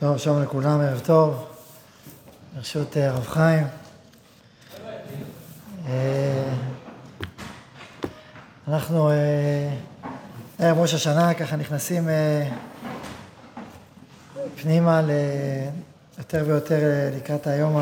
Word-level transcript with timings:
טוב, 0.00 0.18
שלום 0.18 0.42
לכולם, 0.42 0.80
ערב 0.80 1.00
טוב. 1.04 1.46
ברשות 2.54 2.96
אה, 2.96 3.08
הרב 3.08 3.26
חיים. 3.26 3.66
אה, 5.88 6.54
אנחנו 8.68 9.10
אה, 9.10 9.74
ערב 10.58 10.78
ראש 10.78 10.94
השנה, 10.94 11.34
ככה 11.34 11.56
נכנסים 11.56 12.08
פנימה 14.62 15.00
יותר 16.18 16.44
ויותר 16.46 17.10
לקראת 17.16 17.46
היום 17.46 17.76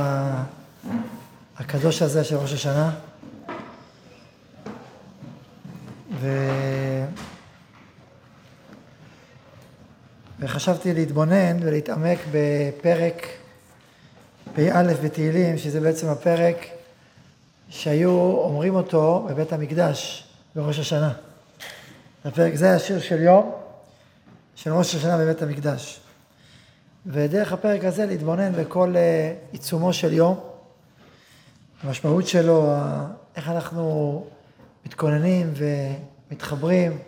הקדוש 1.59 2.03
הזה 2.03 2.25
של 2.25 2.37
ראש 2.37 2.53
השנה. 2.53 2.91
וחשבתי 10.55 10.95
להתבונן 10.95 11.57
ולהתעמק 11.61 12.19
בפרק 12.33 13.27
פ"א 14.55 14.83
בתהילים, 15.05 15.59
שזה 15.59 15.80
בעצם 15.80 16.09
הפרק 16.09 16.67
שהיו 17.69 18.11
אומרים 18.37 18.75
אותו 18.75 19.27
בבית 19.30 19.53
המקדש 19.53 20.29
בראש 20.57 20.79
השנה. 20.79 21.13
הפרק, 22.25 22.55
זה 22.55 22.75
השיר 22.75 23.01
של 23.01 23.23
יום 23.23 23.53
של 24.55 24.73
ראש 24.73 24.95
השנה 24.95 25.19
בבית 25.19 25.43
המקדש. 25.43 26.01
ודרך 27.07 27.52
הפרק 27.52 27.85
הזה 27.85 28.07
להתבונן 28.07 28.52
בכל 28.52 28.97
אה, 28.97 29.35
עיצומו 29.52 29.93
של 29.93 30.13
יום, 30.13 30.41
המשמעות 31.83 32.27
שלו, 32.27 32.75
איך 33.37 33.49
אנחנו 33.49 34.25
מתכוננים 34.87 35.52
ומתחברים 35.57 36.99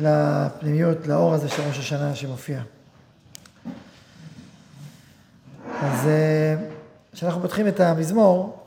לפנימיות, 0.00 1.06
לאור 1.06 1.34
הזה 1.34 1.48
של 1.48 1.62
ראש 1.62 1.78
השנה 1.78 2.14
שמופיע. 2.14 2.60
אז 5.82 6.06
אה, 6.06 6.56
כשאנחנו 7.12 7.40
פותחים 7.42 7.68
את 7.68 7.80
המזמור, 7.80 8.66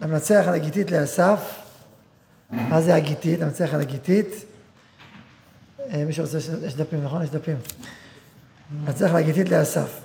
המנצח 0.00 0.44
על 0.48 0.54
הגיתית 0.54 0.90
לאסף, 0.90 1.60
מה 2.50 2.80
זה 2.80 2.94
הגיתית? 2.94 3.42
המנצח 3.42 3.74
על 3.74 3.80
הגיתית. 3.80 4.26
אה, 5.90 6.04
מי 6.04 6.12
שרוצה, 6.12 6.38
יש 6.66 6.74
דפים, 6.74 7.04
נכון? 7.04 7.22
יש 7.22 7.30
דפים. 7.30 7.56
המנצח 8.70 9.10
על 9.10 9.16
הגיתית 9.16 9.48
לאסף. 9.48 10.00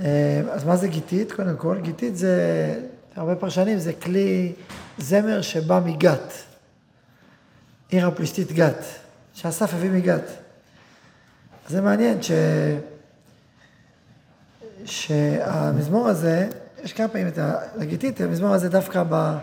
אה, 0.00 0.42
אז 0.50 0.64
מה 0.64 0.76
זה 0.76 0.88
גיתית? 0.88 1.32
קודם 1.32 1.56
כל, 1.56 1.78
גיתית 1.80 2.16
זה, 2.16 2.74
הרבה 3.16 3.34
פרשנים, 3.34 3.78
זה 3.78 3.92
כלי 3.92 4.52
זמר 4.98 5.42
שבא 5.42 5.80
מגת. 5.84 6.47
עיר 7.90 8.06
הפלישתית 8.06 8.52
גת, 8.52 8.84
שאסף 9.34 9.74
הביא 9.74 9.90
מגת. 9.90 10.30
זה 11.68 11.80
מעניין 11.80 12.22
ש... 12.22 12.30
שהמזמור 14.84 16.08
הזה, 16.08 16.48
יש 16.84 16.92
כמה 16.92 17.08
פעמים 17.08 17.28
את 17.28 17.38
הלגיטית, 17.38 18.20
המזמור 18.20 18.54
הזה 18.54 18.68
דווקא 18.68 19.02
ב... 19.08 19.36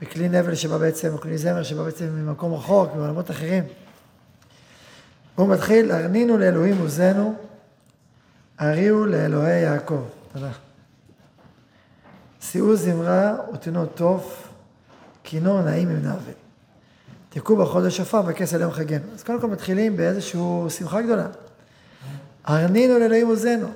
בכלי 0.00 0.28
נבל 0.28 0.54
שבא 0.54 0.78
בעצם, 0.78 1.12
או 1.12 1.18
כלי 1.18 1.38
זמר 1.38 1.62
שבא 1.62 1.82
בעצם 1.82 2.04
ממקום 2.04 2.54
רחוק, 2.54 2.94
מעולמות 2.94 3.30
אחרים. 3.30 3.64
הוא 5.34 5.48
מתחיל, 5.48 5.92
הרנינו 5.92 6.38
לאלוהים 6.38 6.78
עוזנו, 6.78 7.34
הריעו 8.58 9.06
לאלוהי 9.06 9.60
יעקב. 9.60 10.04
תודה. 10.32 10.50
שאו 12.40 12.76
זמרה 12.76 13.34
ותנו 13.54 13.86
תוף, 13.86 14.48
כינור 15.24 15.62
נעים 15.62 15.88
עם 15.88 16.02
נאווה. 16.02 16.41
תקעו 17.34 17.56
בחודש 17.56 17.96
שופר 17.96 18.22
וכסל 18.26 18.60
יום 18.60 18.72
חגנו. 18.72 19.04
אז 19.14 19.22
קודם 19.22 19.40
כל 19.40 19.46
מתחילים 19.46 19.96
באיזושהי 19.96 20.40
שמחה 20.68 21.02
גדולה. 21.02 21.26
הרנינו 22.44 22.98
לאלוהים 22.98 23.26
עוזנו. 23.26 23.68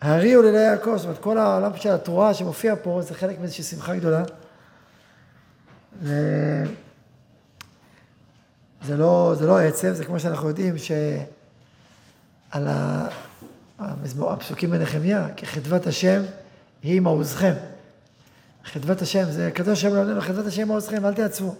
הריעו 0.00 0.42
לאלוהי 0.42 0.64
יעקב, 0.64 0.96
זאת 0.96 1.04
אומרת 1.04 1.18
כל 1.18 1.38
העולם 1.38 1.76
של 1.76 1.90
התרועה 1.90 2.34
שמופיע 2.34 2.74
פה 2.82 3.00
זה 3.02 3.14
חלק 3.14 3.40
מאיזושהי 3.40 3.64
שמחה 3.64 3.96
גדולה. 3.96 4.22
ו... 6.02 6.14
זה 8.86 8.96
לא, 8.96 9.34
זה 9.38 9.46
לא 9.46 9.58
עצב, 9.58 9.92
זה 9.92 10.04
כמו 10.04 10.20
שאנחנו 10.20 10.48
יודעים 10.48 10.74
שעל 10.78 12.68
המזמור, 13.78 14.32
הפסוקים 14.32 14.70
בנחמיה, 14.70 15.28
כי 15.36 15.46
חדוות 15.46 15.86
השם 15.86 16.22
היא 16.82 17.00
מעוזכם. 17.00 17.54
חדוות 18.64 19.02
השם, 19.02 19.30
זה 19.30 19.50
קדוש 19.54 19.78
השם 19.78 19.94
לעולנו, 19.94 20.20
חדוות 20.20 20.46
השם 20.46 20.68
מעוזכם, 20.68 21.06
אל 21.06 21.14
תעצבו. 21.14 21.54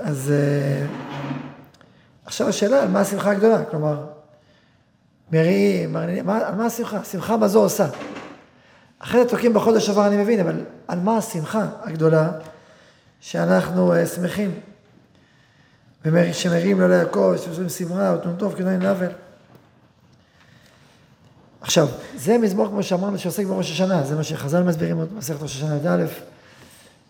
אז 0.00 0.32
אה, 0.32 0.86
עכשיו 2.26 2.48
השאלה 2.48 2.82
על 2.82 2.88
מה 2.88 3.00
השמחה 3.00 3.30
הגדולה, 3.30 3.64
כלומר, 3.64 4.06
מריעים, 5.32 5.96
על 5.96 6.54
מה 6.56 6.66
השמחה? 6.66 7.04
שמחה 7.04 7.36
מה 7.36 7.48
זו 7.48 7.62
עושה? 7.62 7.86
אחרי 8.98 9.22
זה 9.22 9.28
תוקעים 9.28 9.54
בחודש 9.54 9.88
עבר 9.88 10.06
אני 10.06 10.16
מבין, 10.16 10.40
אבל 10.40 10.64
על 10.88 10.98
מה 11.00 11.16
השמחה 11.16 11.66
הגדולה 11.82 12.30
שאנחנו 13.20 13.94
uh, 13.94 14.06
שמחים? 14.06 14.60
שמריעים 16.32 16.80
לו 16.80 16.88
ליעקב, 16.88 17.34
שעושים 17.44 17.68
שמרה, 17.68 18.14
ותנו 18.14 18.36
טוב 18.36 18.54
כנראה 18.54 18.76
נבל. 18.76 19.08
עכשיו, 21.60 21.88
זה 22.16 22.38
מזמור 22.38 22.68
כמו 22.68 22.82
שאמרנו 22.82 23.18
שעוסק 23.18 23.44
בראש 23.44 23.70
השנה, 23.70 24.02
זה 24.04 24.16
מה 24.16 24.24
שחז"ל 24.24 24.62
מסבירים 24.62 24.98
במסכת 24.98 25.42
ראש 25.42 25.56
השנה 25.56 25.76
י"א, 25.76 26.06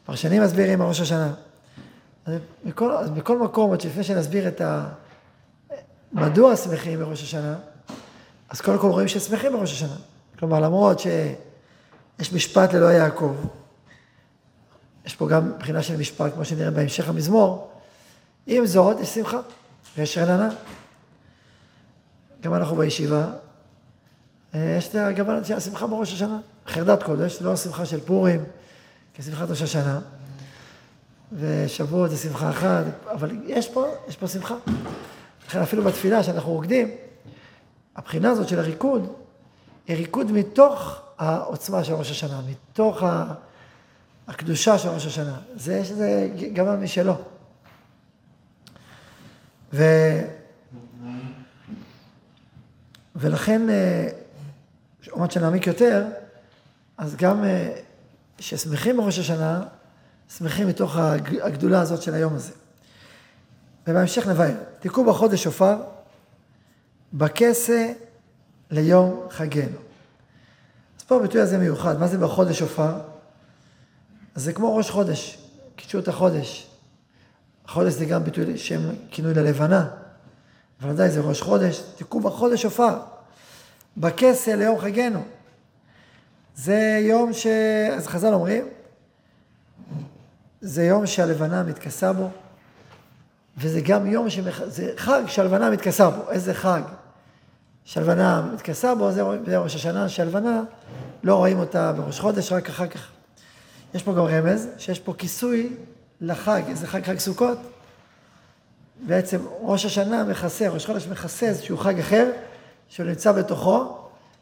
פרשנים 0.07 0.43
מסבירים 0.43 0.79
בראש 0.79 1.01
השנה. 1.01 1.33
אז 2.29 2.35
בכל, 2.65 2.93
אז 2.93 3.11
בכל 3.11 3.39
מקום, 3.39 3.71
עוד 3.71 3.85
לפני 3.85 4.05
שנסביר 4.05 4.49
את 4.49 4.61
ה... 4.61 4.89
מדוע 6.13 6.57
שמחים 6.57 6.99
בראש 6.99 7.23
השנה, 7.23 7.55
אז 8.49 8.61
קודם 8.61 8.79
כל 8.79 8.87
רואים 8.87 9.09
ששמחים 9.09 9.53
בראש 9.53 9.73
השנה. 9.73 9.97
כלומר, 10.39 10.61
למרות 10.61 10.99
שיש 10.99 12.33
משפט 12.33 12.75
ללא 12.75 12.87
יעקב, 12.87 13.35
יש 15.05 15.17
פה 15.17 15.29
גם 15.29 15.49
מבחינה 15.49 15.83
של 15.83 15.97
משפט, 15.97 16.35
כמו 16.35 16.45
שנראה 16.45 16.71
בהמשך 16.71 17.09
המזמור, 17.09 17.71
עם 18.47 18.67
זאת, 18.67 19.01
יש 19.01 19.15
שמחה 19.15 19.41
ויש 19.97 20.19
רננה. 20.19 20.49
גם 22.41 22.55
אנחנו 22.55 22.77
בישיבה, 22.77 23.27
יש 24.55 24.97
גם 25.17 25.27
השמחה 25.57 25.87
בראש 25.87 26.13
השנה, 26.13 26.39
חרדת 26.67 27.03
קודש, 27.03 27.43
לא 27.43 27.53
השמחה 27.53 27.87
של 27.87 28.01
פורים, 28.01 28.45
כשמחת 29.15 29.51
ראש 29.51 29.63
השנה. 29.63 30.01
ושבועות 31.33 32.11
זה 32.11 32.17
שמחה 32.17 32.51
אחת, 32.51 32.85
אבל 33.11 33.31
יש 33.47 33.69
פה, 33.69 33.87
יש 34.09 34.17
פה 34.17 34.29
שמחה. 34.29 34.55
לכן 35.47 35.61
אפילו 35.61 35.85
בתפילה 35.85 36.23
שאנחנו 36.23 36.53
רוקדים, 36.53 36.89
הבחינה 37.97 38.31
הזאת 38.31 38.49
של 38.49 38.59
הריקוד, 38.59 39.13
היא 39.87 39.97
ריקוד 39.97 40.33
מתוך 40.33 41.01
העוצמה 41.19 41.85
של 41.85 41.93
ראש 41.93 42.11
השנה, 42.11 42.41
מתוך 42.51 43.03
הקדושה 44.29 44.79
של 44.79 44.89
ראש 44.89 45.07
השנה. 45.07 45.39
זה, 45.57 45.75
יש 45.77 45.91
לזה 45.91 46.31
גמל 46.53 46.77
משלו. 46.77 47.15
ו... 49.73 49.85
ולכן, 53.17 53.71
אה, 53.71 54.09
עוד 55.11 55.31
שנעמיק 55.31 55.67
יותר, 55.67 56.05
אז 56.99 57.17
גם 57.17 57.45
אה, 57.45 57.81
בראש 58.97 59.19
השנה, 59.19 59.63
שמחים 60.37 60.69
מתוך 60.69 60.97
הגדולה 61.43 61.81
הזאת 61.81 62.03
של 62.03 62.15
היום 62.15 62.35
הזה. 62.35 62.53
ובהמשך 63.87 64.27
נבהר, 64.27 64.55
תיקעו 64.81 65.05
בחודש 65.05 65.45
שופר, 65.45 65.77
בכסה 67.13 67.93
ליום 68.71 69.27
חגנו. 69.31 69.79
אז 70.99 71.05
פה 71.07 71.17
הביטוי 71.17 71.41
הזה 71.41 71.59
מיוחד, 71.59 71.99
מה 71.99 72.07
זה 72.07 72.19
בחודש 72.19 72.59
שופר? 72.59 72.93
אז 74.35 74.43
זה 74.43 74.53
כמו 74.53 74.77
ראש 74.77 74.91
חודש, 74.91 75.39
קידשו 75.77 75.99
את 75.99 76.09
החודש. 76.09 76.71
החודש 77.65 77.93
זה 77.93 78.05
גם 78.05 78.25
ביטוי 78.25 78.59
שם 78.59 78.81
כינוי 79.11 79.35
ללבנה, 79.35 79.89
אבל 80.81 80.91
עדיין 80.91 81.11
זה 81.11 81.21
ראש 81.21 81.43
חודש, 81.43 81.83
תיקעו 81.97 82.21
בחודש 82.21 82.63
שופר, 82.63 82.99
בכסה 83.97 84.57
ליום 84.57 84.79
חגנו. 84.79 85.25
זה 86.55 86.99
יום 87.03 87.33
ש... 87.33 87.47
אז 87.97 88.07
חז"ל 88.07 88.35
אומרים, 88.35 88.69
זה 90.61 90.85
יום 90.85 91.07
שהלבנה 91.07 91.63
מתכסה 91.63 92.13
בו, 92.13 92.31
וזה 93.57 93.81
גם 93.81 94.07
יום, 94.07 94.31
שמח... 94.31 94.61
זה 94.65 94.93
חג 94.97 95.23
שהלבנה 95.27 95.71
מתכסה 95.71 96.11
בו. 96.11 96.31
איזה 96.31 96.55
חג 96.55 96.83
שהלבנה 97.85 98.51
מתכסה 98.55 98.95
בו, 98.95 99.13
זה, 99.13 99.23
זה 99.47 99.59
ראש 99.59 99.75
השנה, 99.75 100.09
שהלבנה, 100.09 100.63
לא 101.23 101.37
רואים 101.37 101.59
אותה 101.59 101.93
בראש 101.93 102.21
חודש, 102.21 102.53
רק 102.53 102.69
אחר 102.69 102.87
כך. 102.87 103.09
יש 103.95 104.03
פה 104.03 104.13
גם 104.13 104.25
רמז, 104.25 104.69
שיש 104.79 105.01
פה 105.01 105.15
כיסוי 105.19 105.77
לחג, 106.21 106.63
איזה 106.69 106.87
חג, 106.87 107.05
חג 107.05 107.19
סוכות. 107.19 107.59
בעצם 109.07 109.39
ראש 109.61 109.85
השנה 109.85 110.25
מכסה, 110.25 110.69
ראש 110.69 110.87
חודש 110.87 111.07
מכסה 111.07 111.47
איזשהו 111.47 111.77
חג 111.77 111.99
אחר, 111.99 112.31
שהוא 112.89 113.07
נמצא 113.07 113.33
בתוכו, 113.33 113.99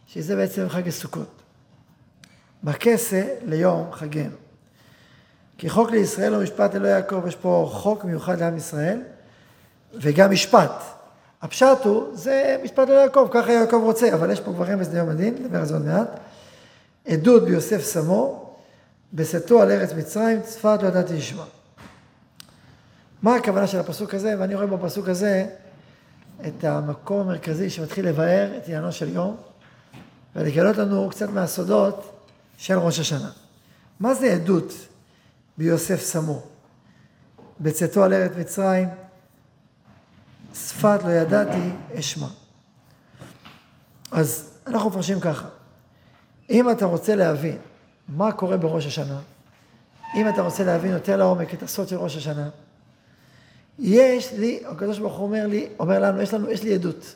שזה 0.07 0.37
בעצם 0.37 0.69
חג 0.69 0.89
הסוכות. 0.89 1.43
בכסה 2.65 3.23
ליום 3.45 3.93
חגנו. 3.93 4.46
כי 5.59 5.71
חוק 5.71 5.91
לישראל 5.91 6.35
הוא 6.35 6.43
משפט 6.43 6.77
אלוהי 6.77 6.93
יעקב, 6.93 7.23
יש 7.29 7.37
פה 7.37 7.69
חוק 7.73 8.05
מיוחד 8.05 8.41
לעם 8.41 8.57
ישראל, 8.57 9.01
וגם 9.95 10.31
משפט. 10.31 10.83
הפשט 11.43 11.85
הוא, 11.85 12.17
זה 12.17 12.57
משפט 12.65 12.89
ליעקב, 12.89 13.29
ככה 13.31 13.53
יעקב 13.53 13.81
רוצה, 13.83 14.15
אבל 14.15 14.31
יש 14.31 14.41
פה 14.41 14.53
כבר 14.53 14.65
רמז 14.65 14.95
ליום 14.95 15.09
הדין, 15.09 15.35
נדבר 15.41 15.59
על 15.59 15.67
זה 15.67 15.75
עוד 15.75 15.85
מעט. 15.85 16.09
עדות 17.07 17.45
ביוסף 17.45 17.83
סמו, 17.83 18.55
בשאתו 19.15 19.63
על 19.63 19.71
ארץ 19.71 19.93
מצרים, 19.93 20.43
צפת 20.43 20.79
לא 20.83 20.89
ידעתי 20.89 21.15
לשמוע. 21.15 21.45
מה 23.23 23.37
הכוונה 23.37 23.67
של 23.67 23.79
הפסוק 23.79 24.15
הזה? 24.15 24.35
ואני 24.39 24.55
רואה 24.55 24.67
בפסוק 24.67 25.09
הזה 25.09 25.47
את 26.47 26.65
המקום 26.65 27.21
המרכזי 27.21 27.71
שמתחיל 27.71 28.09
לבאר 28.09 28.57
את 28.57 28.67
עניינו 28.67 28.93
של 28.93 29.09
יום, 29.09 29.37
ולגלות 30.37 30.77
לנו 30.77 31.09
קצת 31.11 31.29
מהסודות 31.29 32.13
של 32.57 32.79
ראש 32.79 33.01
השנה. 33.01 33.31
מה 34.01 34.15
זה 34.15 34.33
עדות 34.33 34.73
ביוסף 35.59 36.01
סמו? 36.01 36.43
בצאתו 37.61 38.05
על 38.05 38.13
ארץ 38.13 38.33
מצרים, 38.39 38.89
שפת 40.55 41.01
לא 41.05 41.11
ידעתי 41.11 41.71
אשמע. 41.99 42.27
אז 44.11 44.51
אנחנו 44.67 44.91
מפרשים 44.91 45.21
ככה, 45.21 45.49
אם 46.51 46.71
אתה 46.71 46.85
רוצה 46.85 47.15
להבין 47.15 47.59
מה 48.09 48.33
קורה 48.33 48.57
בראש 48.57 48.87
השנה, 48.87 49.19
אם 50.15 50.29
אתה 50.29 50.43
רוצה 50.43 50.65
להבין 50.65 50.91
יותר 50.91 51.17
לעומק 51.17 51.55
את 51.55 51.63
הסוד 51.63 51.89
של 51.89 51.97
ראש 51.97 52.17
השנה, 52.17 52.49
יש 53.79 54.33
לי, 54.33 54.63
הקדוש 54.67 54.99
ברוך 54.99 55.17
הוא 55.17 55.27
אומר 55.27 55.47
לי, 55.47 55.69
אומר 55.79 55.99
לנו, 55.99 56.23
יש 56.23 56.35
לנו, 56.35 56.51
יש 56.51 56.63
לי 56.63 56.75
עדות. 56.75 57.15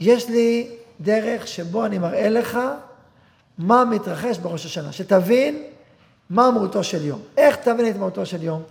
יש 0.00 0.28
לי 0.28 0.70
דרך 1.00 1.46
שבו 1.48 1.86
אני 1.86 1.98
מראה 1.98 2.28
לך 2.28 2.58
מה 3.58 3.84
מתרחש 3.84 4.38
בראש 4.38 4.66
השנה, 4.66 4.92
שתבין 4.92 5.62
מה 6.30 6.50
מהותו 6.50 6.84
של 6.84 7.04
יום. 7.04 7.20
איך 7.36 7.56
תבין 7.56 7.90
את 7.90 7.96
מהותו 7.96 8.26
של 8.26 8.42
יום? 8.42 8.62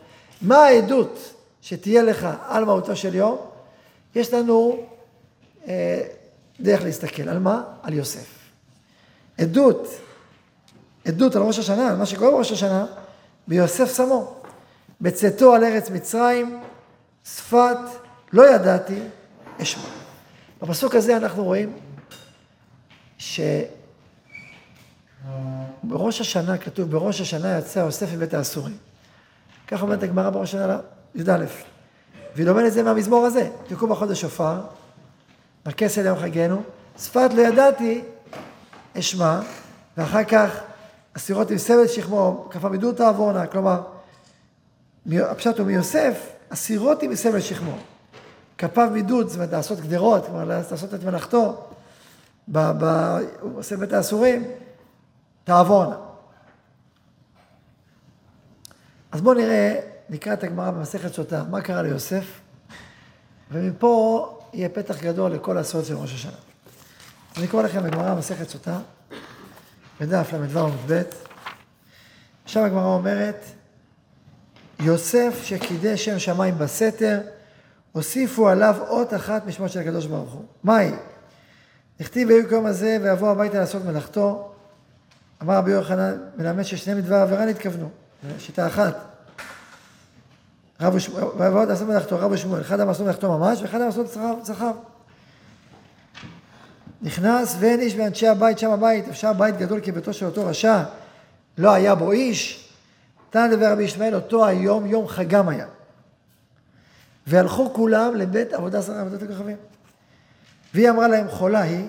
מה 0.42 0.58
העדות 0.58 1.20
שתהיה 1.62 2.04
לך 2.04 2.28
על 2.48 2.66
מהותו 2.66 2.96
של 2.96 3.16
יום? 3.16 3.38
יש 4.16 4.34
לנו 4.34 4.78
אה, 5.68 6.02
דרך 6.60 6.84
להסתכל. 6.84 7.30
על 7.30 7.40
מה? 7.40 7.64
על 7.84 7.94
יוסף. 7.94 8.28
עדות, 9.38 9.88
עדות 11.06 11.36
על 11.36 11.42
ראש 11.42 11.60
השנה, 11.60 11.90
על 11.90 11.96
מה 11.96 12.06
שקורה 12.06 12.32
בראש 12.32 12.52
השנה, 12.52 12.86
ביוסף 13.48 13.98
שמו. 13.98 14.36
בצאתו 15.02 15.54
על 15.54 15.64
ארץ 15.64 15.90
מצרים, 15.90 16.60
שפת 17.26 17.78
לא 18.34 18.50
ידעתי 18.50 19.00
אשמע. 19.62 19.90
בפסוק 20.62 20.96
הזה 20.96 21.18
אנחנו 21.18 21.44
רואים 21.44 21.74
שבראש 25.24 26.22
השנה 26.22 26.58
כתוב, 26.58 26.92
בראש 26.92 27.22
השנה 27.22 27.58
יצא 27.58 27.80
יוסף 27.80 28.14
מבית 28.14 28.34
האסורים. 28.34 28.78
כך 29.68 29.82
אומרת 29.82 30.04
הגמרא 30.04 30.30
בראש 30.30 30.56
השנה 30.56 30.80
י"א. 31.16 31.46
והיא 32.36 32.48
לומדת 32.48 32.68
את 32.68 32.74
זה 32.74 32.84
מהמזמור 32.84 33.26
הזה, 33.26 33.50
תקעו 33.68 33.88
בחודש 33.88 34.22
שופר, 34.22 34.62
בכסל 35.66 36.06
יום 36.06 36.20
חגנו, 36.20 36.62
שפת 37.00 37.30
לא 37.34 37.42
ידעתי 37.42 38.02
אשמע, 39.00 39.40
ואחר 39.98 40.24
כך 40.24 40.60
הסירות 41.16 41.52
עם 41.52 41.58
סבל 41.58 41.88
שכמו, 41.88 42.48
כפה 42.50 42.70
מידור 42.70 42.92
תעבורנה, 42.92 43.48
כלומר, 43.48 43.82
הפשט 45.12 45.60
הוא 45.60 45.68
מיוסף, 45.68 46.30
הסירות 46.52 47.04
עם 47.04 47.16
סבל 47.16 47.40
שכמו. 47.40 47.78
כפיו 48.58 48.90
מידוד, 48.92 49.28
זאת 49.28 49.36
אומרת 49.36 49.52
לעשות 49.52 49.80
גדרות, 49.80 50.26
כלומר 50.26 50.44
לעשות 50.44 50.94
את 50.94 51.04
מלאכתו, 51.04 51.64
ב, 52.52 52.58
הוא 53.42 53.60
עושה 53.60 53.78
בית 53.78 53.94
האסורים, 53.94 54.44
תעבורנה. 55.44 55.96
אז 59.12 59.22
בואו 59.22 59.36
נראה, 59.36 59.80
נקרא 60.10 60.34
את 60.34 60.44
הגמרא 60.44 60.72
במסכת 60.72 61.14
שותה, 61.14 61.44
מה 61.44 61.62
קרה 61.62 61.82
ליוסף, 61.82 62.26
ומפה 63.52 64.40
יהיה 64.54 64.70
פתח 64.70 65.02
גדול 65.02 65.32
לכל 65.32 65.58
הסוד 65.58 65.86
של 65.86 65.96
ראש 65.96 66.14
השנה. 66.14 66.32
אני 67.38 67.46
אקרא 67.46 67.62
לכם 67.62 67.84
בגמרא 67.84 68.14
במסכת 68.14 68.50
שותה, 68.50 68.80
בדף 70.02 70.34
ל"ו 70.34 70.60
עמוד 70.60 71.06
שם 72.46 72.64
הגמרא 72.64 72.86
אומרת, 72.86 73.46
יוסף 74.80 75.40
שקידש 75.44 76.06
שם 76.06 76.20
שמיים 76.20 76.58
בסתר, 76.58 77.22
הוסיפו 77.92 78.50
עליו 78.50 78.76
אות 78.88 79.14
אחת 79.14 79.46
משמעות 79.46 79.72
של 79.72 79.80
הקדוש 79.80 80.06
ברוך 80.06 80.34
הוא. 80.34 80.46
מהי? 80.64 80.92
נכתיב 82.00 82.28
ביום 82.28 82.46
יום 82.52 82.66
הזה 82.66 82.98
ויבוא 83.02 83.30
הביתה 83.30 83.60
לעשות 83.60 83.86
מלאכתו. 83.86 84.53
אמר 85.42 85.58
רבי 85.58 85.72
יוחנן, 85.72 86.18
מלמד 86.38 86.64
ששני 86.64 86.94
מדבר 86.94 87.16
עבירה 87.16 87.46
נתכוונו. 87.46 87.90
שיטה 88.40 88.68
אחת. 88.68 88.98
רב 90.82 90.96
ושמואל, 90.96 91.24
ויבוא 91.38 91.66
לעשות 91.66 91.88
מלאכתו, 91.88 92.20
רב 92.20 92.32
ושמואל, 92.32 92.62
אחד 92.62 92.80
לעשות 92.80 93.06
מלאכתו 93.06 93.38
ממש, 93.40 93.62
ואחד 93.62 93.80
לעשות 93.80 94.18
צרכיו. 94.44 94.76
נכנס 97.02 97.56
ואין 97.60 97.80
איש 97.80 97.96
מאנשי 97.96 98.28
הבית 98.28 98.60
שם 98.60 98.72
הבית, 98.72 99.08
אפשר 99.08 99.34
בית 99.34 99.58
גדול 99.58 99.80
כביתו 99.84 100.14
של 100.14 100.26
אותו 100.26 100.46
רשע, 100.46 100.84
לא 101.58 101.74
היה 101.74 101.96
בו 101.96 102.12
איש, 102.12 102.70
תנא 103.30 103.48
דבר 103.56 103.72
רבי 103.72 103.84
ישמעאל, 103.84 104.16
אותו 104.16 104.46
היום, 104.46 104.86
יום 104.86 105.08
חגם 105.08 105.50
היה. 105.50 105.66
והלכו 107.28 107.74
כולם 107.74 108.16
לבית 108.16 108.54
עבודה 108.54 108.82
זרה, 108.82 109.02
עבודת 109.02 109.22
הכוכבים. 109.22 109.58
והיא 110.74 110.90
אמרה 110.90 111.08
להם, 111.08 111.28
חולה 111.30 111.62
היא, 111.62 111.88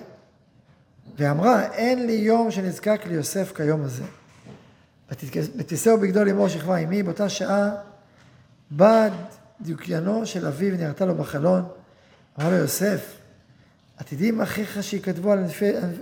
ואמרה, 1.17 1.71
אין 1.71 2.05
לי 2.05 2.13
יום 2.13 2.51
שנזקק 2.51 3.01
ליוסף 3.05 3.51
כיום 3.55 3.81
הזה. 3.81 4.03
ותישאו 5.57 5.99
בגדול 5.99 6.27
לאמור 6.27 6.47
שכבה 6.47 6.77
עמי, 6.77 7.03
באותה 7.03 7.29
שעה 7.29 7.71
בא 8.71 9.09
דיוקיינו 9.61 10.25
של 10.25 10.47
אביו 10.47 10.73
ונראתה 10.73 11.05
לו 11.05 11.15
בחלון, 11.15 11.65
אמר 12.39 12.49
לו 12.49 12.55
יוסף, 12.55 13.13
עתידים 13.97 14.41
אחיך 14.41 14.83
שיכתבו 14.83 15.31
על 15.31 15.43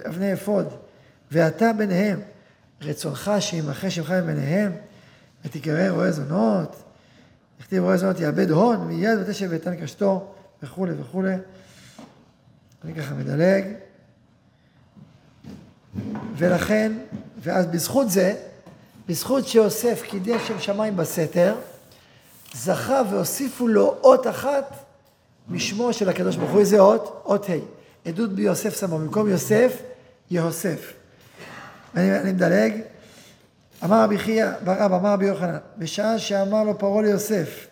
אבני 0.05 0.33
אפוד, 0.33 0.67
ואתה 1.31 1.73
ביניהם, 1.73 2.19
רצונך 2.81 3.31
שימחה 3.39 3.89
שמך 3.89 4.11
מביניהם, 4.11 4.71
ותקרא 5.45 5.89
רואה 5.89 6.11
זונות, 6.11 6.83
נכתיב 7.59 7.83
רואה 7.83 7.97
זונות 7.97 8.19
יאבד 8.19 8.49
הון, 8.49 8.87
מיד 8.87 9.19
ותשב 9.21 9.47
ואתן 9.51 9.75
קשתו, 9.75 10.33
וכולי 10.63 10.93
וכולי. 10.99 11.35
אני 12.83 12.93
ככה 12.95 13.15
מדלג. 13.15 13.65
ולכן, 16.37 16.91
ואז 17.41 17.65
בזכות 17.65 18.09
זה, 18.09 18.35
בזכות 19.07 19.47
שיוסף 19.47 20.01
קידש 20.01 20.47
שם 20.47 20.59
שמיים 20.59 20.97
בסתר, 20.97 21.55
זכה 22.53 23.01
והוסיפו 23.09 23.67
לו 23.67 23.95
אות 24.03 24.27
אחת 24.27 24.75
משמו 25.49 25.93
של 25.93 26.09
הקדוש 26.09 26.35
ברוך 26.35 26.51
הוא. 26.51 26.59
איזה 26.59 26.79
אות? 26.79 27.21
אות 27.25 27.49
ה'. 27.49 27.53
עדות 28.09 28.33
ביוסף 28.33 28.79
שמו. 28.79 28.97
במקום 28.97 29.29
יוסף, 29.29 29.81
יהוסף. 30.31 30.93
אני, 31.95 32.19
אני 32.19 32.31
מדלג. 32.31 32.73
אמר 33.83 34.03
רבי 34.03 34.17
חייא 34.17 34.45
ברב, 34.63 34.93
אמר 34.93 35.13
רבי 35.13 35.25
יוחנן, 35.25 35.57
בשעה 35.77 36.19
שאמר 36.19 36.63
לו 36.63 36.79
פרעה 36.79 37.01
ליוסף, 37.01 37.67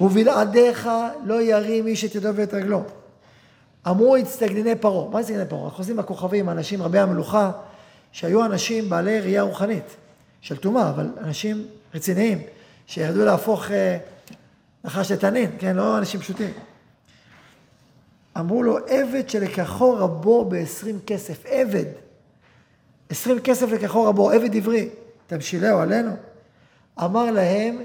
ובלעדיך 0.00 0.88
לא 1.24 1.42
ירים 1.42 1.86
איש 1.86 2.04
את 2.04 2.14
ידו 2.14 2.28
ואת 2.34 2.54
רגלו. 2.54 2.84
אמרו 3.88 4.16
הצטגנני 4.16 4.76
פרעה. 4.76 5.10
מה 5.10 5.22
זה 5.22 5.32
הצטגנני 5.32 5.50
פרעה? 5.50 5.66
החוזים 5.66 5.98
הכוכבים, 5.98 6.50
אנשים 6.50 6.82
רבי 6.82 6.98
המלוכה, 6.98 7.50
שהיו 8.12 8.44
אנשים 8.44 8.88
בעלי 8.88 9.20
ראייה 9.20 9.42
רוחנית, 9.42 9.96
של 10.40 10.56
טומאה, 10.56 10.90
אבל 10.90 11.08
אנשים 11.18 11.66
רציניים, 11.94 12.42
שירדו 12.86 13.24
להפוך 13.24 13.70
אה, 13.70 13.98
נחש 14.84 15.12
לתנין, 15.12 15.50
כן? 15.58 15.76
לא 15.76 15.98
אנשים 15.98 16.20
פשוטים. 16.20 16.50
אמרו 18.38 18.62
לו, 18.62 18.78
עבד 18.88 19.28
שלקחו 19.28 19.94
רבו 19.94 20.44
בעשרים 20.44 20.98
כסף, 21.06 21.46
עבד. 21.46 21.84
עשרים 23.08 23.38
כסף 23.40 23.70
לקחו 23.70 24.04
רבו, 24.04 24.30
עבד 24.30 24.56
עברי. 24.56 24.88
תמשילהו 25.26 25.78
עלינו. 25.78 26.12
אמר 27.04 27.30
להם, 27.30 27.78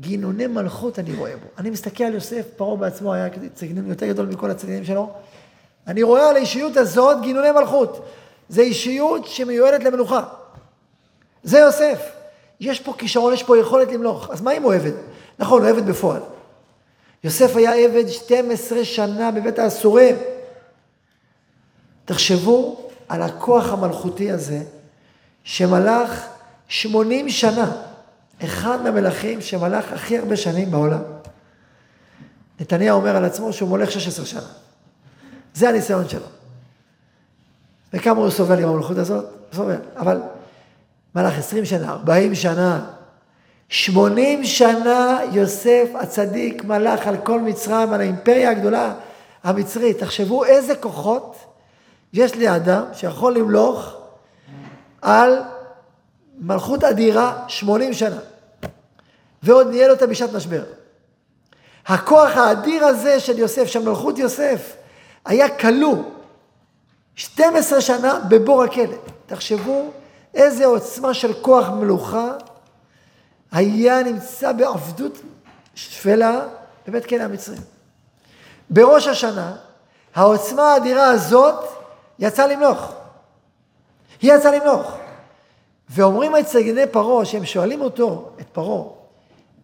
גינוני 0.00 0.46
מלכות 0.46 0.98
אני 0.98 1.16
רואה 1.16 1.36
בו. 1.36 1.46
אני 1.58 1.70
מסתכל 1.70 2.04
על 2.04 2.14
יוסף, 2.14 2.46
פרעה 2.56 2.76
בעצמו 2.76 3.14
היה 3.14 3.28
צגנון 3.54 3.88
יותר 3.88 4.06
גדול 4.06 4.26
מכל 4.26 4.50
הצגנים 4.50 4.84
שלו. 4.84 5.10
אני 5.86 6.02
רואה 6.02 6.28
על 6.30 6.36
האישיות 6.36 6.76
הזאת 6.76 7.20
גינוני 7.20 7.50
מלכות. 7.50 8.06
זה 8.48 8.62
אישיות 8.62 9.26
שמיועדת 9.26 9.84
למלוכה. 9.84 10.22
זה 11.42 11.58
יוסף. 11.58 12.10
יש 12.60 12.80
פה 12.80 12.94
כישרון, 12.98 13.34
יש 13.34 13.42
פה 13.42 13.58
יכולת 13.58 13.92
למלוך. 13.92 14.30
אז 14.30 14.40
מה 14.40 14.52
אם 14.52 14.62
הוא 14.62 14.74
עבד? 14.74 14.92
נכון, 15.38 15.62
הוא 15.62 15.70
עבד 15.70 15.86
בפועל. 15.86 16.20
יוסף 17.24 17.56
היה 17.56 17.74
עבד 17.74 18.08
12 18.08 18.84
שנה 18.84 19.30
בבית 19.30 19.58
האסורים. 19.58 20.16
תחשבו 22.04 22.90
על 23.08 23.22
הכוח 23.22 23.72
המלכותי 23.72 24.30
הזה, 24.30 24.62
שמלך 25.44 26.26
80 26.68 27.28
שנה, 27.28 27.72
אחד 28.44 28.82
מהמלכים 28.82 29.40
שמלך 29.40 29.92
הכי 29.92 30.18
הרבה 30.18 30.36
שנים 30.36 30.70
בעולם. 30.70 31.02
נתניהו 32.60 33.00
אומר 33.00 33.16
על 33.16 33.24
עצמו 33.24 33.52
שהוא 33.52 33.68
מולך 33.68 33.90
16 33.90 34.26
שנה. 34.26 34.40
זה 35.54 35.68
הניסיון 35.68 36.08
שלו. 36.08 36.26
וכמה 37.92 38.20
הוא 38.20 38.30
סובל 38.30 38.62
עם 38.62 38.68
המלכות 38.68 38.98
הזאת? 38.98 39.24
סובל. 39.52 39.76
אבל 39.96 40.20
מלך 41.14 41.38
20 41.38 41.64
שנה, 41.64 41.90
40 41.90 42.34
שנה, 42.34 42.86
שמונים 43.68 44.44
שנה 44.44 45.18
יוסף 45.32 45.88
הצדיק 45.94 46.64
מלך 46.64 47.06
על 47.06 47.16
כל 47.16 47.40
מצרים, 47.40 47.92
על 47.92 48.00
האימפריה 48.00 48.50
הגדולה 48.50 48.94
המצרית. 49.44 49.98
תחשבו 49.98 50.44
איזה 50.44 50.74
כוחות 50.74 51.36
יש 52.12 52.36
לאדם 52.36 52.84
שיכול 52.92 53.34
למלוך 53.34 53.96
על 55.02 55.38
מלכות 56.38 56.84
אדירה 56.84 57.44
שמונים 57.48 57.92
שנה, 57.92 58.18
ועוד 59.42 59.70
ניהל 59.70 59.90
אותה 59.90 60.06
בשעת 60.06 60.32
משבר. 60.32 60.62
הכוח 61.86 62.36
האדיר 62.36 62.84
הזה 62.84 63.20
של 63.20 63.38
יוסף, 63.38 63.64
של 63.64 63.82
מלכות 63.82 64.18
יוסף, 64.18 64.76
היה 65.24 65.58
כלוא 65.58 65.96
12 67.14 67.80
שנה 67.80 68.18
בבור 68.28 68.62
הכלא. 68.62 68.96
תחשבו 69.26 69.90
איזה 70.34 70.66
עוצמה 70.66 71.14
של 71.14 71.32
כוח 71.42 71.68
מלוכה 71.68 72.32
היה 73.52 74.02
נמצא 74.02 74.52
בעבדות 74.52 75.18
שפלה 75.74 76.46
בבית 76.86 77.06
כלא 77.06 77.22
המצרים. 77.22 77.60
בראש 78.70 79.06
השנה, 79.06 79.56
העוצמה 80.14 80.72
האדירה 80.72 81.06
הזאת 81.06 81.64
יצאה 82.18 82.46
למלוך. 82.46 82.92
היא 84.22 84.32
יצאה 84.32 84.58
למלוך. 84.58 84.96
ואומרים 85.90 86.36
אצל 86.36 86.62
גני 86.62 86.86
פרעה, 86.86 87.24
שהם 87.24 87.44
שואלים 87.44 87.80
אותו, 87.80 88.30
את 88.40 88.46
פרעה, 88.52 88.84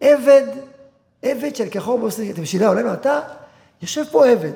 עבד, 0.01 0.43
עבד 1.21 1.55
של 1.55 1.69
כחור 1.69 1.99
באוסטריה, 1.99 2.31
אתם 2.31 2.45
שילה 2.45 2.67
עולנו, 2.67 2.93
אתה 2.93 3.19
יושב 3.81 4.03
פה 4.11 4.27
עבד, 4.27 4.51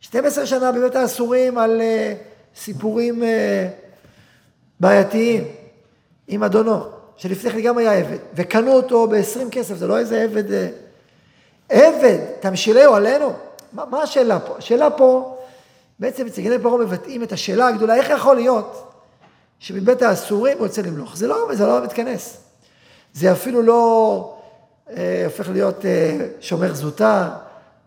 12 0.00 0.46
שנה 0.46 0.72
בבית 0.72 0.94
האסורים 0.94 1.58
על 1.58 1.80
uh, 1.80 2.58
סיפורים 2.60 3.22
uh, 3.22 3.26
בעייתיים 4.80 5.44
עם 6.28 6.42
אדונו, 6.42 6.84
שלפני 7.16 7.50
כן 7.50 7.60
גם 7.60 7.78
היה 7.78 7.92
עבד, 7.92 8.18
וקנו 8.34 8.72
אותו 8.72 9.08
ב-20 9.08 9.50
כסף, 9.50 9.74
זה 9.74 9.86
לא 9.86 9.98
איזה 9.98 10.22
עבד... 10.22 10.50
Uh, 10.50 10.52
עבד, 11.68 12.18
תמשילהו 12.40 12.94
עלינו? 12.94 13.32
מה, 13.72 13.84
מה 13.90 14.02
השאלה 14.02 14.40
פה? 14.40 14.54
השאלה 14.58 14.90
פה, 14.90 15.36
בעצם 15.98 16.26
אצל 16.26 16.42
גני 16.42 16.58
פרעה 16.58 16.78
מבטאים 16.78 17.22
את 17.22 17.32
השאלה 17.32 17.68
הגדולה, 17.68 17.96
איך 17.96 18.10
יכול 18.10 18.36
להיות 18.36 18.95
שמבית 19.58 20.02
האסורים 20.02 20.58
יוצא 20.60 20.82
למלוך? 20.82 21.16
זה 21.16 21.26
לא, 21.26 21.48
זה 21.52 21.66
לא 21.66 21.84
מתכנס. 21.84 22.36
זה 23.14 23.32
אפילו 23.32 23.62
לא 23.62 24.34
אה, 24.90 25.22
הופך 25.24 25.48
להיות 25.48 25.84
אה, 25.84 26.26
שומר 26.40 26.74
זוטר, 26.74 27.22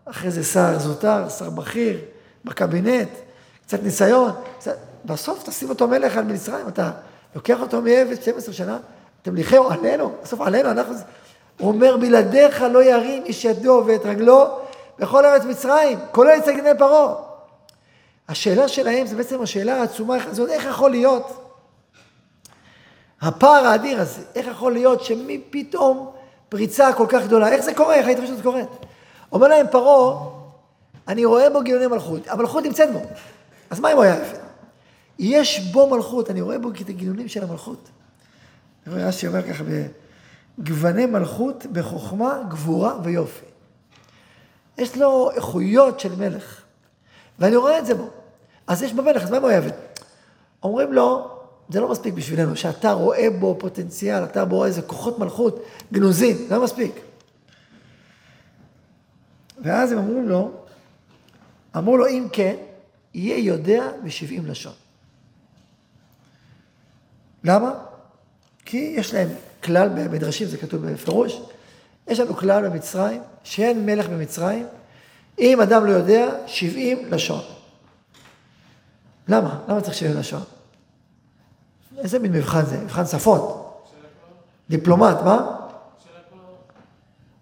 אחרי 0.04 0.30
זה 0.30 0.44
שר 0.44 0.78
זוטר, 0.78 1.28
שר 1.28 1.50
בכיר, 1.50 1.98
בקבינט, 2.44 3.08
קצת 3.66 3.82
ניסיון. 3.82 4.30
קצת... 4.58 4.76
בסוף 5.04 5.42
תשים 5.42 5.68
אותו 5.68 5.88
מלך 5.88 6.16
על 6.16 6.24
מצרים, 6.24 6.68
אתה 6.68 6.90
לוקח 7.34 7.60
אותו 7.60 7.82
מעבד 7.82 8.22
12 8.22 8.54
שנה, 8.54 8.78
אתם 9.22 9.34
ליחהו 9.34 9.70
עלינו, 9.70 10.12
בסוף 10.22 10.40
עלינו, 10.40 10.70
אנחנו... 10.70 10.94
הוא 11.58 11.68
אומר, 11.68 11.96
בלעדיך 11.96 12.62
לא 12.62 12.84
ירים 12.84 13.22
איש 13.24 13.44
ידו 13.44 13.82
ואת 13.86 14.06
רגלו 14.06 14.46
בכל 14.98 15.24
ארץ 15.26 15.44
מצרים, 15.44 15.98
כולל 16.10 16.38
אצל 16.38 16.52
גני 16.52 16.78
פרעה. 16.78 17.14
השאלה 18.28 18.68
שלהם 18.68 19.06
זה 19.06 19.16
בעצם 19.16 19.42
השאלה 19.42 19.80
העצומה 19.80 20.16
הזאת, 20.30 20.48
איך 20.48 20.64
יכול 20.64 20.90
להיות 20.90 21.49
הפער 23.20 23.66
האדיר 23.66 24.00
הזה, 24.00 24.22
איך 24.34 24.46
יכול 24.46 24.72
להיות 24.72 25.04
שמפתאום 25.04 26.10
פריצה 26.48 26.92
כל 26.92 27.06
כך 27.08 27.24
גדולה, 27.24 27.48
איך 27.48 27.60
זה 27.64 27.74
קורה, 27.74 27.94
איך 27.94 28.06
ההתרשמות 28.06 28.42
קורית? 28.42 28.68
אומר 29.32 29.48
להם 29.48 29.66
פרעה, 29.70 30.28
אני 31.08 31.24
רואה 31.24 31.50
בו 31.50 31.60
גאוני 31.64 31.86
מלכות, 31.86 32.28
המלכות 32.28 32.64
נמצאת 32.64 32.92
בו, 32.92 33.02
אז 33.70 33.80
מה 33.80 33.92
אם 33.92 33.96
הוא 33.96 34.04
היה 34.04 34.22
יפה? 34.22 34.36
יש 35.18 35.60
בו 35.60 35.90
מלכות, 35.90 36.30
אני 36.30 36.40
רואה 36.40 36.58
בו 36.58 36.70
את 36.70 36.88
הגינונים 36.88 37.28
של 37.28 37.42
המלכות. 37.42 37.88
רש"י 38.86 39.26
אומר 39.26 39.42
ככה, 39.42 39.64
גווני 40.58 41.06
מלכות 41.06 41.66
בחוכמה, 41.72 42.42
גבורה 42.48 42.94
ויופי. 43.02 43.46
יש 44.78 44.96
לו 44.96 45.30
איכויות 45.30 46.00
של 46.00 46.16
מלך, 46.16 46.60
ואני 47.38 47.56
רואה 47.56 47.78
את 47.78 47.86
זה 47.86 47.94
בו. 47.94 48.10
אז 48.66 48.82
יש 48.82 48.92
בו 48.92 49.02
מלך, 49.02 49.22
אז 49.22 49.30
מה 49.30 49.36
אם 49.36 49.42
הוא 49.42 49.50
עבד? 49.50 49.70
אומרים 50.62 50.92
לו, 50.92 51.39
זה 51.70 51.80
לא 51.80 51.88
מספיק 51.88 52.14
בשבילנו, 52.14 52.56
שאתה 52.56 52.92
רואה 52.92 53.30
בו 53.38 53.56
פוטנציאל, 53.58 54.24
אתה 54.24 54.42
רואה 54.42 54.68
איזה 54.68 54.82
כוחות 54.82 55.18
מלכות 55.18 55.64
גנוזים, 55.92 56.36
זה 56.48 56.56
לא 56.56 56.64
מספיק. 56.64 57.00
ואז 59.62 59.92
הם 59.92 59.98
אמרו 59.98 60.20
לו, 60.20 60.50
אמרו 61.76 61.96
לו, 61.96 62.06
אם 62.06 62.26
כן, 62.32 62.56
יהיה 63.14 63.38
יודע 63.38 63.90
בשבעים 64.04 64.46
לשון. 64.46 64.72
למה? 67.44 67.72
כי 68.64 68.94
יש 68.96 69.14
להם 69.14 69.28
כלל 69.62 69.88
במדרשים, 69.88 70.48
זה 70.48 70.56
כתוב 70.56 70.86
בפירוש, 70.86 71.40
יש 72.08 72.20
לנו 72.20 72.34
כלל 72.34 72.68
במצרים, 72.68 73.22
שאין 73.44 73.86
מלך 73.86 74.08
במצרים, 74.08 74.66
אם 75.38 75.60
אדם 75.60 75.86
לא 75.86 75.92
יודע, 75.92 76.34
שבעים 76.46 77.12
לשון. 77.12 77.42
למה? 79.28 79.60
למה 79.68 79.80
צריך 79.80 79.94
שבעים 79.94 80.16
לשון? 80.16 80.42
איזה 82.02 82.18
מין 82.18 82.32
מבחן 82.32 82.64
זה? 82.64 82.78
מבחן 82.78 83.06
שפות. 83.06 83.66
דיפלומט, 84.70 85.16
מה? 85.24 85.56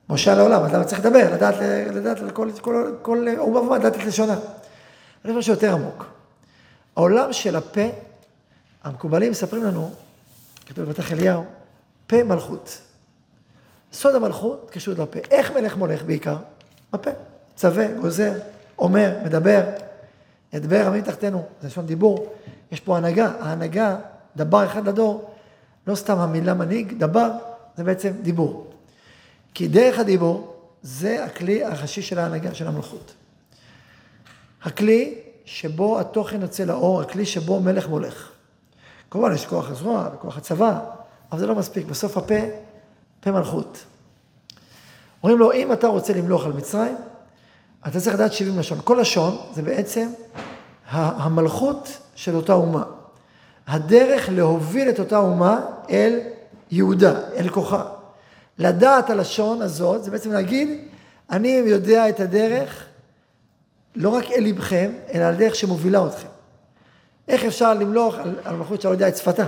משה 0.09 0.35
לעולם, 0.35 0.63
אז 0.63 0.73
למה 0.73 0.85
צריך 0.85 1.01
לדבר? 1.01 1.35
לדעת, 1.35 1.55
לדעת 1.95 2.19
כל, 2.33 2.51
כל, 2.61 2.93
כל 3.03 3.27
אומה 3.39 3.61
ואומה, 3.61 3.79
לדעת 3.79 3.97
את 3.97 4.05
לשונה. 4.05 4.37
אני 5.25 5.33
חושב 5.33 5.43
שיותר 5.43 5.73
עמוק. 5.73 6.05
העולם 6.97 7.33
של 7.33 7.57
הפה, 7.57 7.81
המקובלים 8.85 9.31
מספרים 9.31 9.65
לנו, 9.65 9.91
כתוב 10.67 10.85
בבטח 10.85 11.13
אליהו, 11.13 11.45
פה 12.07 12.23
מלכות. 12.23 12.79
סוד 13.93 14.15
המלכות 14.15 14.71
קשור 14.73 14.95
לפה. 14.95 15.19
איך 15.31 15.51
מלך 15.51 15.77
מולך 15.77 16.03
בעיקר? 16.03 16.37
בפה. 16.93 17.11
צווה, 17.57 17.87
גוזר, 17.93 18.33
אומר, 18.79 19.17
מדבר. 19.25 19.63
ידבר 20.53 20.87
עמים 20.87 21.03
תחתנו, 21.03 21.45
זה 21.61 21.69
לשון 21.69 21.87
דיבור. 21.87 22.33
יש 22.73 22.81
פה 22.81 22.97
הנהגה. 22.97 23.33
ההנהגה, 23.41 23.97
דבר 24.37 24.67
אחד 24.67 24.89
לדור, 24.89 25.31
לא 25.87 25.95
סתם 25.95 26.19
המילה 26.19 26.55
מנהיג, 26.55 26.93
דבר 26.93 27.31
זה 27.77 27.85
בעצם 27.85 28.13
דיבור. 28.23 28.71
כי 29.55 29.69
דרך 29.69 29.99
הדיבור 29.99 30.55
זה 30.83 31.25
הכלי 31.25 31.65
הראשי 31.65 32.03
של 32.03 32.19
ההנהגה, 32.19 32.55
של 32.55 32.67
המלכות. 32.67 33.13
הכלי 34.63 35.15
שבו 35.45 36.01
התוכן 36.01 36.43
יוצא 36.43 36.65
לאור, 36.65 37.01
הכלי 37.01 37.27
שבו 37.27 37.61
מלך 37.61 37.89
מולך. 37.89 38.31
כמובן, 39.11 39.35
יש 39.35 39.47
כוח 39.47 39.71
הזרוע 39.71 40.09
וכוח 40.15 40.37
הצבא, 40.37 40.81
אבל 41.33 41.41
זה 41.41 41.47
לא 41.47 41.55
מספיק. 41.55 41.87
בסוף 41.87 42.17
הפה, 42.17 42.35
פה 43.21 43.31
מלכות. 43.31 43.79
אומרים 45.23 45.39
לו, 45.39 45.53
אם 45.53 45.73
אתה 45.73 45.87
רוצה 45.87 46.13
למלוך 46.13 46.45
על 46.45 46.53
מצרים, 46.53 46.97
אתה 47.87 48.01
צריך 48.01 48.15
לדעת 48.15 48.33
70 48.33 48.59
לשון. 48.59 48.79
כל 48.85 48.99
לשון 49.01 49.37
זה 49.55 49.63
בעצם 49.63 50.11
המלכות 50.91 51.89
של 52.15 52.37
אותה 52.37 52.53
אומה. 52.53 52.85
הדרך 53.69 54.29
להוביל 54.29 54.89
את 54.89 54.99
אותה 54.99 55.19
אומה 55.19 55.61
אל 55.91 56.19
יהודה, 56.71 57.21
אל 57.37 57.49
כוחה. 57.49 57.85
לדעת 58.59 59.11
הלשון 59.11 59.63
הזאת, 59.63 60.05
זה 60.05 60.11
בעצם 60.11 60.33
להגיד, 60.33 60.69
אני 61.31 61.49
יודע 61.49 62.09
את 62.09 62.21
הדרך, 62.21 62.87
לא 63.97 64.09
רק 64.09 64.25
אל 64.31 64.45
לבכם, 64.45 64.91
אלא 65.15 65.25
על 65.25 65.35
הדרך 65.35 65.55
שמובילה 65.55 66.07
אתכם. 66.07 66.29
איך 67.29 67.45
אפשר 67.45 67.75
למלוך 67.75 68.15
על, 68.15 68.39
על 68.45 68.57
מלכות 68.57 68.81
שלא 68.81 68.91
יודע 68.91 69.09
את 69.09 69.17
שפתה? 69.17 69.47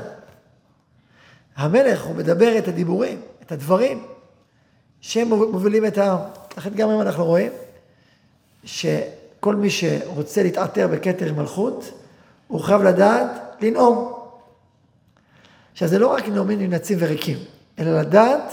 המלך, 1.57 2.05
הוא 2.05 2.17
מדבר 2.17 2.59
את 2.59 2.69
הדיבורים, 2.69 3.21
את 3.43 3.53
הדברים, 3.53 4.05
שהם 5.01 5.29
מובילים 5.29 5.87
את 5.87 5.99
העם. 5.99 6.19
לכן 6.57 6.71
גם 6.71 6.89
היום 6.89 7.01
אנחנו 7.01 7.25
רואים 7.25 7.53
שכל 8.65 9.55
מי 9.55 9.71
שרוצה 9.71 10.43
להתעטר 10.43 10.89
בכתר 10.89 11.33
מלכות, 11.33 12.00
הוא 12.51 12.61
חייב 12.61 12.83
לדעת 12.83 13.27
לנאום. 13.61 14.13
עכשיו, 15.73 15.89
זה 15.89 15.99
לא 15.99 16.07
רק 16.07 16.29
נאומים 16.29 16.59
ננצים 16.59 16.99
וריקים, 17.01 17.39
אלא 17.79 18.01
לדעת 18.01 18.53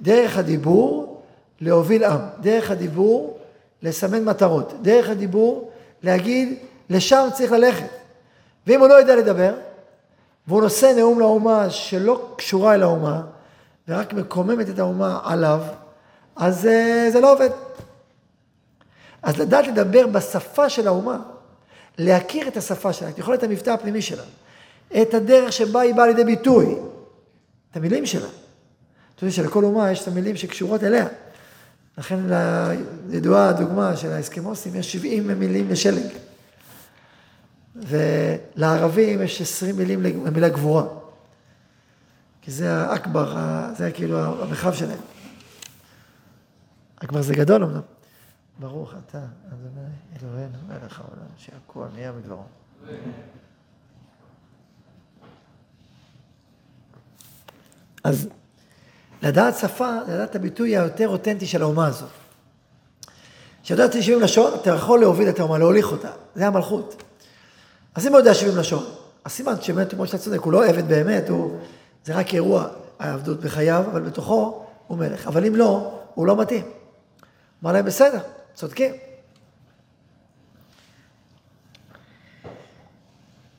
דרך 0.00 0.36
הדיבור 0.36 1.22
להוביל 1.60 2.04
עם, 2.04 2.20
דרך 2.40 2.70
הדיבור 2.70 3.38
לסמן 3.82 4.24
מטרות, 4.24 4.72
דרך 4.82 5.08
הדיבור 5.08 5.70
להגיד, 6.02 6.58
לשם 6.90 7.28
צריך 7.34 7.52
ללכת. 7.52 7.88
ואם 8.66 8.80
הוא 8.80 8.88
לא 8.88 8.94
יודע 8.94 9.16
לדבר, 9.16 9.54
והוא 10.46 10.62
נושא 10.62 10.92
נאום 10.96 11.20
לאומה 11.20 11.70
שלא 11.70 12.28
קשורה 12.36 12.74
אל 12.74 12.82
האומה, 12.82 13.22
ורק 13.88 14.12
מקוממת 14.12 14.68
את 14.68 14.78
האומה 14.78 15.20
עליו, 15.24 15.60
אז 16.36 16.64
uh, 16.64 17.12
זה 17.12 17.20
לא 17.20 17.32
עובד. 17.32 17.50
אז 19.22 19.38
לדעת 19.38 19.66
לדבר 19.66 20.06
בשפה 20.06 20.68
של 20.68 20.86
האומה, 20.86 21.18
להכיר 21.98 22.48
את 22.48 22.56
השפה 22.56 22.92
שלה, 22.92 23.08
את 23.08 23.18
יכולת 23.18 23.42
המבטא 23.42 23.70
הפנימי 23.70 24.02
שלה, 24.02 24.22
את 25.02 25.14
הדרך 25.14 25.52
שבה 25.52 25.80
היא 25.80 25.94
באה 25.94 26.06
לידי 26.06 26.24
ביטוי, 26.24 26.76
את 27.70 27.76
המילים 27.76 28.06
שלה. 28.06 28.28
אתה 29.14 29.24
יודע 29.24 29.34
שלכל 29.34 29.64
אומה 29.64 29.92
יש 29.92 30.02
את 30.02 30.08
המילים 30.08 30.36
שקשורות 30.36 30.84
אליה. 30.84 31.06
לכן 31.98 32.20
ידועה 33.10 33.48
הדוגמה 33.48 33.96
של 33.96 34.12
האסקימוסים, 34.12 34.74
יש 34.74 34.92
70 34.92 35.26
מילים 35.26 35.70
לשלג. 35.70 36.06
ולערבים 37.76 39.22
יש 39.22 39.40
20 39.40 39.76
מילים 39.76 40.02
למילה 40.02 40.48
גבורה. 40.48 40.84
כי 42.42 42.50
זה 42.50 42.76
האכבר, 42.76 43.36
זה 43.76 43.90
כאילו 43.90 44.18
המרחב 44.18 44.74
שלהם. 44.74 44.98
אכבר 47.04 47.22
זה 47.22 47.34
גדול 47.34 47.64
אמנם. 47.64 47.95
ברוך 48.58 48.94
אתה, 49.06 49.18
אדוני 49.48 49.88
אלוהינו, 50.22 50.58
מלך 50.68 51.00
העולם, 51.00 51.26
שהכול 51.36 51.86
נהיה 51.94 52.12
מדברו. 52.12 52.42
אז 58.04 58.28
לדעת 59.22 59.56
שפה, 59.56 59.98
לדעת 60.08 60.36
הביטוי 60.36 60.76
היותר 60.76 61.08
אותנטי 61.08 61.46
של 61.46 61.62
האומה 61.62 61.86
הזאת. 61.86 62.08
כשיודעת 63.62 64.02
70 64.02 64.20
לשון, 64.20 64.52
אתה 64.54 64.70
יכול 64.70 65.00
להוביל 65.00 65.28
את 65.28 65.38
האומה, 65.38 65.58
להוליך 65.58 65.92
אותה. 65.92 66.10
זה 66.34 66.46
המלכות. 66.46 67.02
אז 67.94 68.06
אם 68.06 68.12
הוא 68.12 68.18
יודע 68.18 68.34
70 68.34 68.56
לשון, 68.56 68.84
אז 69.24 69.32
סימן 69.32 69.60
שבאמת, 69.60 69.94
כמו 69.94 70.06
שאתה 70.06 70.18
צודק, 70.18 70.40
הוא 70.40 70.52
לא 70.52 70.66
עבד 70.66 70.88
באמת, 70.88 71.28
הוא, 71.28 71.58
זה 72.04 72.14
רק 72.14 72.34
אירוע 72.34 72.68
העבדות 72.98 73.40
בחייו, 73.40 73.84
אבל 73.92 74.02
בתוכו 74.02 74.64
הוא 74.86 74.98
מלך. 74.98 75.26
אבל 75.26 75.46
אם 75.46 75.56
לא, 75.56 76.00
הוא 76.14 76.26
לא 76.26 76.36
מתאים. 76.36 76.64
אמר 77.62 77.72
להם, 77.72 77.84
בסדר, 77.84 78.20
צודקים. 78.56 78.94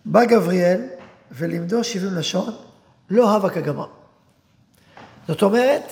בא 0.06 0.26
גבריאל 0.26 0.82
ולימדו 1.32 1.84
70 1.84 2.14
לשון, 2.14 2.56
לא 3.10 3.32
הווה 3.36 3.50
כגמר. 3.50 3.88
זאת 5.28 5.44
אומרת, 5.44 5.84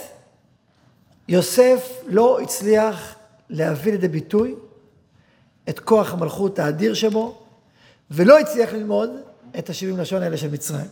יוסף 1.27 1.91
לא 2.07 2.39
הצליח 2.39 3.15
להביא 3.49 3.91
לידי 3.91 4.07
ביטוי 4.07 4.55
את 5.69 5.79
כוח 5.79 6.13
המלכות 6.13 6.59
האדיר 6.59 6.93
שבו, 6.93 7.43
ולא 8.11 8.39
הצליח 8.39 8.73
ללמוד 8.73 9.09
את 9.59 9.69
השבעים 9.69 9.97
לשון 9.97 10.23
האלה 10.23 10.37
של 10.37 10.51
מצרים. 10.51 10.87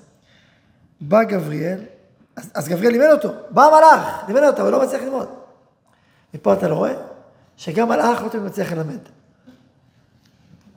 בא 1.01 1.23
גבריאל, 1.23 1.79
אז, 2.35 2.51
אז 2.53 2.67
גבריאל 2.67 2.91
לימד 2.91 3.11
אותו, 3.11 3.29
בא 3.49 3.63
המלאך, 3.63 4.23
לימד 4.27 4.43
אותו, 4.43 4.61
אבל 4.61 4.71
לא 4.71 4.83
מצליח 4.83 5.01
ללמוד. 5.01 5.29
מפה 6.33 6.53
אתה 6.53 6.67
לא 6.67 6.75
רואה 6.75 7.12
שגם 7.57 7.89
מלאך 7.89 8.21
לא 8.23 8.29
תמיד 8.29 8.43
מצליח 8.43 8.71
ללמד. 8.71 8.99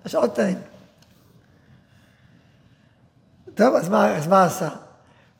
יש 0.06 0.14
עוד 0.14 0.30
תנאים. 0.30 0.58
טוב, 3.54 3.74
אז 3.74 3.88
מה, 3.88 4.16
אז 4.16 4.26
מה 4.26 4.44
עשה? 4.44 4.68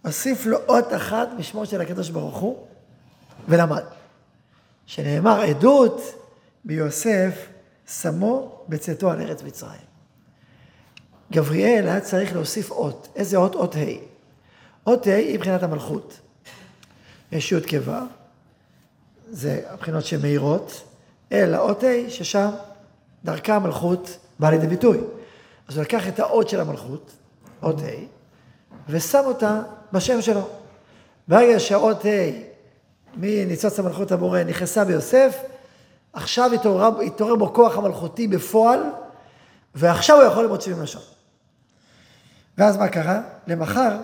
הוסיף 0.05 0.47
לו 0.47 0.59
אות 0.69 0.95
אחת 0.97 1.29
משמו 1.39 1.67
של 1.67 1.81
הקדוש 1.81 2.11
ברוך 2.11 2.37
הוא, 2.37 2.67
ולמד. 3.49 3.83
שנאמר 4.87 5.41
עדות 5.41 6.01
ביוסף 6.65 7.47
שמו 7.87 8.65
בצאתו 8.69 9.11
על 9.11 9.21
ארץ 9.21 9.43
מצרים. 9.43 9.81
גבריאל 11.33 11.89
היה 11.89 12.01
צריך 12.01 12.33
להוסיף 12.33 12.71
אות. 12.71 13.09
איזה 13.17 13.37
אות? 13.37 13.55
אות 13.55 13.77
ה'. 13.77 13.79
אות 14.87 15.07
ה' 15.07 15.17
היא 15.17 15.35
מבחינת 15.35 15.63
המלכות. 15.63 16.21
יש 17.33 17.53
י' 17.53 17.61
כו', 17.61 17.93
זה 19.31 19.63
הבחינות 19.67 20.05
שמאירות, 20.05 20.83
אלא 21.33 21.57
אות 21.57 21.85
ה' 21.85 22.11
ששם 22.11 22.51
דרכה 23.25 23.55
המלכות 23.55 24.19
באה 24.39 24.51
לידי 24.51 24.67
ביטוי. 24.67 24.99
אז 25.69 25.77
הוא 25.77 25.83
לקח 25.85 26.09
את 26.09 26.21
האות 26.21 26.49
של 26.49 26.61
המלכות, 26.61 27.11
אות 27.63 27.81
ה', 27.81 28.05
ושם 28.89 29.23
אותה 29.25 29.63
בשם 29.93 30.23
שלו. 30.23 30.49
ברגע 31.29 31.61
שהאות 31.61 32.05
ה' 32.05 32.57
מניצוץ 33.17 33.79
המלכות 33.79 34.13
הבורא 34.13 34.43
נכנסה 34.43 34.85
ביוסף, 34.85 35.43
עכשיו 36.13 36.53
התעורר, 36.55 37.01
התעורר 37.01 37.37
בו 37.37 37.55
כוח 37.55 37.77
המלכותי 37.77 38.29
בפועל, 38.29 38.81
ועכשיו 39.75 40.17
הוא 40.17 40.25
יכול 40.25 40.43
ללמוד 40.43 40.61
שבעים 40.61 40.83
לשון. 40.83 41.03
ואז 42.59 42.77
מה 42.77 42.89
קרה? 42.89 43.21
למחר, 43.47 43.97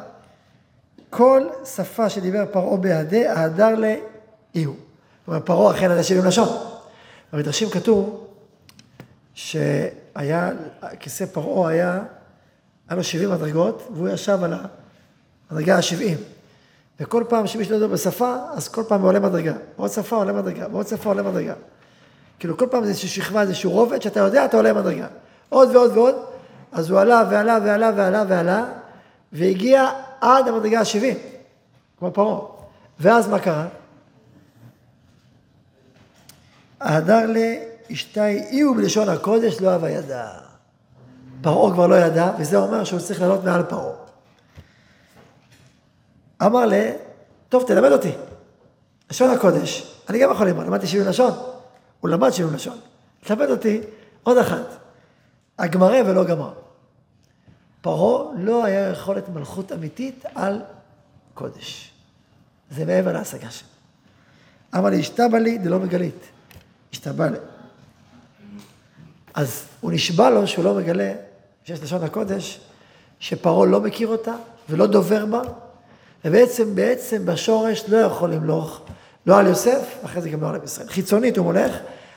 כל 1.11 1.43
שפה 1.77 2.11
שדיבר 2.11 2.45
פרעה 2.53 2.77
בהדה, 2.77 3.33
ההדר 3.33 3.75
לאיהו. 3.75 4.75
זאת 4.75 5.29
אומרת, 5.29 5.47
פרעה 5.47 5.77
אכן 5.77 5.91
ידע 5.91 6.03
שבעים 6.03 6.25
לשון. 6.25 6.72
במדרשים 7.33 7.71
כתוב 7.71 8.27
שהיה, 9.35 10.51
כיסא 11.01 11.27
פרעה 11.27 11.71
היה, 11.71 12.03
היה 12.89 12.97
לו 12.97 13.05
שבעים 13.05 13.31
מדרגות, 13.31 13.89
והוא 13.95 14.09
ישב 14.09 14.39
על 14.43 14.55
המדרגה 15.51 15.77
השבעים. 15.79 16.19
וכל 17.01 17.25
פעם 17.29 17.47
שמישהו 17.47 17.75
יודע 17.75 17.87
בשפה, 17.87 18.37
אז 18.53 18.69
כל 18.69 18.83
פעם 18.89 19.03
עולה 19.03 19.21
מדרגה. 19.21 19.53
בעוד 19.77 19.91
שפה 19.91 20.17
עולה 20.17 20.33
מדרגה, 20.33 20.69
בעוד 20.69 20.87
שפה 20.89 21.09
עולה 21.09 21.23
מדרגה. 21.23 21.55
כאילו 22.39 22.59
כל 22.59 22.67
פעם 22.71 22.83
זה 22.85 22.89
איזושהי 22.89 23.09
שכבה, 23.09 23.43
איזשהו 23.43 23.71
רובד, 23.71 24.03
שאתה 24.03 24.21
יודע, 24.21 24.45
אתה 24.45 24.57
עולה 24.57 24.73
מדרגה. 24.73 25.07
עוד 25.49 25.77
ועוד 25.77 25.97
ועוד, 25.97 26.15
אז 26.73 26.91
הוא 26.91 27.01
עלה 27.01 27.25
ועלה 27.31 27.59
ועלה 27.65 27.91
ועלה 27.97 28.25
ועלה, 28.29 28.65
והגיע 29.33 29.91
עד 30.21 30.49
המדרגה 30.49 30.81
ה-70, 30.81 31.17
כמו 31.99 32.11
פרעה. 32.13 32.41
ואז 33.01 33.29
מה 33.29 33.39
קרה? 33.39 33.67
ההדר 36.83 37.27
לאשתי 37.27 38.21
אי 38.21 38.63
בלשון 38.77 39.09
הקודש 39.09 39.61
לא 39.61 39.71
אהבה 39.71 39.91
ידע. 39.91 40.29
פרעה 41.43 41.73
כבר 41.73 41.87
לא 41.87 41.95
ידע, 41.95 42.31
וזה 42.39 42.57
אומר 42.57 42.85
שהוא 42.85 43.01
צריך 43.01 43.21
לעלות 43.21 43.45
מעל 43.45 43.63
פרעה. 43.63 43.93
אמר 46.43 46.67
לה, 46.67 46.93
טוב, 47.49 47.65
תלמד 47.67 47.93
אותי. 47.93 48.13
לשון 49.11 49.31
הקודש, 49.31 49.97
אני 50.09 50.19
גם 50.19 50.31
יכול 50.31 50.47
ללמוד, 50.47 50.67
למדתי 50.67 50.87
שבעים 50.87 51.09
לשון. 51.09 51.33
הוא 52.01 52.11
למד 52.11 52.31
שבעים 52.31 52.55
לשון. 52.55 52.79
תלמד 53.25 53.51
אותי 53.51 53.81
עוד 54.23 54.39
אחת. 54.39 54.67
הגמרא 55.59 55.97
ולא 56.07 56.25
גמר. 56.25 56.53
פרעה 57.81 58.33
לא 58.39 58.65
היה 58.65 58.89
יכולת 58.89 59.29
מלכות 59.29 59.73
אמיתית 59.73 60.25
על 60.35 60.63
קודש. 61.35 61.91
זה 62.71 62.85
מעבר 62.85 63.13
להשגה 63.13 63.51
שלו. 63.51 63.69
אמר 64.77 64.89
לי, 64.89 65.01
השתבע 65.01 65.39
לי 65.39 65.59
דלא 65.59 65.79
מגלית. 65.79 66.25
השתבע 66.93 67.31
לי. 67.31 67.39
אז 69.35 69.65
הוא 69.81 69.93
נשבע 69.93 70.31
לו 70.31 70.47
שהוא 70.47 70.65
לא 70.65 70.75
מגלה, 70.75 71.13
שיש 71.65 71.83
לשון 71.83 72.05
הקודש, 72.05 72.61
שפרעה 73.21 73.67
לא 73.67 73.81
מכיר 73.81 74.09
אותה 74.09 74.35
ולא 74.69 74.87
דובר 74.87 75.27
בה, 75.27 75.43
ובעצם, 76.25 76.75
בעצם 76.75 77.27
בשורש 77.27 77.85
לא 77.89 77.97
יכול 77.97 78.33
למלוך, 78.33 78.81
לא 79.27 79.39
על 79.39 79.47
יוסף, 79.47 79.99
אחרי 80.05 80.23
זה 80.23 80.29
גם 80.31 80.41
לא 80.41 80.49
על 80.49 80.55
עם 80.55 80.65
ישראל. 80.65 80.89
חיצונית 80.89 81.37
הוא 81.37 81.45
מולך, 81.45 81.77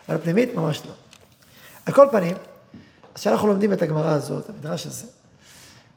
אבל 0.10 0.18
פנימית 0.18 0.56
ממש 0.56 0.82
לא. 0.86 0.92
על 1.86 1.94
כל 1.94 2.08
פנים, 2.12 2.36
אז 3.16 3.22
כשאנחנו 3.22 3.48
לומדים 3.48 3.74
את 3.74 3.82
הגמרא 3.82 4.12
הזאת, 4.12 4.50
המדרש 4.50 4.86
הזה, 4.86 5.08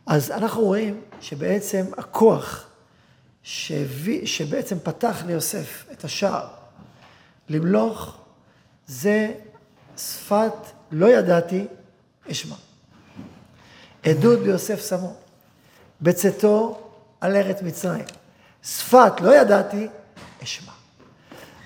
אז 0.07 0.31
אנחנו 0.31 0.63
רואים 0.63 1.01
שבעצם 1.21 1.85
הכוח 1.99 2.65
שהביא, 3.43 4.27
שבעצם 4.27 4.79
פתח 4.79 5.23
ליוסף 5.27 5.85
את 5.93 6.05
השער 6.05 6.47
למלוך, 7.49 8.19
זה 8.89 9.33
שפת 9.97 10.53
לא 10.91 11.07
ידעתי 11.07 11.67
אשמע. 12.31 12.57
עדות 14.03 14.39
ביוסף 14.39 14.89
שמו, 14.89 15.15
בצאתו 16.03 16.81
על 17.21 17.37
ארץ 17.37 17.63
מצרים. 17.63 18.05
שפת 18.63 19.21
לא 19.21 19.37
ידעתי 19.37 19.89
אשמע. 20.43 20.73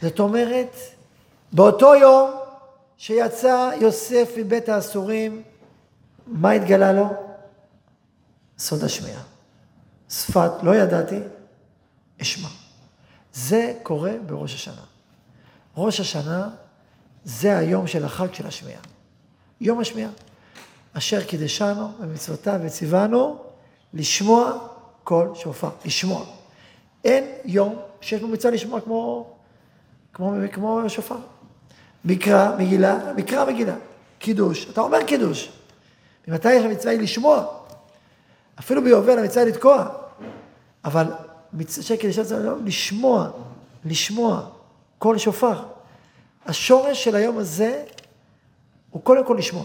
זאת 0.02 0.20
אומרת, 0.20 0.76
באותו 1.52 1.94
יום 1.94 2.30
שיצא 2.96 3.70
יוסף 3.80 4.30
מבית 4.36 4.68
האסורים, 4.68 5.42
מה 6.26 6.50
התגלה 6.50 6.92
לו? 6.92 7.08
סוד 8.58 8.84
השמיעה. 8.84 9.22
שפת 10.10 10.50
לא 10.62 10.76
ידעתי, 10.76 11.20
אשמע. 12.22 12.48
זה 13.32 13.74
קורה 13.82 14.12
בראש 14.26 14.54
השנה. 14.54 14.84
ראש 15.76 16.00
השנה 16.00 16.48
זה 17.24 17.58
היום 17.58 17.86
של 17.86 18.04
החג 18.04 18.34
של 18.34 18.46
השמיעה. 18.46 18.80
יום 19.60 19.80
השמיעה. 19.80 20.10
אשר 20.92 21.24
קידשנו 21.24 21.88
במצוותיו 22.00 22.60
וציוונו 22.62 23.38
לשמוע 23.94 24.68
קול 25.04 25.30
שופר, 25.34 25.70
לשמוע. 25.84 26.24
אין 27.04 27.24
יום 27.44 27.76
שיש 28.00 28.20
בו 28.20 28.28
מצווה 28.28 28.54
לשמוע 28.54 28.80
כמו, 28.80 29.30
כמו, 30.12 30.32
כמו 30.52 30.84
שופר. 30.88 31.16
מקרא, 32.04 32.56
מגילה, 32.58 33.12
מקרא, 33.16 33.44
מגילה. 33.44 33.74
קידוש, 34.18 34.70
אתה 34.70 34.80
אומר 34.80 35.02
קידוש. 35.02 35.52
ממתי 36.28 36.52
יש 36.52 36.64
המצווה 36.64 36.92
היא 36.92 37.00
לשמוע? 37.00 37.46
אפילו 38.58 38.82
ביובל 38.84 39.18
המצווה 39.18 39.42
היא 39.44 39.52
לתקוע. 39.52 39.88
אבל 40.84 41.06
שקל 41.80 42.10
זה 42.10 42.50
לשמוע, 42.64 43.30
לשמוע, 43.84 44.46
קול 44.98 45.18
שופר. 45.18 45.62
השורש 46.46 47.04
של 47.04 47.16
היום 47.16 47.38
הזה 47.38 47.84
הוא 48.90 49.02
קודם 49.02 49.24
כל 49.24 49.36
לשמוע. 49.38 49.64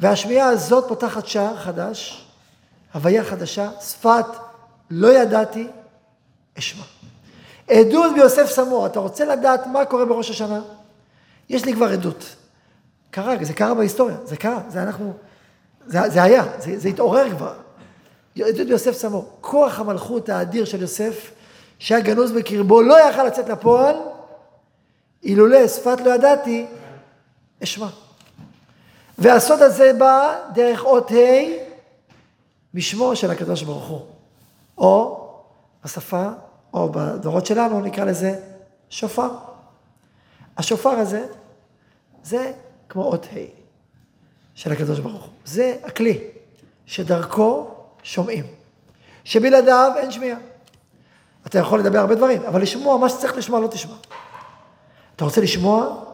והשמיעה 0.00 0.48
הזאת 0.48 0.84
פותחת 0.88 1.26
שער 1.26 1.56
חדש, 1.56 2.26
הוויה 2.94 3.24
חדשה, 3.24 3.70
שפת 3.80 4.26
לא 4.90 5.08
ידעתי, 5.18 5.68
אשמע. 6.58 6.84
עדות 7.70 8.14
ביוסף 8.14 8.46
סמור, 8.50 8.86
אתה 8.86 9.00
רוצה 9.00 9.24
לדעת 9.24 9.66
מה 9.66 9.84
קורה 9.84 10.04
בראש 10.04 10.30
השנה? 10.30 10.60
יש 11.48 11.64
לי 11.64 11.74
כבר 11.74 11.92
עדות. 11.92 12.36
קרה, 13.10 13.34
זה 13.42 13.52
קרה 13.52 13.74
בהיסטוריה, 13.74 14.16
זה 14.24 14.36
קרה, 14.36 14.60
זה 14.68 14.82
אנחנו, 14.82 15.12
זה, 15.86 15.98
זה 16.08 16.22
היה, 16.22 16.44
זה, 16.58 16.78
זה 16.78 16.88
התעורר 16.88 17.30
כבר. 17.30 17.54
יהדות 18.36 18.68
יוסף 18.68 19.00
שמו, 19.00 19.26
כוח 19.40 19.80
המלכות 19.80 20.28
האדיר 20.28 20.64
של 20.64 20.82
יוסף, 20.82 21.30
שהיה 21.78 22.00
גנוז 22.00 22.32
בקרבו, 22.32 22.82
לא 22.82 23.00
יכל 23.00 23.24
לצאת 23.24 23.48
לפועל, 23.48 23.96
אילולא 25.24 25.68
שפת 25.68 26.00
לא 26.00 26.14
ידעתי, 26.14 26.66
אשמע. 27.62 27.88
והסוד 29.18 29.62
הזה 29.62 29.92
בא 29.98 30.38
דרך 30.54 30.84
אות 30.84 31.10
ה' 31.10 31.14
משמו 32.74 33.16
של 33.16 33.30
הקדוש 33.30 33.62
ברוך 33.62 33.86
הוא. 33.86 34.00
או 34.78 35.28
בשפה, 35.84 36.28
או 36.74 36.88
בדורות 36.92 37.46
שלנו 37.46 37.80
נקרא 37.80 38.04
לזה 38.04 38.40
שופר. 38.90 39.30
השופר 40.56 40.90
הזה, 40.90 41.26
זה 42.22 42.52
כמו 42.88 43.04
אות 43.04 43.26
ה' 43.32 43.36
של 44.54 44.72
הקדוש 44.72 44.98
ברוך 44.98 45.22
הוא. 45.22 45.32
זה 45.44 45.76
הכלי 45.84 46.20
שדרכו 46.86 47.70
שומעים. 48.02 48.44
שבלעדיו 49.24 49.92
אין 49.96 50.10
שמיעה. 50.10 50.38
אתה 51.46 51.58
יכול 51.58 51.80
לדבר 51.80 51.98
הרבה 51.98 52.14
דברים, 52.14 52.42
אבל 52.42 52.62
לשמוע 52.62 52.98
מה 52.98 53.08
שצריך 53.08 53.36
לשמוע 53.36 53.60
לא 53.60 53.66
תשמע. 53.66 53.94
אתה 55.16 55.24
רוצה 55.24 55.40
לשמוע 55.40 56.04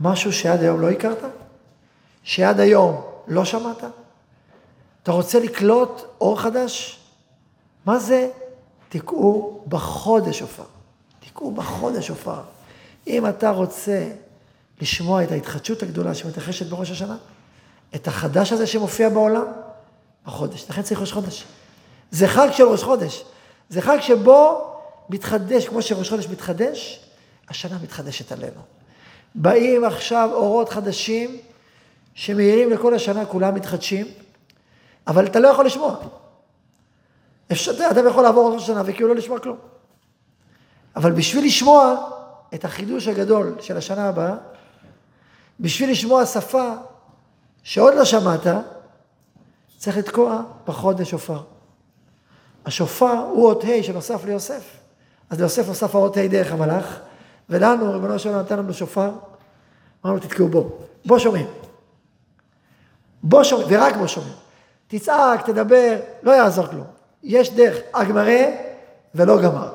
משהו 0.00 0.32
שעד 0.32 0.62
היום 0.62 0.80
לא 0.80 0.90
הכרת? 0.90 1.18
שעד 2.22 2.60
היום 2.60 3.02
לא 3.26 3.44
שמעת? 3.44 3.84
אתה 5.02 5.12
רוצה 5.12 5.40
לקלוט 5.40 6.02
אור 6.20 6.40
חדש? 6.40 7.00
מה 7.86 7.98
זה? 7.98 8.30
תקעו 8.88 9.60
בחודש 9.68 10.38
שופר. 10.38 10.64
תקעו 11.20 11.50
בחודש 11.50 12.06
שופר. 12.06 12.40
אם 13.06 13.26
אתה 13.26 13.50
רוצה 13.50 14.08
לשמוע 14.80 15.24
את 15.24 15.32
ההתחדשות 15.32 15.82
הגדולה 15.82 16.14
שמתרחשת 16.14 16.66
בראש 16.66 16.90
השנה, 16.90 17.16
את 17.94 18.08
החדש 18.08 18.52
הזה 18.52 18.66
שמופיע 18.66 19.08
בעולם, 19.08 19.44
בחודש. 20.26 20.64
לכן 20.70 20.82
צריך 20.82 21.00
ראש 21.00 21.12
חודש. 21.12 21.44
זה 22.10 22.28
חג 22.28 22.48
של 22.52 22.64
ראש 22.64 22.82
חודש. 22.82 23.24
זה 23.68 23.82
חג 23.82 23.98
שבו 24.00 24.72
מתחדש, 25.10 25.68
כמו 25.68 25.82
שראש 25.82 26.10
חודש 26.10 26.26
מתחדש, 26.26 27.05
השנה 27.48 27.78
מתחדשת 27.82 28.32
עלינו. 28.32 28.60
באים 29.34 29.84
עכשיו 29.84 30.30
אורות 30.32 30.68
חדשים 30.68 31.36
שמאירים 32.14 32.70
לכל 32.70 32.94
השנה, 32.94 33.26
כולם 33.26 33.54
מתחדשים, 33.54 34.06
אבל 35.06 35.26
אתה 35.26 35.40
לא 35.40 35.48
יכול 35.48 35.66
לשמוע. 35.66 35.96
אפשר, 37.52 37.72
אתה 37.90 38.00
יכול 38.08 38.22
לעבור 38.22 38.54
ראש 38.54 38.62
השנה 38.62 38.82
וכאילו 38.86 39.08
לא 39.08 39.14
לשמוע 39.14 39.38
כלום. 39.38 39.56
אבל 40.96 41.12
בשביל 41.12 41.44
לשמוע 41.44 42.08
את 42.54 42.64
החידוש 42.64 43.08
הגדול 43.08 43.56
של 43.60 43.76
השנה 43.76 44.08
הבאה, 44.08 44.34
בשביל 45.60 45.90
לשמוע 45.90 46.26
שפה 46.26 46.72
שעוד 47.62 47.94
לא 47.94 48.04
שמעת, 48.04 48.46
צריך 49.78 49.96
לתקוע 49.96 50.42
בחודש 50.66 51.10
שופר. 51.10 51.42
השופר 52.66 53.18
הוא 53.30 53.48
אות 53.48 53.64
ה' 53.64 53.82
שנוסף 53.82 54.24
ליוסף. 54.24 54.62
אז 55.30 55.40
ליוסף 55.40 55.68
נוסף 55.68 55.94
האות 55.94 56.16
ה' 56.16 56.26
דרך 56.26 56.52
המלאך, 56.52 57.00
ולנו, 57.48 57.92
ריבונו 57.92 58.18
של 58.18 58.28
עולם 58.28 58.40
נתן 58.40 58.58
לנו 58.58 58.74
שופר, 58.74 59.10
אמרנו 60.04 60.20
תתקעו 60.20 60.48
בו. 60.48 60.78
בו 61.04 61.20
שומעים. 61.20 61.46
בו 63.22 63.44
שומעים, 63.44 63.68
ורק 63.70 63.96
בו 63.96 64.08
שומעים. 64.08 64.34
תצעק, 64.86 65.46
תדבר, 65.46 65.96
לא 66.22 66.30
יעזור 66.30 66.66
כלום. 66.66 66.86
יש 67.22 67.50
דרך, 67.54 67.76
הגמרא 67.94 68.32
ולא 69.14 69.42
גמר. 69.42 69.72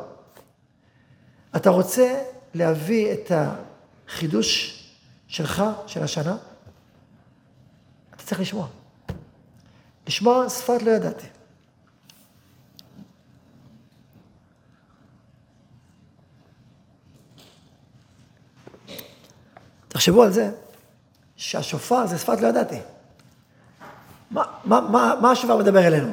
אתה 1.56 1.70
רוצה 1.70 2.24
להביא 2.54 3.14
את 3.14 3.32
החידוש 3.36 4.78
שלך, 5.28 5.64
של 5.88 6.04
השנה? 6.04 6.38
אתה 8.16 8.24
צריך 8.24 8.42
לשמוע. 8.42 8.68
לשמוע 10.08 10.50
שפת 10.50 10.82
לא 10.82 10.92
ידעתי. 10.92 11.28
תחשבו 20.02 20.24
על 20.24 20.32
זה, 20.32 20.50
שהשופר 21.36 22.08
זה 22.08 22.18
שפת 22.18 22.42
לא 22.42 22.48
ידעתי. 22.48 22.80
מה, 24.32 24.44
מה, 24.66 24.82
מה, 24.82 25.14
מה 25.22 25.32
השופר 25.32 25.58
מדבר 25.58 25.88
אלינו? 25.88 26.12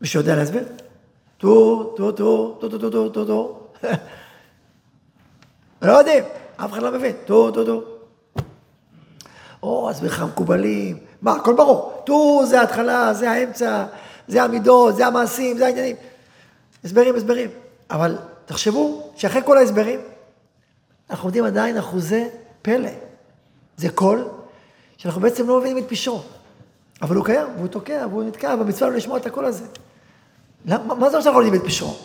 מישהו 0.00 0.20
יודע 0.20 0.36
להסביר? 0.36 0.64
טור, 1.38 1.94
טור, 1.96 2.12
טור, 2.12 2.58
טור, 2.60 2.70
טור, 2.70 2.90
טור, 2.90 3.08
טור, 3.08 3.26
טור. 3.26 3.68
לא 5.82 5.92
יודעים, 5.92 6.24
אף 6.56 6.72
אחד 6.72 6.82
לא 6.82 6.92
מבין. 6.92 7.16
טור, 7.24 7.50
טור, 7.50 7.64
טור. 7.64 7.84
או, 9.62 9.90
אז 9.90 10.00
בכלל 10.00 10.26
מקובלים. 10.26 10.98
מה, 11.22 11.32
הכל 11.32 11.54
ברור. 11.54 12.02
טור 12.06 12.44
זה 12.46 12.60
ההתחלה, 12.60 13.14
זה 13.14 13.30
האמצע, 13.30 13.84
זה 14.28 14.42
המידות, 14.42 14.96
זה 14.96 15.06
המעשים, 15.06 15.58
זה 15.58 15.66
העניינים. 15.66 15.96
הסברים, 16.84 17.16
הסברים. 17.16 17.50
אבל 17.90 18.18
תחשבו 18.46 19.10
שאחרי 19.16 19.42
כל 19.44 19.58
ההסברים, 19.58 20.00
אנחנו 21.10 21.24
עומדים 21.24 21.44
עדיין 21.44 21.76
אחוזי 21.76 22.24
פלא. 22.62 22.90
זה 23.76 23.88
קול 23.88 24.28
שאנחנו 24.96 25.20
בעצם 25.20 25.48
לא 25.48 25.58
מבינים 25.58 25.78
את 25.78 25.88
פשרו. 25.88 26.22
אבל 27.02 27.16
הוא 27.16 27.24
קיים, 27.24 27.46
והוא 27.56 27.68
תוקע, 27.68 28.06
והוא 28.10 28.24
נתקע, 28.24 28.54
והמצווה 28.58 28.90
לא 28.90 28.96
לשמוע 28.96 29.18
את 29.18 29.26
הקול 29.26 29.44
הזה. 29.44 29.64
למה, 30.66 30.94
מה 30.94 31.10
זה 31.10 31.22
שאנחנו 31.22 31.40
לא 31.40 31.44
יודעים 31.44 31.62
את 31.62 31.66
פשרו? 31.66 31.96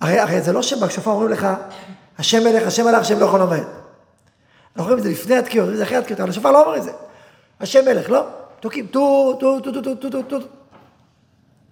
הרי, 0.00 0.18
הרי 0.18 0.42
זה 0.42 0.52
לא 0.52 0.62
שבשופר 0.62 1.10
אומרים 1.10 1.30
לך, 1.30 1.46
השם 2.18 2.44
מלך, 2.44 2.66
השם 2.66 2.84
מלך, 2.84 3.00
השם 3.00 3.18
לא 3.18 3.24
יכול 3.24 3.40
לומר. 3.40 3.64
אנחנו 4.76 4.84
רואים 4.84 4.98
את 4.98 5.02
זה 5.02 5.10
לפני 5.10 5.36
התקיעות, 5.36 5.76
זה 5.76 5.82
אחרי 5.82 5.96
התקיעות, 5.96 6.20
אבל 6.20 6.30
השופר 6.30 6.50
לא 6.50 6.64
אומר 6.64 6.76
את 6.76 6.82
זה. 6.82 6.92
השם 7.60 7.84
מלך, 7.84 8.10
לא? 8.10 8.26
תוקים, 8.60 8.86
טו, 8.86 9.36
טו, 9.40 9.60
טו, 9.60 9.72
טו, 9.72 9.82
טו, 9.82 9.94
טו, 9.94 10.10
טו, 10.10 10.22
טו. 10.22 10.46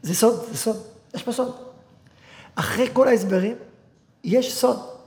זה 0.02 0.14
סוד, 0.14 0.44
זה 0.50 0.56
סוד, 0.56 0.76
יש 1.14 1.22
פה 1.22 1.32
סוד. 1.32 1.56
אחרי 2.54 2.88
כל 2.92 3.08
ההסברים, 3.08 3.56
יש 4.24 4.54
סוד 4.54 4.97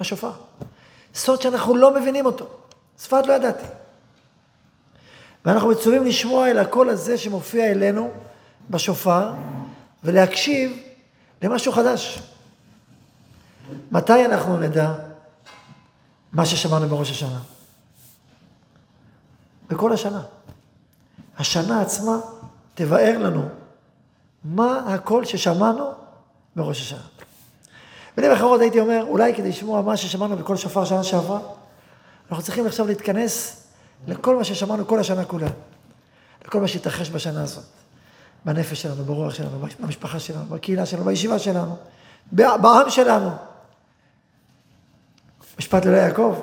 בשופר. 0.00 0.32
סוד 1.14 1.42
שאנחנו 1.42 1.76
לא 1.76 1.94
מבינים 1.94 2.26
אותו. 2.26 2.46
שפת 2.98 3.26
לא 3.26 3.32
ידעתי. 3.32 3.66
ואנחנו 5.44 5.68
מצווים 5.68 6.04
לשמוע 6.04 6.50
אל 6.50 6.58
הקול 6.58 6.88
הזה 6.88 7.18
שמופיע 7.18 7.70
אלינו 7.70 8.10
בשופר, 8.70 9.32
ולהקשיב 10.04 10.82
למשהו 11.42 11.72
חדש. 11.72 12.22
מתי 13.92 14.24
אנחנו 14.24 14.56
נדע 14.56 14.92
מה 16.32 16.46
ששמענו 16.46 16.88
בראש 16.88 17.10
השנה? 17.10 17.38
בכל 19.68 19.92
השנה. 19.92 20.22
השנה 21.38 21.80
עצמה 21.80 22.16
תבאר 22.74 23.18
לנו 23.18 23.48
מה 24.44 24.94
הקול 24.94 25.24
ששמענו 25.24 25.92
בראש 26.56 26.80
השנה. 26.80 27.19
במילים 28.20 28.36
אחרות 28.36 28.60
הייתי 28.60 28.80
אומר, 28.80 29.04
אולי 29.08 29.34
כדי 29.34 29.48
לשמוע 29.48 29.82
מה 29.82 29.96
ששמענו 29.96 30.36
בכל 30.36 30.56
שופר 30.56 30.84
שנה 30.84 31.02
שעברה, 31.04 31.40
אנחנו 32.30 32.44
צריכים 32.44 32.66
עכשיו 32.66 32.86
להתכנס 32.86 33.62
לכל 34.06 34.36
מה 34.36 34.44
ששמענו 34.44 34.86
כל 34.86 35.00
השנה 35.00 35.24
כולה, 35.24 35.46
לכל 36.46 36.60
מה 36.60 36.68
שהתרחש 36.68 37.10
בשנה 37.10 37.42
הזאת, 37.42 37.64
בנפש 38.44 38.82
שלנו, 38.82 39.04
ברוח 39.04 39.34
שלנו, 39.34 39.66
במשפחה 39.80 40.20
שלנו, 40.20 40.44
בקהילה 40.44 40.86
שלנו, 40.86 41.04
בישיבה 41.04 41.38
שלנו, 41.38 41.76
בעם 42.32 42.90
שלנו. 42.90 43.30
משפט 45.58 45.84
לולא 45.84 45.96
יעקב, 45.96 46.34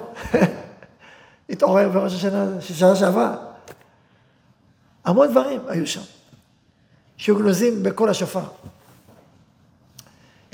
התעורר 1.49 1.89
בראש 1.89 2.13
השנה, 2.13 2.61
שנה 2.61 2.95
שעברה. 2.95 3.35
המון 5.05 5.31
דברים 5.31 5.61
היו 5.67 5.87
שם, 5.87 6.01
שהיו 7.17 7.37
גנוזים 7.37 7.83
בכל 7.83 8.09
השופר. 8.09 8.43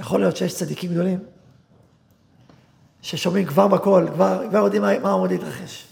יכול 0.04 0.20
להיות 0.20 0.38
שיש 0.38 0.56
צדיקים 0.56 0.92
גדולים 0.92 1.20
ששומעים 3.02 3.46
כבר 3.46 3.68
בקול, 3.68 4.10
כבר, 4.14 4.44
כבר 4.50 4.58
יודעים 4.60 4.82
מה, 4.82 5.00
מה 5.00 5.12
עומד 5.12 5.32
להתרחש. 5.32 5.88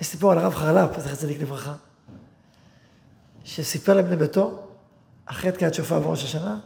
יש 0.00 0.06
סיפור 0.06 0.32
על 0.32 0.38
הרב 0.38 0.54
חרל"פ, 0.54 1.00
זכר 1.00 1.14
צדיק 1.14 1.40
לברכה, 1.40 1.74
שסיפר 3.44 3.94
לבני 3.94 4.16
ביתו, 4.16 4.62
אחרי 5.26 5.52
תקיעת 5.52 5.74
שופר 5.74 6.00
בראש 6.00 6.24
השנה, 6.24 6.58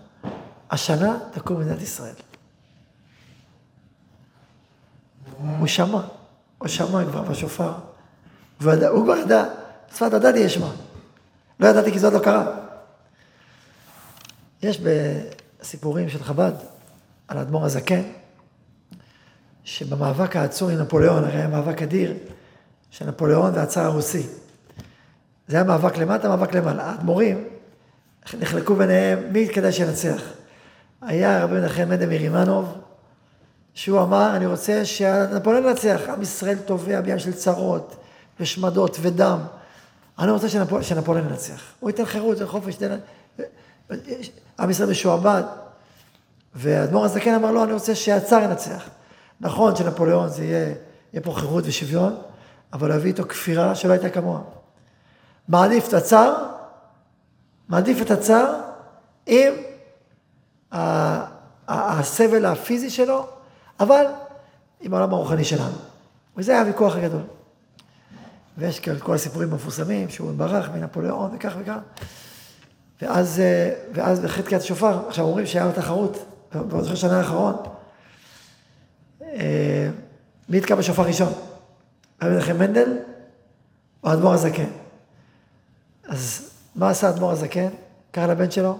השנה 0.71 1.19
תקום 1.33 1.61
מדינת 1.61 1.83
ישראל. 1.83 2.15
הוא 5.59 5.67
שמע, 5.67 6.03
הוא 6.59 6.69
שמע 6.69 7.05
כבר 7.05 7.23
בשופר, 7.23 7.73
הוא 8.63 9.05
כבר 9.05 9.17
ידע, 9.17 9.45
שפת 9.95 10.13
ידעתי 10.13 10.39
ישמע. 10.39 10.71
לא 11.61 11.67
ידעתי 11.67 11.93
כי 11.93 11.99
זה 11.99 12.07
עוד 12.07 12.15
לא 12.15 12.19
קרה. 12.19 12.45
יש 14.63 14.81
בסיפורים 15.63 16.09
של 16.09 16.23
חב"ד 16.23 16.53
על 17.29 17.39
האדמו"ר 17.39 17.65
הזקן, 17.65 18.03
שבמאבק 19.65 20.37
העצור 20.37 20.71
עם 20.71 20.79
נפוליאון, 20.79 21.25
הרי 21.25 21.37
היה 21.37 21.49
מאבק 21.49 21.83
אדיר, 21.83 22.15
של 22.91 23.07
נפוליאון 23.07 23.55
והצאר 23.55 23.85
הרוסי. 23.85 24.27
זה 25.49 25.57
היה 25.57 25.65
מאבק 25.65 25.97
למטה, 25.99 26.29
מאבק 26.29 26.55
למעלה. 26.55 26.85
האדמו"רים 26.85 27.45
נחלקו 28.41 28.75
ביניהם 28.75 29.33
מי 29.33 29.49
כדאי 29.49 29.73
שינצח. 29.73 30.23
היה 31.03 31.45
רבי 31.45 31.55
מנחם 31.55 31.89
מנדל 31.89 32.07
מרימנוב, 32.07 32.79
שהוא 33.75 34.03
אמר, 34.03 34.37
אני 34.37 34.47
רוצה 34.47 34.85
שנפוליאון 34.85 35.67
ינצח. 35.67 36.01
עם 36.09 36.23
ישראל 36.23 36.59
תובע 36.59 37.01
בים 37.01 37.19
של 37.19 37.33
צרות 37.33 37.97
ושמדות 38.41 38.97
ודם. 39.01 39.39
אני 40.19 40.31
רוצה 40.31 40.49
שנפול, 40.49 40.83
שנפוליאון 40.83 41.29
ינצח. 41.29 41.63
הוא 41.81 41.91
ייתן 41.91 42.05
חירות 42.05 42.41
וחופש, 42.41 42.75
ייתן... 42.75 42.99
עם 44.61 44.71
ישראל 44.71 44.91
משועבד. 44.91 45.43
והאדמו"ר 46.55 47.05
הזקן 47.05 47.35
אמר 47.35 47.51
לו, 47.51 47.65
אני 47.65 47.73
רוצה 47.73 47.95
שהצאר 47.95 48.43
ינצח. 48.43 48.89
נכון 49.41 49.77
שנפוליאון 49.77 50.29
זה 50.29 50.45
יהיה, 50.45 50.75
יהיה 51.13 51.23
פה 51.23 51.35
חירות 51.37 51.65
ושוויון, 51.67 52.17
אבל 52.73 52.89
להביא 52.89 53.11
איתו 53.11 53.25
כפירה 53.29 53.75
שלא 53.75 53.93
הייתה 53.93 54.11
כמוה. 54.11 54.41
מעדיף 55.49 55.89
את 55.89 55.95
הצאר, 55.95 56.35
מעדיף 57.69 58.03
את 58.03 58.11
הצאר 58.11 58.61
עם 59.27 59.53
הסבל 61.69 62.47
הפיזי 62.47 62.91
שלו, 62.91 63.27
אבל 63.81 64.05
עם 64.81 64.95
העולם 64.95 65.13
הרוחני 65.13 65.45
שלנו. 65.45 65.77
וזה 66.37 66.53
היה 66.53 66.61
הוויכוח 66.61 66.97
הגדול. 66.97 67.23
ויש 68.59 68.81
כאן 68.81 68.99
כל 68.99 69.15
הסיפורים 69.15 69.53
המפורסמים, 69.53 70.09
שהוא 70.09 70.33
ברח 70.37 70.69
מנפוליאון 70.69 71.31
וכך 71.35 71.53
וכך. 71.59 71.79
ואז, 73.03 73.41
אה, 73.41 73.75
ואז 73.93 74.21
בחטא 74.21 74.43
קריאת 74.43 74.63
השופר, 74.63 75.09
עכשיו 75.09 75.25
אומרים 75.25 75.47
שהיה 75.47 75.73
תחרות, 75.73 76.25
בראש 76.55 76.91
השנה 76.91 77.19
האחרון, 77.19 77.57
אה, 79.23 79.89
מי 80.49 80.57
יתקע 80.57 80.75
בשופר 80.75 81.03
ראשון? 81.03 81.33
רבי 82.23 82.35
מנחם 82.35 82.59
מנדל 82.59 82.99
או 84.05 84.11
האדמו"ר 84.11 84.33
הזקן? 84.33 84.69
אז 86.09 86.51
מה 86.75 86.91
עשה 86.91 87.07
האדמו"ר 87.07 87.31
הזקן? 87.31 87.69
קרא 88.11 88.27
לבן 88.27 88.51
שלו, 88.51 88.79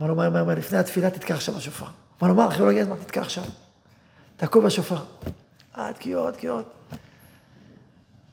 אמר 0.00 0.08
לו 0.08 0.14
מהר 0.14 0.30
מהר 0.30 0.44
מהר, 0.44 0.58
לפני 0.58 0.78
התפילה 0.78 1.10
תתקע 1.10 1.34
עכשיו 1.34 1.54
בשופר. 1.54 1.86
אמר 2.22 2.28
לו, 2.28 2.34
מה, 2.34 2.48
אחי, 2.48 2.62
לא 2.62 2.72
הזמן, 2.72 2.96
תתקע 2.96 3.20
עכשיו. 3.20 3.44
תקעו 4.36 4.62
בשופר. 4.62 4.96
אה, 5.78 5.92
תקיעות, 5.92 6.34
תקיעות. 6.34 6.72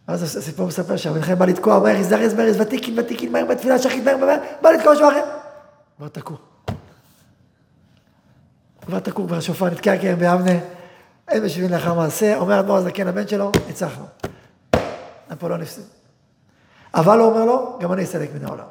ואז 0.09 0.23
הסיפור 0.23 0.67
מספר 0.67 0.97
שהרבי 0.97 1.19
מנחם 1.19 1.35
בא 1.35 1.45
לתקוע, 1.45 1.79
מהר, 1.79 1.97
הזדרז, 1.97 2.33
מהר, 2.33 2.51
ותיקין, 2.59 2.99
ותיקין, 2.99 3.31
מהר 3.31 3.45
בתפילה 3.45 3.79
שחית, 3.79 4.03
מהר, 4.03 4.17
מהר, 4.17 4.37
בא 4.61 4.69
לתקוע 4.69 4.93
בשופר 4.93 5.09
אחר. 5.09 5.23
כבר 5.97 6.07
תקעו. 6.07 6.35
כבר 8.85 8.99
תקעו, 8.99 9.27
כבר 9.27 9.37
השופר 9.37 9.65
נתקע 9.65 9.97
כרם 9.97 10.19
ביבנה, 10.19 10.59
אין 11.27 11.43
בשביל 11.43 11.73
לאחר 11.73 11.93
מעשה, 11.93 12.37
אומר 12.37 12.59
אדמו"ר 12.59 12.77
הזקן 12.77 13.07
לבן 13.07 13.27
שלו, 13.27 13.51
ניצחנו. 13.67 14.05
נפוליאון 15.31 15.61
הפסיד. 15.61 15.83
אבל 16.93 17.19
הוא 17.19 17.27
אומר 17.27 17.45
לו, 17.45 17.77
גם 17.81 17.93
אני 17.93 18.03
אסתלק 18.03 18.29
מן 18.35 18.45
העולם. 18.45 18.67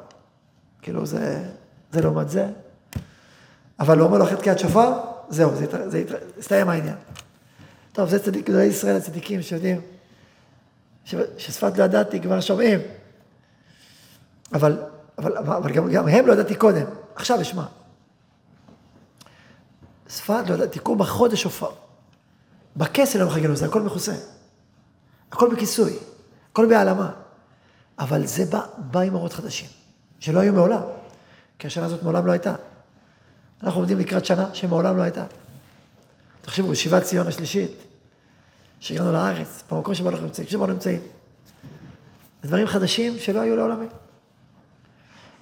כאילו 0.81 1.05
זה, 1.05 1.43
זה 1.91 2.01
לעומת 2.01 2.29
זה. 2.29 2.47
אבל 3.79 3.99
הוא 3.99 4.07
אומר 4.07 4.17
לו 4.17 4.25
אחרי 4.25 4.37
תקיעת 4.37 4.59
שופר, 4.59 4.93
זהו, 5.29 5.55
זה, 5.55 5.65
זה, 5.89 6.03
הסתיים 6.39 6.69
העניין. 6.69 6.95
טוב, 7.91 8.09
זה 8.09 8.19
צדיק, 8.19 8.49
גדולי 8.49 8.65
ישראל 8.65 8.95
הצדיקים 8.95 9.41
שיודעים, 9.41 9.81
ששפת 11.05 11.77
לא 11.77 11.83
ידעתי 11.83 12.21
כבר 12.21 12.41
שומעים. 12.41 12.79
אבל, 14.53 14.83
אבל, 15.17 15.37
אבל 15.37 15.71
גם, 15.71 15.91
גם 15.91 16.07
הם 16.07 16.27
לא 16.27 16.33
ידעתי 16.33 16.55
קודם, 16.55 16.85
עכשיו 17.15 17.41
אשמע. 17.41 17.65
שפת 20.09 20.43
לא 20.49 20.53
ידעתי, 20.53 20.71
תיקחו 20.71 20.95
בחודש 20.95 21.41
שופר. 21.41 21.69
בכסל 22.75 23.19
לא 23.19 23.25
מחכה 23.25 23.55
זה 23.55 23.65
הכל 23.65 23.81
מכוסה. 23.81 24.13
הכל 25.31 25.55
בכיסוי, 25.55 25.93
הכל 26.51 26.65
בהעלמה. 26.69 27.11
אבל 27.99 28.25
זה 28.25 28.45
בא, 28.45 28.61
בא 28.77 28.99
עם 28.99 29.15
אורות 29.15 29.33
חדשים, 29.33 29.69
שלא 30.19 30.39
היו 30.39 30.53
מעולם, 30.53 30.81
כי 31.59 31.67
השנה 31.67 31.85
הזאת 31.85 32.03
מעולם 32.03 32.25
לא 32.25 32.31
הייתה. 32.31 32.55
אנחנו 33.63 33.79
עומדים 33.79 33.99
לקראת 33.99 34.25
שנה 34.25 34.49
שמעולם 34.53 34.97
לא 34.97 35.01
הייתה. 35.01 35.25
תחשבו, 36.41 36.73
ישיבת 36.73 37.03
ציון 37.03 37.27
השלישית, 37.27 37.71
שהגענו 38.79 39.11
לארץ, 39.11 39.63
במקום 39.71 39.95
שבו 39.95 40.09
אנחנו 40.09 40.25
נמצאים, 40.25 40.47
שבו 40.47 40.61
אנחנו 40.61 40.73
נמצאים. 40.73 41.01
דברים 42.43 42.67
חדשים 42.67 43.19
שלא 43.19 43.39
היו 43.39 43.55
לעולמים. 43.55 43.89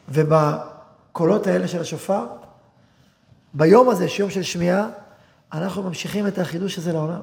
ובקולות 0.09 1.47
האלה 1.47 1.67
של 1.67 1.81
השופר, 1.81 2.25
ביום 3.53 3.89
הזה, 3.89 4.09
שיום 4.09 4.29
של 4.29 4.43
שמיעה, 4.43 4.89
אנחנו 5.53 5.83
ממשיכים 5.83 6.27
את 6.27 6.37
החידוש 6.37 6.77
הזה 6.77 6.93
לעולם. 6.93 7.21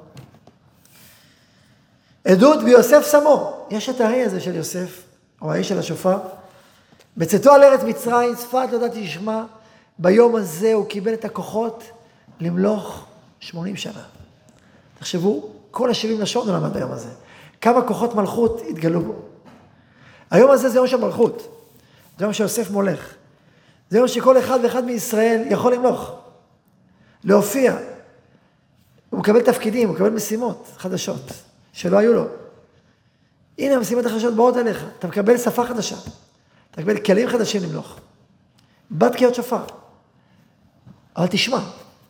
עדות 2.24 2.64
ביוסף 2.64 3.02
סמו, 3.02 3.66
יש 3.70 3.88
את 3.88 4.00
האי 4.00 4.24
הזה 4.24 4.40
של 4.40 4.54
יוסף, 4.54 5.02
או 5.42 5.52
האי 5.52 5.64
של 5.64 5.78
השופר. 5.78 6.18
בצאתו 7.16 7.52
על 7.52 7.62
ארץ 7.62 7.80
מצרים, 7.82 8.34
צפת 8.34 8.68
לא 8.72 8.76
ידעתי 8.76 9.04
לשמה, 9.04 9.44
ביום 9.98 10.36
הזה 10.36 10.74
הוא 10.74 10.88
קיבל 10.88 11.14
את 11.14 11.24
הכוחות 11.24 11.84
למלוך 12.40 13.06
80 13.40 13.76
שנה. 13.76 14.02
תחשבו, 14.98 15.53
כל 15.74 15.90
ה-70 15.90 16.20
לשון 16.20 16.48
הוא 16.48 16.56
למד 16.56 16.72
ביום 16.72 16.92
הזה. 16.92 17.08
כמה 17.60 17.82
כוחות 17.82 18.14
מלכות 18.14 18.60
התגלו 18.68 19.00
בו. 19.00 19.14
היום 20.30 20.50
הזה 20.50 20.68
זה 20.68 20.78
יום 20.78 20.86
של 20.86 20.96
מלכות. 20.96 21.48
זה 22.18 22.24
יום 22.24 22.32
שיוסף 22.32 22.70
מולך. 22.70 23.14
זה 23.90 23.98
יום 23.98 24.08
שכל 24.08 24.38
אחד 24.38 24.58
ואחד 24.62 24.84
מישראל 24.84 25.42
יכול 25.50 25.74
למלוך. 25.74 26.12
להופיע. 27.24 27.76
הוא 29.10 29.20
מקבל 29.20 29.42
תפקידים, 29.42 29.88
הוא 29.88 29.94
מקבל 29.94 30.10
משימות 30.10 30.68
חדשות, 30.76 31.32
שלא 31.72 31.98
היו 31.98 32.12
לו. 32.12 32.24
הנה 33.58 33.74
המשימות 33.74 34.06
החדשות 34.06 34.34
באות 34.34 34.56
אליך. 34.56 34.84
אתה 34.98 35.06
מקבל 35.06 35.38
שפה 35.38 35.66
חדשה. 35.66 35.96
אתה 36.70 36.80
מקבל 36.80 37.00
כלים 37.00 37.28
חדשים 37.28 37.62
למלוך. 37.62 37.96
בת 38.90 39.14
קריאות 39.14 39.34
שופר. 39.34 39.64
אבל 41.16 41.26
תשמע, 41.26 41.60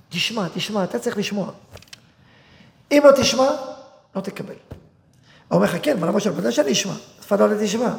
תשמע, 0.08 0.46
תשמע, 0.54 0.84
אתה 0.84 0.98
צריך 0.98 1.18
לשמוע. 1.18 1.50
אם 2.92 3.02
לא 3.04 3.12
תשמע, 3.12 3.50
לא 4.16 4.20
תקבל. 4.20 4.54
הוא 5.48 5.56
אומר 5.56 5.64
לך, 5.64 5.76
כן, 5.82 5.96
אבל 5.98 6.08
למה 6.08 6.20
שאני 6.20 6.52
שאני 6.52 6.72
אשמע, 6.72 6.94
שפת 7.20 7.40
לא 7.40 7.46
תשמע. 7.60 7.94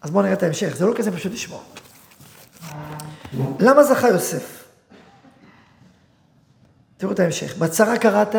אז 0.00 0.10
בואו 0.10 0.22
נראה 0.22 0.34
את 0.34 0.42
ההמשך, 0.42 0.76
זה 0.76 0.86
לא 0.86 0.94
כזה 0.94 1.12
פשוט 1.12 1.32
לשמוע. 1.32 1.60
למה 3.60 3.84
זכה 3.84 4.08
יוסף? 4.08 4.64
תראו 6.96 7.12
את 7.12 7.20
ההמשך. 7.20 7.56
בצרה 7.56 7.98
קראת 7.98 8.34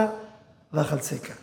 ואכלצקה. 0.73 1.33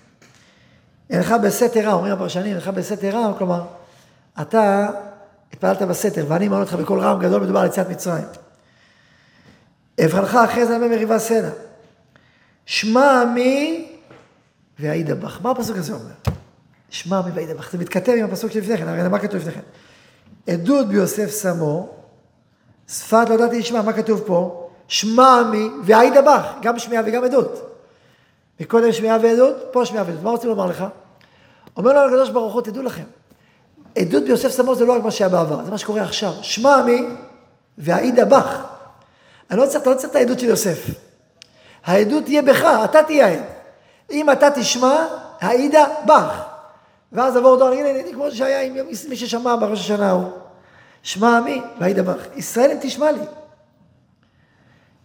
אינך 1.10 1.34
בסתר 1.44 1.80
רע, 1.80 1.92
אומרים 1.92 2.12
הפרשנים, 2.12 2.52
אינך 2.52 2.68
בסתר 2.68 3.10
רע, 3.10 3.32
כלומר, 3.38 3.62
אתה 4.40 4.88
התפללת 5.52 5.82
בסתר, 5.82 6.24
ואני 6.28 6.46
אמר 6.46 6.60
אותך 6.60 6.72
בקול 6.72 7.00
רם 7.00 7.20
גדול, 7.20 7.42
מדובר 7.42 7.60
על 7.60 7.66
יציאת 7.66 7.88
מצרים. 7.88 8.24
אבחנך 10.04 10.34
אחרי 10.34 10.66
זה 10.66 10.74
ימי 10.74 10.88
מריבה 10.88 11.18
סלע. 11.18 11.48
שמע 12.66 13.22
עמי 13.22 13.88
והעידה 14.78 15.14
בך. 15.14 15.38
מה 15.42 15.50
הפסוק 15.50 15.76
הזה 15.76 15.92
אומר? 15.92 16.14
שמע 16.90 17.18
עמי 17.18 17.30
והעידה 17.30 17.54
בך. 17.54 17.72
זה 17.72 17.78
מתכתב 17.78 18.12
עם 18.12 18.24
הפסוק 18.24 18.50
שלפני 18.50 18.76
כן, 18.76 18.88
הרי 18.88 19.08
מה 19.08 19.18
כתוב 19.18 19.36
לפני 19.36 19.52
כן? 19.52 19.60
עדות 20.46 20.88
ביוסף 20.88 21.42
שמו, 21.42 21.88
שפת 22.88 23.28
לא 23.28 23.34
ידעתי 23.34 23.58
לשמע, 23.58 23.82
מה 23.82 23.92
כתוב 23.92 24.22
פה? 24.26 24.68
שמע 24.88 25.40
עמי 25.40 25.70
והעידה 25.84 26.22
בך, 26.22 26.46
גם 26.62 26.78
שמיעה 26.78 27.02
וגם 27.06 27.24
עדות. 27.24 27.78
מקודם 28.60 28.92
שמיעה 28.92 29.18
ועדות, 29.22 29.56
פה 29.72 29.86
שמיעה 29.86 30.04
ועדות. 30.06 30.22
מה 30.22 30.30
רוצים 30.30 30.50
לומר 30.50 30.66
לך? 30.66 30.84
אומר 31.76 31.92
לו 31.92 32.00
הקדוש 32.00 32.30
ברוך 32.30 32.54
הוא, 32.54 32.62
תדעו 32.62 32.82
לכם, 32.82 33.04
עדות 33.98 34.24
ביוסף 34.24 34.48
סמו 34.48 34.74
זה 34.74 34.84
לא 34.84 34.92
רק 34.92 35.02
מה 35.02 35.10
שהיה 35.10 35.28
בעבר, 35.28 35.64
זה 35.64 35.70
מה 35.70 35.78
שקורה 35.78 36.02
עכשיו. 36.02 36.32
שמע 36.42 36.76
עמי 36.76 37.06
והעידה 37.78 38.24
בך. 38.24 38.64
אני 39.50 39.60
לא 39.60 39.66
צריך, 39.66 39.82
אתה 39.82 39.90
לא 39.90 39.94
צריך 39.94 40.10
את 40.10 40.16
העדות 40.16 40.40
של 40.40 40.46
יוסף. 40.46 40.86
העדות 41.84 42.24
תהיה 42.24 42.42
בך, 42.42 42.64
אתה 42.84 43.02
תהיה 43.02 43.26
העד. 43.26 43.55
אם 44.10 44.30
אתה 44.30 44.50
תשמע, 44.50 45.06
העידה 45.40 45.84
בך. 46.06 46.42
ואז 47.12 47.36
עבור 47.36 47.56
דור, 47.56 47.68
הנה, 47.68 47.88
הנה, 47.88 48.12
כמו 48.12 48.30
שהיה 48.30 48.62
עם 48.62 48.76
מי 49.08 49.16
ששמע 49.16 49.56
בראש 49.56 49.80
השנה 49.80 50.08
ההוא. 50.08 50.30
שמע 51.02 51.38
עמי 51.38 51.62
והעידה 51.80 52.02
בך. 52.02 52.26
ישראל 52.36 52.70
אם 52.70 52.78
תשמע 52.80 53.12
לי. 53.12 53.20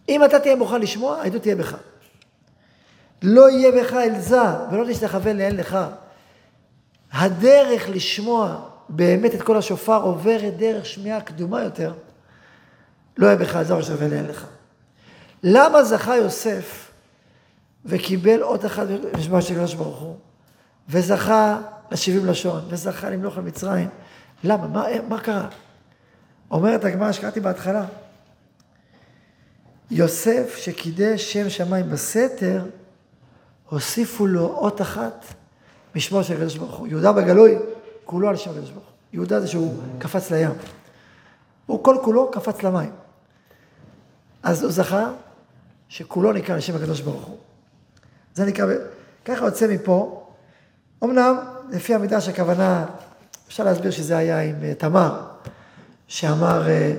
אם 0.08 0.24
אתה 0.24 0.38
תהיה 0.38 0.56
מוכן 0.56 0.80
לשמוע, 0.80 1.16
העדות 1.16 1.42
תהיה 1.42 1.56
בך. 1.56 1.76
לא 3.22 3.50
יהיה 3.50 3.72
בך 3.72 3.92
אלזה, 3.92 4.40
ולא 4.70 4.84
תשתחווה 4.92 5.32
לאל 5.32 5.54
לך. 5.58 5.78
הדרך 7.12 7.88
לשמוע 7.88 8.56
באמת 8.88 9.34
את 9.34 9.42
כל 9.42 9.56
השופר 9.56 10.02
עוברת 10.02 10.56
דרך 10.56 10.86
שמיעה 10.86 11.20
קדומה 11.20 11.62
יותר. 11.62 11.92
לא 13.16 13.26
יהיה 13.26 13.36
בך 13.36 13.56
אלזה 13.56 13.76
ושתחווה 13.76 14.08
לאל 14.08 14.24
לך. 14.28 14.46
למה 15.42 15.84
זכה 15.84 16.16
יוסף 16.16 16.91
וקיבל 17.84 18.42
אות 18.42 18.64
אחת 18.64 18.86
בשמה 19.18 19.42
של 19.42 19.54
הקדוש 19.54 19.74
ברוך 19.74 19.98
הוא, 19.98 20.16
וזכה 20.88 21.60
לשבעים 21.90 22.26
לשון, 22.26 22.60
וזכה 22.68 23.10
למלוך 23.10 23.38
על 23.38 23.44
מצרים? 23.44 23.88
למה? 24.44 24.66
מה, 24.66 24.84
מה 25.08 25.20
קרה? 25.20 25.48
אומרת 26.50 26.84
הגמרא 26.84 27.12
שקראתי 27.12 27.40
בהתחלה, 27.40 27.84
יוסף 29.90 30.56
שקידש 30.56 31.32
שם 31.32 31.50
שמיים 31.50 31.90
בסתר, 31.90 32.64
הוסיפו 33.68 34.26
לו 34.26 34.46
אות 34.46 34.80
אחת 34.80 35.24
משמו 35.96 36.24
של 36.24 36.34
הקדוש 36.34 36.56
ברוך 36.56 36.76
הוא. 36.76 36.86
יהודה 36.86 37.12
בגלוי, 37.12 37.58
כולו 38.04 38.28
על 38.28 38.36
שם 38.36 38.50
הקדוש 38.50 38.70
ברוך 38.70 38.84
הוא. 38.84 38.92
יהודה 39.12 39.40
זה 39.40 39.48
שהוא 39.48 39.82
קפץ 39.98 40.30
לים. 40.30 40.50
הוא 41.66 41.84
כל 41.84 41.96
כולו 42.04 42.30
קפץ 42.30 42.62
למים. 42.62 42.92
אז 44.42 44.62
הוא 44.62 44.72
זכה 44.72 45.10
שכולו 45.88 46.32
נקרא 46.32 46.56
לשם 46.56 46.76
הקדוש 46.76 47.00
ברוך 47.00 47.24
הוא. 47.24 47.38
זה 48.34 48.44
נקרא, 48.44 48.66
ככה 49.24 49.44
יוצא 49.44 49.66
מפה, 49.74 50.26
אמנם 51.04 51.36
לפי 51.70 51.94
המדרש 51.94 52.28
הכוונה 52.28 52.86
אפשר 53.48 53.64
להסביר 53.64 53.90
שזה 53.90 54.16
היה 54.16 54.40
עם 54.40 54.54
אה, 54.62 54.74
תמר, 54.74 55.20
שאמר 56.08 56.68
אה, 56.68 56.92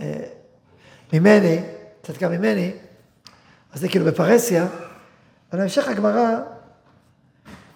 אה, 0.00 0.22
ממני, 1.12 1.60
צדקה 2.02 2.28
ממני, 2.28 2.72
אז 3.72 3.80
זה 3.80 3.88
כאילו 3.88 4.04
בפרהסיה, 4.04 4.66
אבל 5.52 5.60
בהמשך 5.60 5.88
הגמרא, 5.88 6.28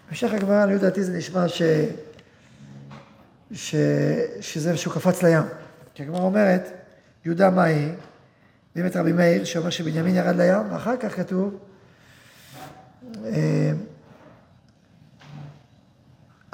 בהמשך 0.07 0.33
הגמרא, 0.33 0.61
לעניות 0.61 0.81
דעתי 0.81 1.05
זה 1.05 1.13
נשמע 1.13 1.49
ש... 1.49 1.63
ש... 3.53 3.75
שזה 4.41 4.77
שהוא 4.77 4.95
קפץ 4.95 5.23
לים. 5.23 5.43
כי 5.95 6.03
הגמרא 6.03 6.21
אומרת, 6.21 6.71
יהודה 7.25 7.51
מה 7.51 7.65
היא? 7.65 7.93
באמת 8.77 8.97
רבי 8.97 9.13
מאיר, 9.13 9.45
שאומר 9.45 9.71
שבנימין 9.71 10.15
ירד 10.15 10.37
לים, 10.37 10.73
ואחר 10.73 10.97
כך 10.97 11.17
כתוב, 11.17 11.59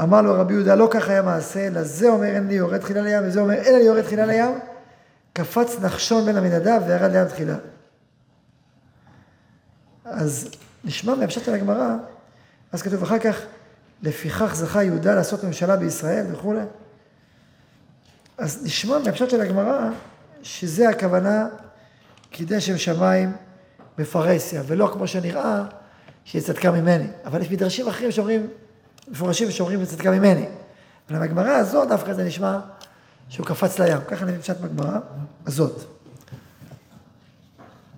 אמר 0.01 0.23
לו 0.23 0.35
רבי 0.35 0.55
יהודה, 0.55 0.75
לא 0.75 0.88
כך 0.90 1.09
היה 1.09 1.23
מעשה, 1.23 1.66
אלא 1.66 1.83
זה 1.83 2.09
אומר 2.09 2.27
אין 2.27 2.47
לי 2.47 2.55
יורד 2.55 2.79
תחילה 2.79 3.03
לים, 3.03 3.23
וזה 3.25 3.40
אומר 3.40 3.55
אין 3.55 3.75
לי 3.75 3.85
יורד 3.85 4.03
תחילה 4.03 4.27
לים, 4.27 4.59
קפץ 5.33 5.81
נחשון 5.81 6.25
בין 6.25 6.37
המנדב 6.37 6.81
וירד 6.87 7.12
לים 7.12 7.29
תחילה. 7.29 7.57
אז 10.05 10.49
נשמע 10.85 11.14
מהפשט 11.14 11.45
של 11.45 11.55
הגמרא, 11.55 11.95
אז 12.73 12.83
כתוב 12.83 13.03
אחר 13.03 13.19
כך, 13.19 13.37
לפיכך 14.03 14.55
זכה 14.55 14.83
יהודה 14.83 15.14
לעשות 15.14 15.45
ממשלה 15.45 15.77
בישראל 15.77 16.27
וכולי. 16.33 16.61
אז 18.38 18.64
נשמע 18.64 18.99
מהפשט 18.99 19.31
של 19.31 19.40
הגמרא, 19.40 19.90
שזה 20.42 20.88
הכוונה 20.88 21.49
קידש 22.31 22.66
שם 22.66 22.79
שמיים 22.79 23.33
בפרהסיה, 23.99 24.62
ולא 24.66 24.90
כמו 24.92 25.07
שנראה, 25.07 25.64
שהיא 26.27 26.43
צדקה 26.43 26.71
ממני. 26.71 27.07
אבל 27.25 27.43
יש 27.43 27.51
מדרשים 27.51 27.89
אחרים 27.89 28.12
שאומרים, 28.12 28.47
מפורשים 29.09 29.51
שאומרים 29.51 29.85
צדקה 29.85 30.11
ממני. 30.11 30.47
אבל 31.11 31.19
בגמרא 31.19 31.51
הזאת 31.51 31.89
דווקא 31.89 32.12
זה 32.12 32.25
נשמע 32.25 32.59
שהוא 33.29 33.47
קפץ 33.47 33.79
לים. 33.79 33.99
ככה 34.09 34.25
אני 34.25 34.33
נמשת 34.33 34.61
בגמרא 34.61 34.99
הזאת. 35.47 35.85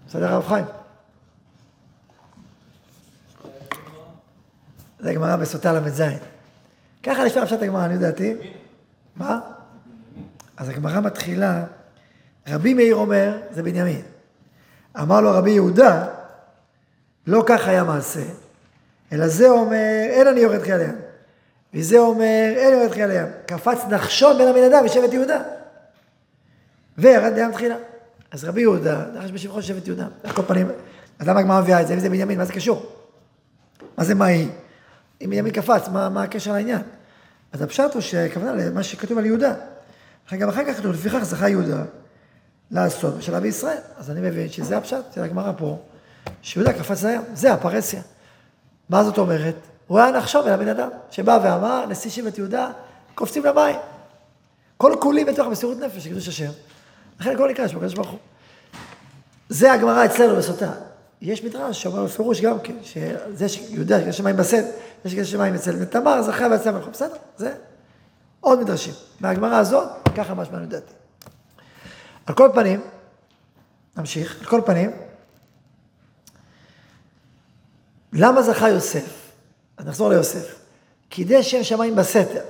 בסדר, 0.08 0.32
הרב 0.32 0.46
חיים? 0.48 0.64
זה 5.00 5.14
גמרא 5.14 5.36
בסוטה 5.36 5.72
ל"ז. 5.72 6.02
ככה 7.02 7.24
נשמע 7.24 7.46
פשט 7.46 7.62
הגמרא, 7.62 7.84
אני 7.84 7.94
יודעתי. 7.94 8.34
מה? 9.16 9.40
אז 10.56 10.68
הגמרא 10.68 11.00
מתחילה, 11.00 11.64
רבי 12.48 12.74
מאיר 12.74 12.96
אומר, 12.96 13.38
זה 13.50 13.62
בנימין. 13.62 14.02
אמר 15.00 15.20
לו 15.20 15.30
רבי 15.32 15.50
יהודה, 15.50 16.06
לא 17.28 17.42
כך 17.46 17.68
היה 17.68 17.84
מעשה, 17.84 18.22
אלא 19.12 19.28
זה 19.28 19.48
אומר, 19.48 20.06
אין 20.10 20.26
אני 20.26 20.40
יורד 20.40 20.62
חיי 20.62 20.72
הים. 20.72 20.96
וזה 21.74 21.98
אומר, 21.98 22.52
אין 22.56 22.72
יורד 22.72 22.90
חיי 22.90 23.04
הים. 23.04 23.26
קפץ 23.46 23.78
נחשון 23.90 24.38
בין 24.38 24.48
המנהדם 24.48 24.84
בשבט 24.84 25.12
יהודה. 25.12 25.42
וירד 26.98 27.32
לים 27.32 27.52
תחילה. 27.52 27.76
אז 28.30 28.44
רבי 28.44 28.60
יהודה, 28.60 29.04
נחש 29.14 29.30
בשבחו 29.30 29.62
שבט 29.62 29.86
יהודה. 29.86 30.06
על 30.24 30.32
כל 30.32 30.42
פנים, 30.42 30.68
אז 31.18 31.28
למה 31.28 31.40
הגמרא 31.40 31.60
מביאה 31.60 31.80
את 31.80 31.86
זה? 31.86 31.94
אם 31.94 32.00
זה 32.00 32.08
בנימין, 32.08 32.38
מה 32.38 32.44
זה 32.44 32.52
קשור? 32.52 32.92
מה 33.98 34.04
זה 34.04 34.14
מה 34.14 34.24
היא? 34.24 34.48
אם 35.20 35.30
בנימין 35.30 35.52
קפץ, 35.52 35.88
מה, 35.88 36.08
מה 36.08 36.22
הקשר 36.22 36.52
לעניין? 36.52 36.80
אז 37.52 37.62
הפשט 37.62 37.94
הוא 37.94 38.02
שהכוונה 38.02 38.52
למה 38.52 38.82
שכתוב 38.82 39.18
על 39.18 39.26
יהודה. 39.26 39.54
גם 40.38 40.48
אחר 40.48 40.64
כך 40.64 40.78
כתוב, 40.78 40.92
לפיכך 40.92 41.22
זכה 41.22 41.48
יהודה 41.48 41.82
לעשות 42.70 43.18
בשלב 43.18 43.42
בישראל. 43.42 43.78
אז 43.96 44.10
אני 44.10 44.20
מבין 44.20 44.48
שזה 44.48 44.76
הפשט 44.76 45.12
של 45.14 45.22
הגמרא 45.22 45.52
פה, 45.58 45.78
שיהודה 46.42 46.72
קפץ 46.72 47.04
לים, 47.04 47.20
זה 47.34 47.52
הפרהסיה. 47.52 48.02
מה 48.88 49.04
זאת 49.04 49.18
אומרת? 49.18 49.54
הוא 49.86 49.98
היה 49.98 50.10
נחשוב 50.10 50.46
אל 50.46 50.52
הבן 50.52 50.68
אדם, 50.68 50.88
שבא 51.10 51.38
ואמר, 51.42 51.86
נשיא 51.86 52.10
שבט 52.10 52.38
יהודה, 52.38 52.70
קופצים 53.14 53.44
למים. 53.44 53.76
כל 54.76 54.96
כולי 55.00 55.24
בתוך 55.24 55.48
מסירות 55.48 55.78
נפש, 55.78 56.06
קדוש 56.06 56.28
השם. 56.28 56.50
לכן 57.20 57.34
הכל 57.34 57.50
נקרא 57.50 57.68
שם, 57.68 57.76
הקדוש 57.76 57.94
ברוך 57.94 58.08
הוא. 58.08 58.18
זה 59.48 59.72
הגמרא 59.72 60.04
אצלנו 60.04 60.36
בסוטה. 60.36 60.72
יש 61.22 61.44
מדרש 61.44 61.82
שאומר 61.82 62.04
בפירוש 62.04 62.40
גם 62.40 62.60
כן, 62.60 62.74
שזה 62.82 63.48
שיהודה, 63.48 64.00
יש 64.00 64.16
שמיים 64.16 64.36
בסד, 64.36 64.62
יש 65.04 65.14
כאלה 65.14 65.24
שמיים 65.24 65.54
אצל 65.54 65.84
תמר, 65.84 66.22
זכה 66.22 66.46
ויצא 66.50 66.70
מלכו. 66.70 66.90
בסדר, 66.90 67.16
זה 67.36 67.54
עוד 68.40 68.60
מדרשים. 68.60 68.94
מהגמרא 69.20 69.56
הזאת, 69.56 69.88
ככה 70.16 70.34
משמע 70.34 70.58
לדעתי. 70.58 70.92
על 72.26 72.34
כל 72.34 72.50
פנים, 72.54 72.80
נמשיך, 73.96 74.40
על 74.40 74.46
כל 74.46 74.60
פנים, 74.66 74.90
למה 78.12 78.42
זכה 78.42 78.68
יוסף? 78.68 79.30
אז 79.76 79.86
נחזור 79.86 80.08
ליוסף. 80.08 80.58
קידש 81.08 81.50
שם 81.50 81.62
שמיים 81.62 81.96
בסתר. 81.96 82.42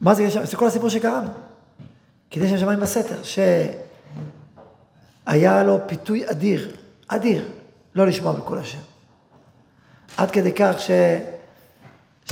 מה 0.00 0.14
זה? 0.14 0.28
זה 0.44 0.56
כל 0.56 0.66
הסיפור 0.66 0.88
שקראנו. 0.88 1.28
קידש 2.28 2.50
שם 2.50 2.58
שמיים 2.58 2.80
בסתר, 2.80 3.22
שהיה 5.26 5.62
לו 5.62 5.78
פיתוי 5.86 6.30
אדיר, 6.30 6.76
אדיר, 7.08 7.48
לא 7.94 8.06
לשמוע 8.06 8.32
בקול 8.32 8.58
השם. 8.58 8.78
עד 10.16 10.30
כדי 10.30 10.52
כך 10.52 10.74
ש... 10.78 10.90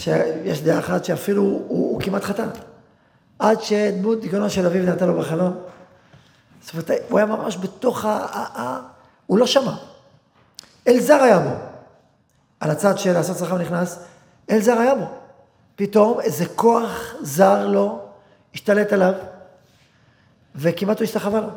שיש 0.00 0.62
דעה 0.62 0.78
אחת 0.78 1.04
שאפילו 1.04 1.42
הוא, 1.42 1.64
הוא, 1.68 1.92
הוא 1.92 2.00
כמעט 2.00 2.24
חטא. 2.24 2.46
עד 3.38 3.62
שדמות 3.62 4.20
דיכאונו 4.20 4.50
של 4.50 4.66
אביו 4.66 4.82
נתן 4.82 5.06
לו 5.06 5.18
בחלום. 5.18 5.56
זאת 6.62 6.72
אומרת, 6.72 6.90
הוא 7.08 7.18
היה 7.18 7.26
ממש 7.26 7.56
בתוך 7.56 8.04
ה 8.04 8.80
הוא 9.26 9.38
לא 9.38 9.46
שמע. 9.46 9.72
אלזר 10.88 11.22
היה 11.22 11.38
בו. 11.38 11.50
על 12.60 12.70
הצד 12.70 12.98
של 12.98 13.12
לעשות 13.12 13.36
צרכיו 13.36 13.58
נכנס, 13.58 13.98
אלזר 14.50 14.78
היה 14.78 14.94
בו. 14.94 15.06
פתאום 15.76 16.20
איזה 16.20 16.46
כוח 16.46 17.14
זר 17.20 17.66
לו 17.66 18.00
השתלט 18.54 18.92
עליו, 18.92 19.12
וכמעט 20.54 20.98
הוא 20.98 21.04
השתחווה 21.04 21.40
לו. 21.40 21.48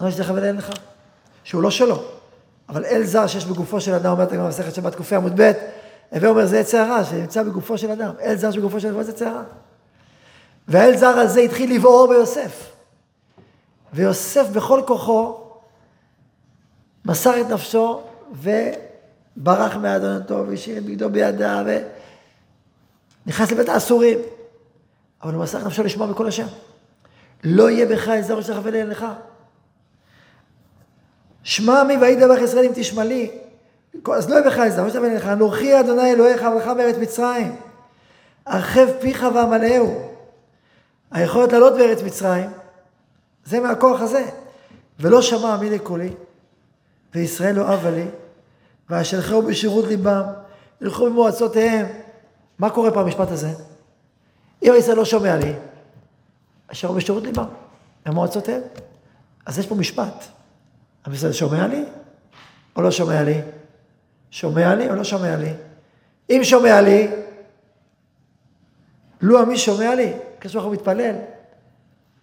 לא 0.00 0.08
השתחווה 0.08 0.40
לאל 0.40 0.56
לך, 0.56 0.70
שהוא 1.44 1.62
לא 1.62 1.70
שלו. 1.70 2.02
אבל 2.68 2.84
אל 2.84 3.04
זר 3.04 3.26
שיש 3.26 3.44
בגופו 3.44 3.80
של 3.80 3.94
אדם, 3.94 4.12
אומרת 4.12 4.32
הגמרא 4.32 4.46
במסכת 4.46 4.74
שבת 4.74 4.94
ק"א 4.94 5.14
עמוד 5.14 5.40
ב', 5.40 5.52
הווה 6.10 6.28
אומר 6.28 6.46
זה 6.46 6.58
יצא 6.58 6.78
הרע 6.78 7.04
שנמצא 7.04 7.42
בגופו 7.42 7.78
של 7.78 7.90
אדם. 7.90 8.14
אל 8.20 8.36
זר 8.36 8.50
שבגופו 8.50 8.80
של 8.80 8.88
אדם 8.88 9.02
זה 9.02 9.10
יצא 9.10 9.28
הרע. 9.28 9.42
והאל 10.68 10.96
זר 10.96 11.06
הזה 11.06 11.40
התחיל 11.40 11.74
לבעור 11.74 12.08
ביוסף. 12.08 12.72
ויוסף 13.92 14.46
בכל 14.52 14.82
כוחו 14.86 15.40
מסר 17.04 17.40
את 17.40 17.46
נפשו 17.46 18.02
וברח 19.36 19.76
מאדונתו 19.76 20.44
והשאיר 20.48 20.78
את 20.78 20.84
בגדו 20.84 21.10
בידה 21.10 21.62
ונכנס 23.26 23.52
לבית 23.52 23.68
האסורים. 23.68 24.18
אבל 25.22 25.34
הוא 25.34 25.44
את 25.44 25.54
נפשו 25.54 25.82
לשמוע 25.82 26.06
בקול 26.06 26.28
השם. 26.28 26.46
לא 27.44 27.70
יהיה 27.70 27.86
בך 27.86 28.20
זר 28.20 28.38
ושלח 28.38 28.58
ולך. 28.62 29.06
שמע 31.42 31.84
מי 31.84 31.96
וידבח 31.96 32.38
ישראל 32.42 32.64
אם 32.64 32.72
תשמע 32.74 33.04
לי. 33.04 33.30
אז 34.14 34.30
לא 34.30 34.34
יהיה 34.34 34.50
בך 34.50 34.68
זר 34.68 34.84
ושלח 34.86 35.02
ולך. 35.02 35.26
אנוכי 35.26 35.80
אדוני 35.80 36.12
אלוהיך 36.12 36.42
ולך 36.42 36.66
בארץ 36.66 36.96
מצרים. 36.96 37.56
הרחב 38.46 38.86
פיך 39.00 39.26
ואמלאהו. 39.34 40.12
היכולת 41.10 41.52
לעלות 41.52 41.72
בארץ 41.72 42.02
מצרים 42.02 42.50
זה 43.44 43.60
מהכוח 43.60 44.00
הזה. 44.00 44.24
ולא 45.00 45.22
שמע 45.22 45.56
מי 45.56 45.70
לקולי, 45.70 46.12
וישראל 47.14 47.54
לא 47.54 47.74
אבה 47.74 47.90
לי, 47.90 48.06
ואשלחהו 48.90 49.42
בשירות 49.42 49.84
ליבם, 49.84 50.22
ילכו 50.80 51.06
במועצותיהם. 51.06 51.86
מה 52.58 52.70
קורה 52.70 52.90
פה 52.90 53.02
במשפט 53.02 53.30
הזה? 53.30 53.50
אם 54.62 54.72
ישראל 54.78 54.96
לא 54.96 55.04
שומע 55.04 55.36
לי, 55.36 55.52
אשר 56.72 56.88
הוא 56.88 56.96
בשירות 56.96 57.22
ליבם, 57.22 57.46
במועצותיהם. 58.06 58.62
אז 59.46 59.58
יש 59.58 59.66
פה 59.66 59.74
משפט. 59.74 60.24
עם 61.06 61.12
ישראל 61.12 61.32
שומע 61.32 61.66
לי 61.66 61.84
או 62.76 62.82
לא 62.82 62.90
שומע 62.90 63.22
לי? 63.22 63.40
שומע 64.30 64.74
לי 64.74 64.90
או 64.90 64.94
לא 64.94 65.04
שומע 65.04 65.36
לי? 65.36 65.52
אם 66.30 66.40
שומע 66.44 66.80
לי, 66.80 67.08
לו 69.20 69.38
עמי 69.38 69.58
שומע 69.58 69.94
לי, 69.94 70.12
הקדוש 70.38 70.54
ברוך 70.54 70.66
הוא 70.66 70.74
מתפלל, 70.74 71.14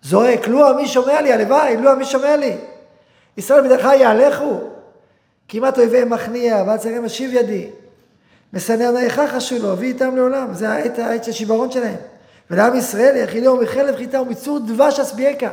זועק, 0.02 0.48
לו 0.48 0.68
עמי 0.68 0.88
שומע 0.88 1.22
לי, 1.22 1.34
הלוואי, 1.34 1.78
לו 1.78 1.92
עמי 1.92 2.06
שומע 2.06 2.38
לי. 2.38 2.58
ישראל 3.38 3.64
בדרך 3.68 3.84
יהלכו, 3.84 4.60
כמעט 5.54 5.78
אויבי 5.78 6.04
מכניע, 6.04 6.64
ועד 6.68 6.80
צרים 6.80 7.06
אשיב 7.06 7.34
ידי. 7.34 7.70
משנא 8.54 8.84
ענייך 8.84 9.22
חשו 9.36 9.60
לו, 9.60 9.72
הביא 9.72 9.88
איתם 9.88 10.16
לעולם, 10.16 10.54
זה 10.54 10.70
העת, 10.70 11.00
העת 11.00 11.24
של 11.24 11.32
שיברון 11.32 11.72
שלהם. 11.72 11.96
ולעם 12.52 12.76
ישראל 12.76 13.16
יחידו 13.16 13.58
מחלב 13.58 13.96
חיטה 13.96 14.22
ומצור 14.22 14.60
דבש 14.60 15.00
אסבייקה. 15.00 15.50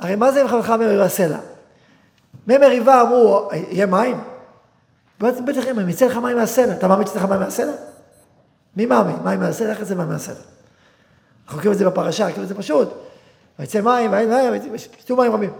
הרי 0.00 0.16
מה 0.16 0.32
זה 0.32 0.48
חברך 0.48 0.70
מריבה 0.70 1.08
סלע? 1.08 1.38
מי 2.46 2.58
מריבה 2.58 3.00
אמרו, 3.00 3.48
יהיה 3.52 3.86
מים? 3.86 4.20
בטח 5.20 5.68
אם 5.70 5.88
יצא 5.88 6.06
לך 6.06 6.16
מים 6.16 6.36
מהסלע. 6.36 6.72
אתה 6.72 6.88
מאמין 6.88 7.06
שיצא 7.06 7.18
לך 7.18 7.24
מים 7.24 7.40
מהסלע? 7.40 7.72
מי 8.76 8.86
מאמין? 8.86 9.16
מים 9.24 9.40
מהסלע? 9.40 9.70
איך 9.70 9.84
זה 9.84 9.94
מים 9.94 10.08
מהסלע? 10.08 10.34
אנחנו 11.44 11.58
מכירים 11.58 11.72
את 11.72 11.78
זה 11.78 11.86
בפרשה, 11.86 12.32
כאילו 12.32 12.46
זה 12.46 12.54
פשוט. 12.54 12.88
ויצא 13.58 13.80
מים, 13.80 14.12
ויצאו 14.12 15.16
מים 15.16 15.32
רבים. 15.32 15.50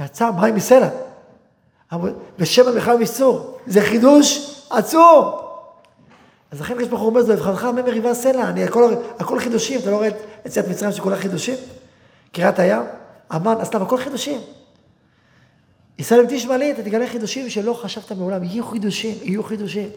יצא 0.00 0.30
מים 0.30 0.54
מסלע. 0.54 0.88
ושמן 2.38 2.74
בכלל 2.76 2.96
מסור. 2.98 3.58
זה 3.66 3.80
חידוש 3.82 4.60
עצום. 4.70 5.30
אז 6.50 6.60
לכן 6.60 6.80
יש 6.80 6.88
בחור 6.88 7.06
אומר, 7.06 7.22
זו 7.22 7.32
אבחנך 7.32 7.64
מי 7.64 7.82
מריבה 7.82 8.14
סלע, 8.14 8.48
אני 8.48 8.64
הכל, 8.64 8.94
הכל 9.18 9.38
חידושים, 9.38 9.80
אתה 9.80 9.90
לא 9.90 9.96
רואה 9.96 10.08
את 10.08 10.14
יציאת 10.46 10.68
מצרים 10.68 10.92
שכולה 10.92 11.16
חידושים? 11.16 11.54
קריאת 12.32 12.58
הים, 12.58 12.82
המן, 13.30 13.54
הסתיו, 13.60 13.82
הכל 13.82 13.98
חידושים. 13.98 14.40
ישראל 15.98 16.26
תשמע 16.28 16.56
לי, 16.56 16.72
אתה 16.72 16.82
תגלה 16.82 17.06
חידושים 17.06 17.50
שלא 17.50 17.72
חשבת 17.72 18.12
מעולם, 18.12 18.44
יהיו 18.44 18.64
חידושים, 18.64 19.14
יהיו 19.22 19.44
חידושים. 19.44 19.88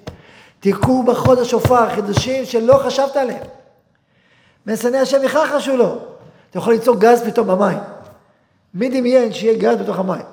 תיקחו 0.60 1.04
בחוד 1.04 1.40
השופר 1.40 1.96
חידושים 1.96 2.46
שלא 2.46 2.82
חשבת 2.86 3.18
עליהם. 3.18 3.44
משנא 4.68 4.98
השם 4.98 5.24
יכחשו 5.24 5.78
לו. 5.78 5.98
אתה 6.50 6.58
יכול 6.58 6.74
ליצור 6.74 6.96
גז 7.00 7.22
פתאום 7.22 7.48
במים. 7.48 7.78
מי 8.74 8.90
דמיין 8.90 9.34
שיהיה 9.34 9.58
גז 9.58 9.78
בתוך 9.78 10.00
המים? 10.00 10.31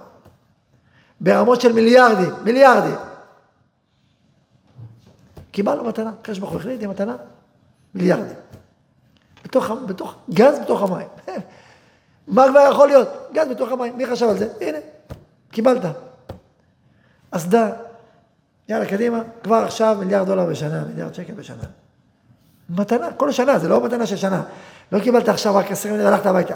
ברמות 1.20 1.60
של 1.60 1.72
מיליארדים, 1.72 2.30
מיליארדים. 2.44 2.94
קיבלנו 5.50 5.84
מתנה, 5.84 6.10
הקדוש 6.20 6.38
ברוך 6.38 6.52
הוא 6.52 6.60
החליט 6.60 6.82
עם 6.82 6.90
מתנה, 6.90 7.16
מיליארדים. 7.94 8.36
בתוך, 9.44 9.70
בתוך, 9.86 10.14
גז 10.30 10.58
בתוך 10.58 10.82
המים. 10.82 11.08
מה 12.28 12.44
כבר 12.48 12.68
יכול 12.72 12.88
להיות? 12.88 13.08
גז 13.32 13.48
בתוך 13.48 13.72
המים, 13.72 13.96
מי 13.96 14.06
חשב 14.06 14.28
על 14.28 14.38
זה? 14.38 14.48
הנה, 14.60 14.78
קיבלת. 15.50 15.82
אסדה, 17.30 17.70
יאללה, 18.68 18.86
קדימה, 18.86 19.22
כבר 19.42 19.56
עכשיו 19.56 19.96
מיליארד 20.00 20.26
דולר 20.26 20.46
בשנה, 20.46 20.84
מיליארד 20.84 21.14
שקל 21.14 21.32
בשנה. 21.32 21.62
מתנה, 22.70 23.12
כל 23.12 23.28
השנה, 23.28 23.58
זה 23.58 23.68
לא 23.68 23.84
מתנה 23.84 24.06
של 24.06 24.16
שנה. 24.16 24.42
לא 24.92 25.00
קיבלת 25.00 25.28
עכשיו 25.28 25.56
רק 25.56 25.70
עשרים 25.70 25.94
והלכת 25.94 26.26
הביתה. 26.26 26.54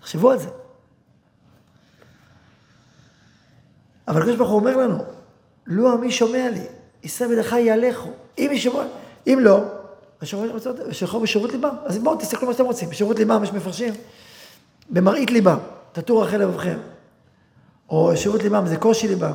תחשבו 0.00 0.30
על 0.30 0.38
זה. 0.38 0.48
אבל 4.08 4.20
הקדוש 4.20 4.36
ברוך 4.36 4.50
הוא 4.50 4.60
אומר 4.60 4.76
לנו, 4.76 4.98
לו 5.66 5.92
עמי 5.92 6.10
שומע 6.10 6.48
לי, 6.50 6.66
יישא 7.02 7.26
בדך 7.28 7.52
יהלכו. 7.52 8.10
אם 8.38 8.50
ישמעו, 8.52 8.82
אם 9.26 9.38
לא, 9.40 9.60
שילכו 10.92 11.20
בשירות 11.20 11.52
ליבם. 11.52 11.74
אז 11.84 11.98
בואו 11.98 12.16
תסתכלו 12.16 12.46
מה 12.46 12.52
שאתם 12.52 12.64
רוצים. 12.64 12.90
בשירות 12.90 13.18
ליבם 13.18 13.44
יש 13.44 13.52
מפרשים, 13.52 13.94
במראית 14.90 15.30
ליבם, 15.30 15.58
תטור 15.92 16.24
רחל 16.24 16.36
לבבכם. 16.36 16.78
או 17.88 18.16
שירות 18.16 18.42
ליבם 18.42 18.66
זה 18.66 18.76
קושי 18.76 19.08
ליבם. 19.08 19.32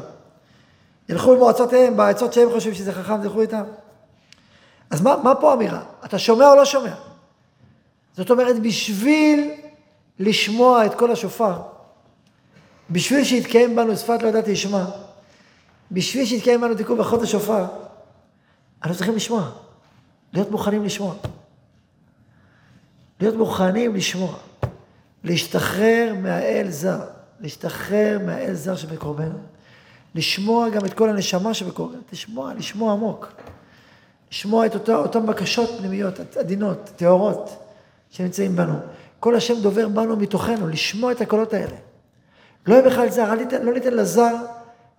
ילכו 1.10 1.36
במועצותיהם, 1.36 1.98
בעצות 1.98 2.34
שהם 2.34 2.50
חושבים 2.50 2.74
שזה 2.74 2.94
חכם, 2.94 3.22
תלכו 3.22 3.42
איתם. 3.42 3.64
אז 4.90 5.02
מה, 5.02 5.16
מה 5.24 5.36
פה 5.36 5.52
האמירה? 5.52 5.82
אתה 6.06 6.20
שומע 6.20 6.50
או 6.50 6.56
לא 6.56 6.66
שומע? 6.66 6.94
זאת 8.18 8.32
אומרת, 8.32 8.60
בשביל 8.60 9.52
לשמוע 10.20 10.86
את 10.86 10.94
כל 10.94 11.12
השופר, 11.12 11.54
בשביל 12.92 13.24
שיתקיים 13.24 13.76
בנו 13.76 13.98
שפת 13.98 14.22
לא 14.22 14.28
ידעתי 14.28 14.52
לשמה, 14.52 14.90
בשביל 15.92 16.26
שיתקיים 16.26 16.62
בנו 16.62 16.76
תיקון 16.76 16.98
בחוד 16.98 17.24
השופר, 17.24 17.66
אנחנו 18.84 18.96
צריכים 18.96 19.16
לשמוע. 19.16 19.50
להיות 20.34 20.52
מוכנים 20.52 20.84
לשמוע. 20.84 21.16
להיות 23.20 23.36
מוכנים 23.36 23.96
לשמוע. 23.96 24.36
להשתחרר 25.24 26.14
מהאל 26.22 26.70
זר. 26.70 27.00
להשתחרר 27.40 28.20
מהאל 28.26 28.54
זר 28.54 28.76
שבקרבנו. 28.76 29.38
לשמוע 30.16 30.70
גם 30.70 30.86
את 30.86 30.94
כל 30.94 31.10
הנשמה 31.10 31.54
שבקרבנו. 31.54 32.02
לשמוע, 32.14 32.54
לשמוע 32.54 32.94
עמוק. 32.94 33.32
לשמוע 34.32 34.66
את 34.66 34.74
אותו, 34.74 34.96
אותן 34.96 35.26
בקשות 35.26 35.70
פנימיות, 35.78 36.38
עדינות, 36.38 36.92
טהורות, 36.96 37.50
שנמצאים 38.10 38.56
בנו. 38.56 38.76
כל 39.20 39.36
השם 39.36 39.62
דובר 39.62 39.88
בנו 39.88 40.16
מתוכנו, 40.16 40.68
לשמוע 40.68 41.12
את 41.12 41.22
הקולות 41.22 41.54
האלה. 41.54 41.76
לא 42.70 42.76
יהיה 42.76 42.90
בכלל 42.90 43.10
זר, 43.10 43.36
ניתן, 43.36 43.66
לא 43.66 43.74
ניתן 43.74 43.94
לזר 43.94 44.36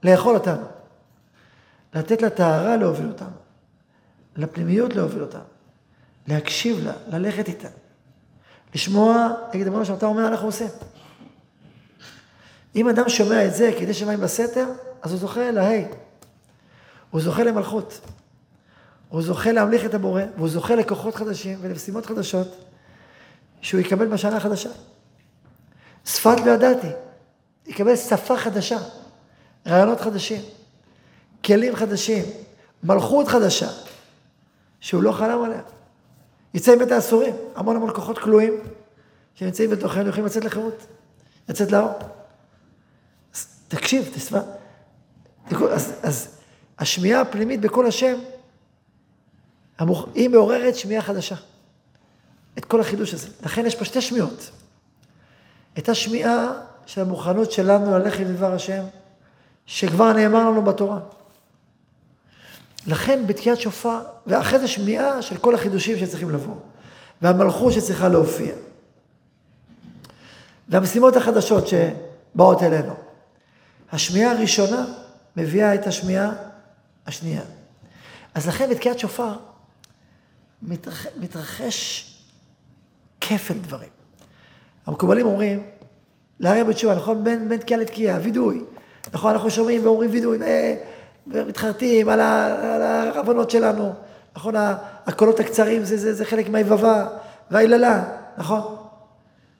לאכול 0.02 0.34
אותנו. 0.34 0.66
לתת 1.94 2.22
לטהרה 2.22 2.76
להוביל 2.76 3.08
אותנו. 3.08 3.36
לפנימיות 4.36 4.94
להוביל 4.94 5.22
אותם, 5.22 5.40
להקשיב 6.28 6.84
לה, 6.84 6.92
ללכת 7.06 7.48
איתה, 7.48 7.68
לשמוע, 8.74 9.28
נגיד 9.54 9.66
אמרנו 9.66 9.84
שאתה 9.84 10.06
אומר, 10.06 10.28
אנחנו 10.28 10.46
עושים. 10.46 10.68
אם 12.76 12.88
אדם 12.88 13.08
שומע 13.08 13.46
את 13.46 13.54
זה 13.54 13.70
כדי 13.78 13.94
שמיים 13.94 14.20
בסתר, 14.20 14.66
אז 15.02 15.10
הוא 15.10 15.20
זוכה 15.20 15.50
להי. 15.50 15.84
הוא 17.10 17.20
זוכה 17.20 17.44
למלכות. 17.44 18.00
הוא 19.08 19.22
זוכה 19.22 19.52
להמליך 19.52 19.84
את 19.84 19.94
הבורא, 19.94 20.22
והוא 20.36 20.48
זוכה 20.48 20.74
לכוחות 20.74 21.14
חדשים 21.14 21.58
ולמשימות 21.60 22.06
חדשות 22.06 22.48
שהוא 23.60 23.80
יקבל 23.80 24.06
בשנה 24.06 24.36
החדשה. 24.36 24.70
שפת 26.04 26.40
לא 26.46 26.50
ידעתי, 26.50 26.90
יקבל 27.66 27.96
שפה 27.96 28.36
חדשה, 28.36 28.78
רעיונות 29.66 30.00
חדשים, 30.00 30.42
כלים 31.44 31.76
חדשים, 31.76 32.24
מלכות 32.82 33.28
חדשה. 33.28 33.68
שהוא 34.80 35.02
לא 35.02 35.12
חלם 35.12 35.42
עליה. 35.42 35.62
יצא 36.54 36.76
מבית 36.76 36.92
האסורים, 36.92 37.34
המון 37.54 37.76
המון 37.76 37.94
כוחות 37.94 38.18
כלואים 38.18 38.52
שנמצאים 39.34 39.70
בתוכנו, 39.70 40.08
יכולים 40.08 40.26
לצאת 40.26 40.44
לחירות, 40.44 40.86
לצאת 41.48 41.72
לאור. 41.72 41.92
אז 43.34 43.46
תקשיב, 43.68 44.10
תשמע. 44.14 44.40
אז, 45.50 45.92
אז 46.02 46.38
השמיעה 46.78 47.20
הפנימית 47.20 47.60
בקול 47.60 47.86
השם, 47.86 48.18
המוח, 49.78 50.06
היא 50.14 50.28
מעוררת 50.28 50.76
שמיעה 50.76 51.02
חדשה. 51.02 51.36
את 52.58 52.64
כל 52.64 52.80
החידוש 52.80 53.14
הזה. 53.14 53.28
לכן 53.42 53.66
יש 53.66 53.74
פה 53.74 53.84
שתי 53.84 54.00
שמיעות. 54.00 54.50
את 55.78 55.88
השמיעה 55.88 56.52
של 56.90 57.00
המוכנות 57.00 57.52
שלנו 57.52 57.98
ללכת 57.98 58.20
לדבר 58.20 58.54
השם, 58.54 58.84
שכבר 59.66 60.12
נאמר 60.12 60.50
לנו 60.50 60.62
בתורה. 60.62 60.98
לכן 62.86 63.26
בתקיעת 63.26 63.60
שופר, 63.60 64.00
ואחרי 64.26 64.58
זה 64.58 64.68
שמיעה 64.68 65.22
של 65.22 65.36
כל 65.36 65.54
החידושים 65.54 65.98
שצריכים 65.98 66.30
לבוא, 66.30 66.54
והמלכות 67.22 67.72
שצריכה 67.72 68.08
להופיע, 68.08 68.54
והמשימות 70.68 71.16
החדשות 71.16 71.64
שבאות 71.68 72.62
אלינו. 72.62 72.94
השמיעה 73.92 74.32
הראשונה 74.32 74.84
מביאה 75.36 75.74
את 75.74 75.86
השמיעה 75.86 76.32
השנייה. 77.06 77.42
אז 78.34 78.48
לכן 78.48 78.70
בתקיעת 78.70 78.98
שופר 78.98 79.32
מתרח... 80.62 81.06
מתרחש 81.16 82.06
כפל 83.20 83.58
דברים. 83.58 83.90
המקובלים 84.86 85.26
אומרים, 85.26 85.66
להרים 86.40 86.66
בתשובה, 86.66 86.94
נכון? 86.94 87.24
בין, 87.24 87.48
בין 87.48 87.58
תקיעה 87.58 87.80
לתקיעה, 87.80 88.18
וידוי. 88.22 88.64
נכון, 89.12 89.32
אנחנו 89.32 89.50
שומעים 89.50 89.84
ואומרים 89.84 90.10
וידוי. 90.10 90.42
אה, 90.42 90.74
ומתחרטים 91.26 92.08
על 92.08 92.20
ההבנות 92.20 93.50
שלנו, 93.50 93.92
נכון? 94.36 94.54
הקולות 95.06 95.40
הקצרים 95.40 95.84
זה, 95.84 95.96
זה, 95.96 96.14
זה 96.14 96.24
חלק 96.24 96.48
מהיבבה 96.48 97.06
והיללה, 97.50 98.04
נכון? 98.38 98.76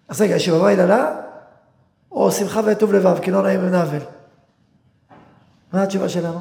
אז 0.08 0.20
רגע, 0.20 0.36
יש 0.36 0.48
יבבה 0.48 0.68
היללה, 0.68 1.16
או 2.12 2.32
שמחה 2.32 2.60
וטוב 2.66 2.92
לבב, 2.92 3.18
כי 3.22 3.30
לא 3.30 3.42
נעים 3.42 3.60
ונאבל? 3.64 3.98
מה 5.72 5.82
התשובה 5.82 6.08
שלנו? 6.08 6.40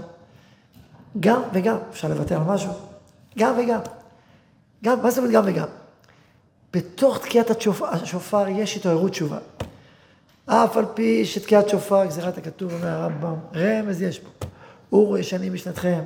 גם 1.20 1.42
וגם, 1.54 1.78
אפשר 1.92 2.08
לוותר 2.08 2.36
על 2.36 2.44
משהו? 2.44 2.72
גם 3.38 3.54
וגם. 3.58 3.80
גם, 4.84 5.02
מה 5.04 5.10
זאת 5.10 5.18
אומרת 5.18 5.32
גם 5.32 5.44
וגם? 5.46 5.68
בתוך 6.74 7.20
תקיעת 7.20 7.52
השופר 7.82 8.48
יש 8.48 8.78
התעוררות 8.78 9.12
תשובה. 9.12 9.38
אף 10.52 10.78
על 10.78 10.86
פי 10.93 11.26
שתקיעת 11.26 11.70
שופר, 11.70 12.06
גזירת 12.06 12.38
הכתוב 12.38 12.74
אומר 12.74 12.88
הרמב"ם, 12.88 13.36
רמז 13.56 14.02
יש 14.02 14.20
פה. 14.20 14.47
אורו 14.91 15.18
ישנים 15.18 15.54
משנתכם, 15.54 16.00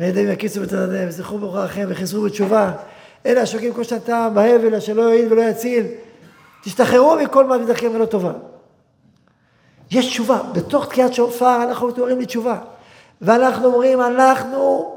וידיהם 0.00 0.30
יקיצו 0.32 0.60
בתנדיהם, 0.60 1.08
וזכרו 1.08 1.38
בברכם 1.38 1.86
וחזרו 1.88 2.22
בתשובה. 2.22 2.72
אלה 3.26 3.42
השוקים 3.42 3.74
כל 3.74 3.84
שנתם 3.84 4.30
בהבל 4.34 4.74
אשר 4.74 4.92
לא 4.92 5.02
יועיל 5.02 5.32
ולא 5.32 5.42
יציל. 5.42 5.86
תשתחררו 6.64 7.16
מכל 7.16 7.46
מה 7.46 7.58
מדרכם 7.58 7.90
ולא 7.94 8.06
טובה. 8.06 8.32
יש 9.90 10.06
תשובה, 10.06 10.40
בתוך 10.52 10.88
תקיעת 10.88 11.14
שופר 11.14 11.62
אנחנו 11.62 11.88
מתעוררים 11.88 12.20
לתשובה. 12.20 12.58
ואנחנו 13.22 13.66
אומרים, 13.66 14.00
אנחנו 14.00 14.94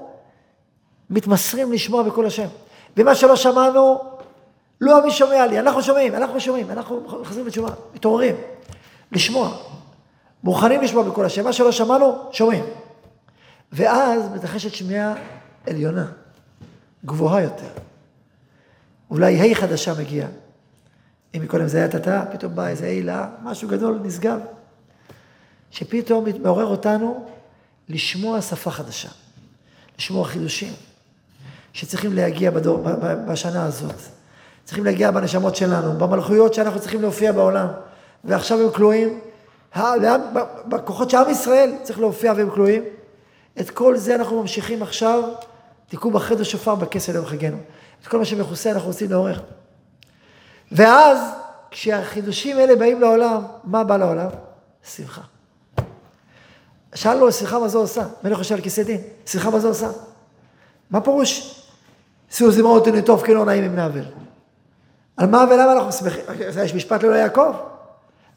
מתמסרים 1.09 1.71
לשמוע 1.71 2.03
בקול 2.03 2.25
השם. 2.25 2.47
ומה 2.97 3.15
שלא 3.15 3.35
שמענו, 3.35 3.99
לא 4.81 5.03
מי 5.05 5.11
שומע 5.11 5.47
לי, 5.47 5.59
אנחנו 5.59 5.83
שומעים, 5.83 6.15
אנחנו 6.15 6.39
שומעים, 6.39 6.71
אנחנו 6.71 7.23
חוזרים 7.23 7.47
לתשובה, 7.47 7.69
מתעוררים, 7.95 8.35
לשמוע. 9.11 9.57
מוכנים 10.43 10.81
לשמוע 10.81 11.03
בקול 11.03 11.25
השם, 11.25 11.43
מה 11.43 11.53
שלא 11.53 11.71
שמענו, 11.71 12.29
שומעים. 12.31 12.63
ואז 13.71 14.29
מתרחשת 14.35 14.73
שמיעה 14.73 15.13
עליונה, 15.67 16.05
גבוהה 17.05 17.41
יותר. 17.41 17.69
אולי 19.09 19.51
ה' 19.51 19.55
חדשה 19.55 19.93
מגיעה. 19.99 20.27
אם 21.35 21.41
מקודם 21.41 21.67
זה 21.67 21.77
היה 21.77 21.87
תתה, 21.87 22.23
פתאום 22.31 22.55
בא 22.55 22.67
איזה 22.67 22.85
הילה, 22.85 23.27
משהו 23.43 23.69
גדול, 23.69 23.99
נשגב. 24.03 24.39
שפתאום 25.71 26.25
מעורר 26.43 26.65
אותנו 26.65 27.25
לשמוע 27.89 28.41
שפה 28.41 28.71
חדשה, 28.71 29.09
לשמוע 29.99 30.25
חידושים, 30.25 30.73
שצריכים 31.73 32.13
להגיע 32.13 32.51
בדור, 32.51 32.83
בשנה 33.27 33.65
הזאת. 33.65 33.95
צריכים 34.63 34.85
להגיע 34.85 35.11
בנשמות 35.11 35.55
שלנו, 35.55 35.97
במלכויות 35.97 36.53
שאנחנו 36.53 36.79
צריכים 36.79 37.01
להופיע 37.01 37.31
בעולם. 37.31 37.67
ועכשיו 38.23 38.61
הם 38.61 38.71
כלואים, 38.71 39.19
בכוחות 40.67 41.09
שעם 41.09 41.29
ישראל 41.29 41.73
צריך 41.83 41.99
להופיע 41.99 42.33
והם 42.37 42.49
כלואים. 42.49 42.83
את 43.59 43.69
כל 43.69 43.97
זה 43.97 44.15
אנחנו 44.15 44.41
ממשיכים 44.41 44.83
עכשיו, 44.83 45.23
תיקעו 45.89 46.11
בחדר 46.11 46.43
שופר 46.43 46.75
בכסל 46.75 47.15
יום 47.15 47.25
חגנו. 47.25 47.57
את 48.01 48.07
כל 48.07 48.17
מה 48.17 48.25
שמכוסה 48.25 48.71
אנחנו 48.71 48.87
רוצים 48.87 49.11
לעורר. 49.11 49.39
ואז, 50.71 51.19
כשהחידושים 51.71 52.57
האלה 52.57 52.75
באים 52.75 53.01
לעולם, 53.01 53.43
מה 53.63 53.83
בא 53.83 53.97
לעולם? 53.97 54.29
שמחה. 54.95 55.21
שאלנו, 56.95 57.31
שמחה 57.31 57.59
מה 57.59 57.67
זה 57.67 57.77
עושה? 57.77 58.03
מלך 58.23 58.37
יושב 58.37 58.55
על 58.55 58.61
כיסא 58.61 58.83
דין, 58.83 59.01
שמחה 59.25 59.49
מה 59.49 59.59
זה 59.59 59.67
עושה? 59.67 59.87
מה 60.89 61.01
פירוש? 61.01 61.61
שאו 62.29 62.51
זמרות 62.51 62.87
טוב 63.05 63.25
כי 63.25 63.33
לא 63.33 63.45
נעים 63.45 63.63
עם 63.63 63.75
נאבל. 63.75 64.05
על 65.17 65.27
מה 65.27 65.45
ולמה 65.49 65.73
אנחנו 65.73 65.91
שמחים? 65.91 66.23
יש 66.63 66.73
משפט 66.73 67.03
לאלוהי 67.03 67.21
יעקב. 67.21 67.70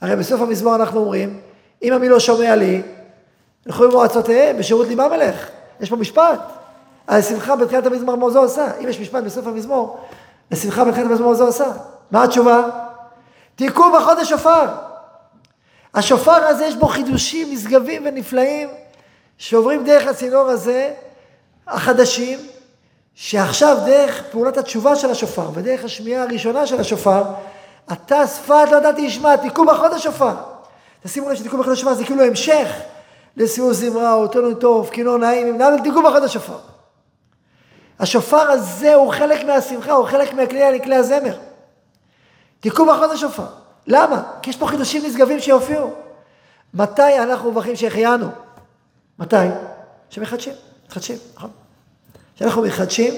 הרי 0.04 0.16
בסוף 0.16 0.40
המזמור 0.40 0.74
אנחנו 0.74 1.00
אומרים, 1.00 1.40
אם 1.82 1.92
עמי 1.94 2.08
לא 2.08 2.20
שומע 2.20 2.56
לי, 2.56 2.82
ילכו 3.66 3.88
במועצותיהם, 3.88 4.58
בשירות 4.58 4.86
ליבם 4.86 5.12
אלך. 5.12 5.48
יש 5.80 5.90
פה 5.90 5.96
משפט. 5.96 6.40
השמחה 7.08 7.56
בתחילת 7.56 7.86
המזמור, 7.86 8.16
מה 8.16 8.30
זה 8.30 8.38
עושה? 8.38 8.66
אם 8.80 8.88
יש 8.88 9.00
משפט 9.00 9.24
בסוף 9.24 9.46
המזמור, 9.46 9.98
השמחה 10.50 10.84
בתחילת 10.84 11.10
המזמור, 11.10 11.30
מה 11.30 11.34
זה 11.36 11.44
עושה? 11.44 11.66
מה 12.10 12.22
התשובה? 12.22 12.68
תיקעו 13.56 13.84
בחודש 13.92 14.28
שופר. 14.28 14.66
השופר 15.94 16.32
הזה 16.32 16.64
יש 16.64 16.76
בו 16.76 16.86
חידושים 16.86 17.52
נשגבים 17.52 18.02
ונפלאים 18.06 18.68
שעוברים 19.38 19.84
דרך 19.84 20.08
הצינור 20.08 20.48
הזה, 20.48 20.92
החדשים, 21.66 22.38
שעכשיו 23.14 23.78
דרך 23.86 24.22
פעולת 24.30 24.56
התשובה 24.56 24.96
של 24.96 25.10
השופר 25.10 25.50
ודרך 25.54 25.84
השמיעה 25.84 26.22
הראשונה 26.22 26.66
של 26.66 26.80
השופר, 26.80 27.22
אתה 27.92 28.26
שפת 28.26 28.68
לא 28.70 28.76
ידעתי 28.76 29.00
ישמע, 29.00 29.36
תיקעו 29.36 29.66
בחודש 29.66 30.04
שופר. 30.04 30.34
תשימו 31.02 31.30
לב 31.30 31.36
שתיקעו 31.36 31.58
בחודש 31.58 31.80
שופר 31.80 31.94
זה 31.94 32.04
כאילו 32.04 32.24
המשך 32.24 32.68
לסיור 33.36 33.72
זמרה, 33.72 34.14
אותו 34.14 34.54
טוב, 34.54 34.90
כינור 34.92 35.16
נעים, 35.16 35.46
אם 35.46 35.58
נעמד 35.58 35.82
תיקעו 35.82 36.02
בחודש 36.02 36.32
שופר. 36.32 36.58
השופר 38.00 38.50
הזה 38.50 38.94
הוא 38.94 39.12
חלק 39.12 39.44
מהשמחה, 39.44 39.92
הוא 39.92 40.06
חלק 40.06 40.34
מהכלי, 40.34 40.80
כלי 40.84 40.96
הזמר. 40.96 41.38
תיקעו 42.60 42.86
בחודש 42.86 43.20
שופר. 43.20 43.46
למה? 43.86 44.22
כי 44.42 44.50
יש 44.50 44.56
פה 44.56 44.66
חידושים 44.66 45.02
נשגבים 45.06 45.40
שיופיעו. 45.40 45.94
מתי 46.74 47.18
אנחנו 47.18 47.50
מברכים 47.50 47.76
שהחיינו? 47.76 48.28
מתי? 49.18 49.36
שמחדשים, 50.10 50.52
מתחדשים, 50.84 51.18
נכון? 51.36 51.50
כשאנחנו 52.36 52.62
מחדשים, 52.62 53.14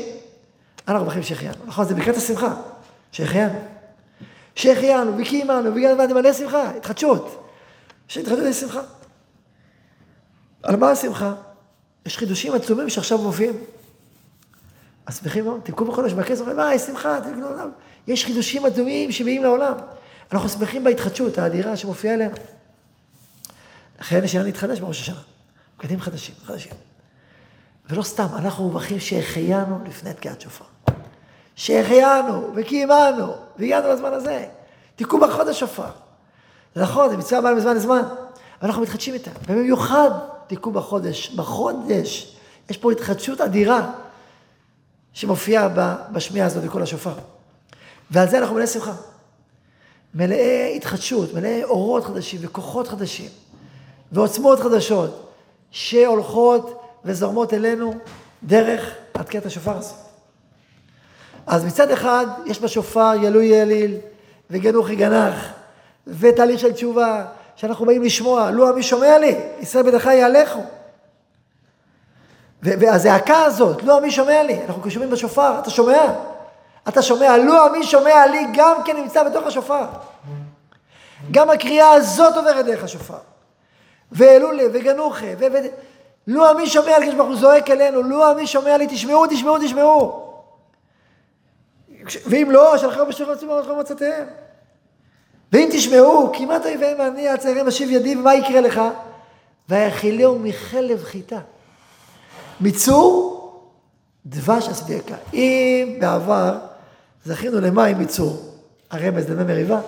אנחנו 0.88 1.04
מברכים 1.04 1.22
שהחיינו. 1.22 1.54
נכון, 1.66 1.84
זה 1.84 1.94
בקרת 1.94 2.16
השמחה, 2.16 2.54
שהחיינו. 3.12 3.75
שהחיינו, 4.56 5.18
וקיימנו, 5.18 5.74
והגענו 5.74 6.14
מלא 6.14 6.32
שמחה, 6.32 6.70
התחדשות. 6.70 7.50
יש 8.10 8.18
התחדשות 8.18 8.44
לשמחה. 8.44 8.80
על 10.62 10.76
מה 10.76 10.90
השמחה? 10.90 11.34
יש 12.06 12.18
חידושים 12.18 12.54
עצומים 12.54 12.90
שעכשיו 12.90 13.18
מופיעים. 13.18 13.54
אז 15.06 15.18
שמחים 15.18 15.44
מאוד, 15.44 15.60
תבכו 15.64 15.84
בחודש 15.84 16.12
בכסף, 16.12 16.44
מה, 16.56 16.78
שמחה, 16.78 17.18
יש 18.06 18.24
חידושים 18.24 18.64
עצומים 18.64 19.12
שבאים 19.12 19.42
לעולם. 19.42 19.74
אנחנו 20.32 20.48
שמחים 20.48 20.84
בהתחדשות 20.84 21.38
האדירה 21.38 21.76
שמופיעה 21.76 22.14
אלינו. 22.14 22.34
לכן 24.00 24.24
יש 24.24 24.34
לנו 24.34 24.44
להתחדש 24.44 24.80
בראש 24.80 25.00
השנה. 25.00 25.20
בגדים 25.78 26.00
חדשים, 26.00 26.34
חדשים. 26.44 26.72
ולא 27.90 28.02
סתם, 28.02 28.26
אנחנו 28.36 28.68
מברכים 28.68 29.00
שהחיינו 29.00 29.84
לפני 29.84 30.14
תקיעת 30.14 30.40
שופר. 30.40 30.64
שהחיינו 31.56 32.50
וקיימנו 32.54 33.34
והגענו 33.58 33.88
לזמן 33.88 34.12
הזה. 34.12 34.46
תיקעו 34.96 35.20
בחודש 35.20 35.60
שופר. 35.60 35.90
זה 36.74 36.82
נכון, 36.82 37.10
זה 37.10 37.16
מצווה 37.16 37.40
באה 37.40 37.54
מזמן 37.54 37.76
לזמן, 37.76 38.02
אבל 38.60 38.68
אנחנו 38.68 38.82
מתחדשים 38.82 39.14
איתה. 39.14 39.30
ובמיוחד 39.48 40.10
תיקעו 40.46 40.72
בחודש. 40.72 41.30
בחודש 41.30 42.36
יש 42.70 42.76
פה 42.76 42.92
התחדשות 42.92 43.40
אדירה 43.40 43.90
שמופיעה 45.12 45.68
בשמיעה 46.12 46.46
הזאת 46.46 46.64
בכל 46.64 46.82
השופר. 46.82 47.14
ועל 48.10 48.28
זה 48.28 48.38
אנחנו 48.38 48.54
מלא 48.54 48.66
שמחה. 48.66 48.92
מלאי 50.14 50.72
התחדשות, 50.76 51.34
מלאי 51.34 51.64
אורות 51.64 52.04
חדשים 52.04 52.40
וכוחות 52.42 52.88
חדשים 52.88 53.30
ועוצמות 54.12 54.60
חדשות 54.60 55.32
שהולכות 55.70 56.82
וזורמות 57.04 57.54
אלינו 57.54 57.94
דרך 58.42 58.94
התקיעת 59.14 59.46
השופר 59.46 59.76
הזה. 59.76 60.05
אז 61.46 61.64
מצד 61.64 61.90
אחד 61.90 62.26
יש 62.46 62.60
בשופר 62.60 63.12
ילוי 63.22 63.46
יליל 63.46 63.96
וגנוחי 64.50 64.96
גנח 64.96 65.34
ותהליך 66.06 66.60
של 66.60 66.72
תשובה 66.72 67.24
שאנחנו 67.56 67.86
באים 67.86 68.02
לשמוע, 68.02 68.50
לו 68.50 68.68
עמי 68.68 68.82
שומע 68.82 69.18
לי, 69.18 69.36
ישראל 69.60 69.90
בדך 69.90 70.04
יהלכו. 70.04 70.60
והזעקה 72.62 73.42
הזאת, 73.42 73.82
לו 73.82 73.96
עמי 73.96 74.10
שומע 74.10 74.42
לי, 74.42 74.60
אנחנו 74.68 74.90
שומעים 74.90 75.10
בשופר, 75.10 75.58
אתה 75.58 75.70
שומע? 75.70 76.02
אתה 76.88 77.02
שומע, 77.02 77.36
לו 77.36 77.64
עמי 77.64 77.84
שומע 77.84 78.26
לי, 78.26 78.46
גם 78.54 78.76
כן 78.84 78.96
נמצא 78.96 79.24
בתוך 79.24 79.46
השופר. 79.46 79.84
גם 81.30 81.50
הקריאה 81.50 81.92
הזאת 81.92 82.36
עוברת 82.36 82.66
דרך 82.66 82.84
השופר. 82.84 83.18
ואלולה, 84.12 84.62
וגנוחה, 84.72 85.26
ו... 85.38 85.44
לו 86.26 86.46
עמי 86.46 86.66
שומע 86.66 86.98
לי, 86.98 87.12
הוא 87.18 87.36
זועק 87.36 87.70
אלינו, 87.70 88.02
לו 88.02 88.24
עמי 88.24 88.46
שומע 88.46 88.76
לי, 88.76 88.86
תשמעו, 88.86 89.26
תשמעו, 89.26 89.58
תשמעו. 89.58 90.25
ואם 92.26 92.48
לא, 92.50 92.78
שלחו 92.78 93.06
בשביל 93.06 93.28
רצו 93.28 93.48
במקום 93.48 93.80
מצאתיהם. 93.80 94.26
ואם 95.52 95.68
תשמעו, 95.72 96.32
כמעט 96.32 96.66
אויביהם 96.66 96.98
ואני 96.98 97.28
הצעירים 97.28 97.66
אשיב 97.66 97.90
ידי, 97.90 98.16
ומה 98.16 98.34
יקרה 98.34 98.60
לך? 98.60 98.80
ויאכילהו 99.68 100.38
מחלב 100.38 101.04
חיטה. 101.04 101.38
מצור, 102.60 103.32
דבש 104.26 104.68
אסבייקה. 104.68 105.14
אם 105.34 105.96
בעבר 106.00 106.58
זכינו 107.24 107.60
למים 107.60 107.98
מצור, 107.98 108.54
הרמז 108.90 109.30
למי 109.30 109.44
מריבה, 109.44 109.80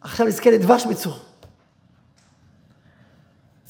עכשיו 0.00 0.26
נזכה 0.26 0.50
לדבש 0.50 0.86
מצור. 0.86 1.14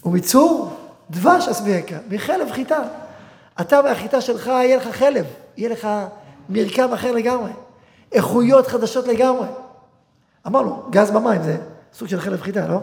ומצור, 0.05 0.77
דבש 1.11 1.49
אסבייקה, 1.49 1.97
מחלב 2.09 2.53
חיטה. 2.53 2.83
אתה 3.61 3.81
והחיטה 3.85 4.21
שלך, 4.21 4.47
יהיה 4.47 4.77
לך 4.77 4.89
חלב, 4.89 5.27
יהיה 5.57 5.69
לך 5.69 5.89
מרקם 6.49 6.93
אחר 6.93 7.13
לגמרי, 7.13 7.51
איכויות 8.13 8.67
חדשות 8.67 9.07
לגמרי. 9.07 9.47
אמרנו, 10.47 10.83
גז 10.91 11.11
במים 11.11 11.43
זה 11.43 11.57
סוג 11.93 12.09
של 12.09 12.21
חלב 12.21 12.41
חיטה, 12.41 12.69
לא? 12.69 12.81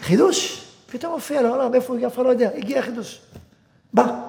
חידוש, 0.00 0.66
פתאום 0.90 1.12
מופיע 1.12 1.42
לעולם, 1.42 1.74
איפה 1.74 1.88
הוא 1.88 1.96
הגיע, 1.96 2.08
אף 2.08 2.14
אחד 2.14 2.22
לא 2.22 2.28
יודע, 2.28 2.50
הגיע 2.54 2.82
חידוש. 2.82 3.20
בא. 3.94 4.28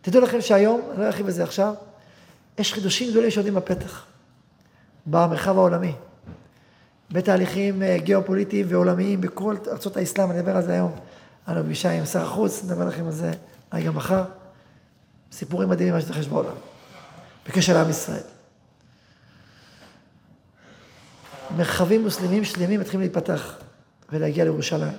תדעו 0.00 0.22
לכם 0.22 0.40
שהיום, 0.40 0.80
אני 0.90 1.00
לא 1.00 1.06
ארחיב 1.06 1.26
בזה 1.26 1.42
עכשיו, 1.42 1.74
יש 2.58 2.72
חידושים 2.72 3.10
גדולים 3.10 3.30
שעומדים 3.30 3.54
בפתח, 3.54 4.06
במרחב 5.06 5.58
העולמי, 5.58 5.92
בתהליכים 7.10 7.82
אה, 7.82 7.98
גיאופוליטיים 7.98 8.66
ועולמיים 8.68 9.20
בכל 9.20 9.56
ארצות 9.70 9.96
האסלאם, 9.96 10.30
אני 10.30 10.40
אדבר 10.40 10.56
על 10.56 10.62
זה 10.62 10.72
היום, 10.72 10.92
על 11.46 11.58
הפגישה 11.58 11.90
עם 11.90 12.06
שר 12.06 12.22
החוץ, 12.22 12.64
נדבר 12.64 12.88
לכם 12.88 13.06
על 13.06 13.12
זה 13.12 13.32
רגע 13.72 13.90
מחר. 13.90 14.24
סיפורים 15.34 15.68
מדהימים 15.68 15.94
מה 15.94 16.00
שתרחש 16.00 16.26
בעולם, 16.26 16.54
בקשר 17.48 17.74
לעם 17.74 17.90
ישראל. 17.90 18.22
מרחבים 21.56 22.02
מוסלמים 22.02 22.44
שלמים 22.44 22.80
מתחילים 22.80 23.00
להיפתח 23.00 23.56
ולהגיע 24.12 24.44
לירושלים. 24.44 24.92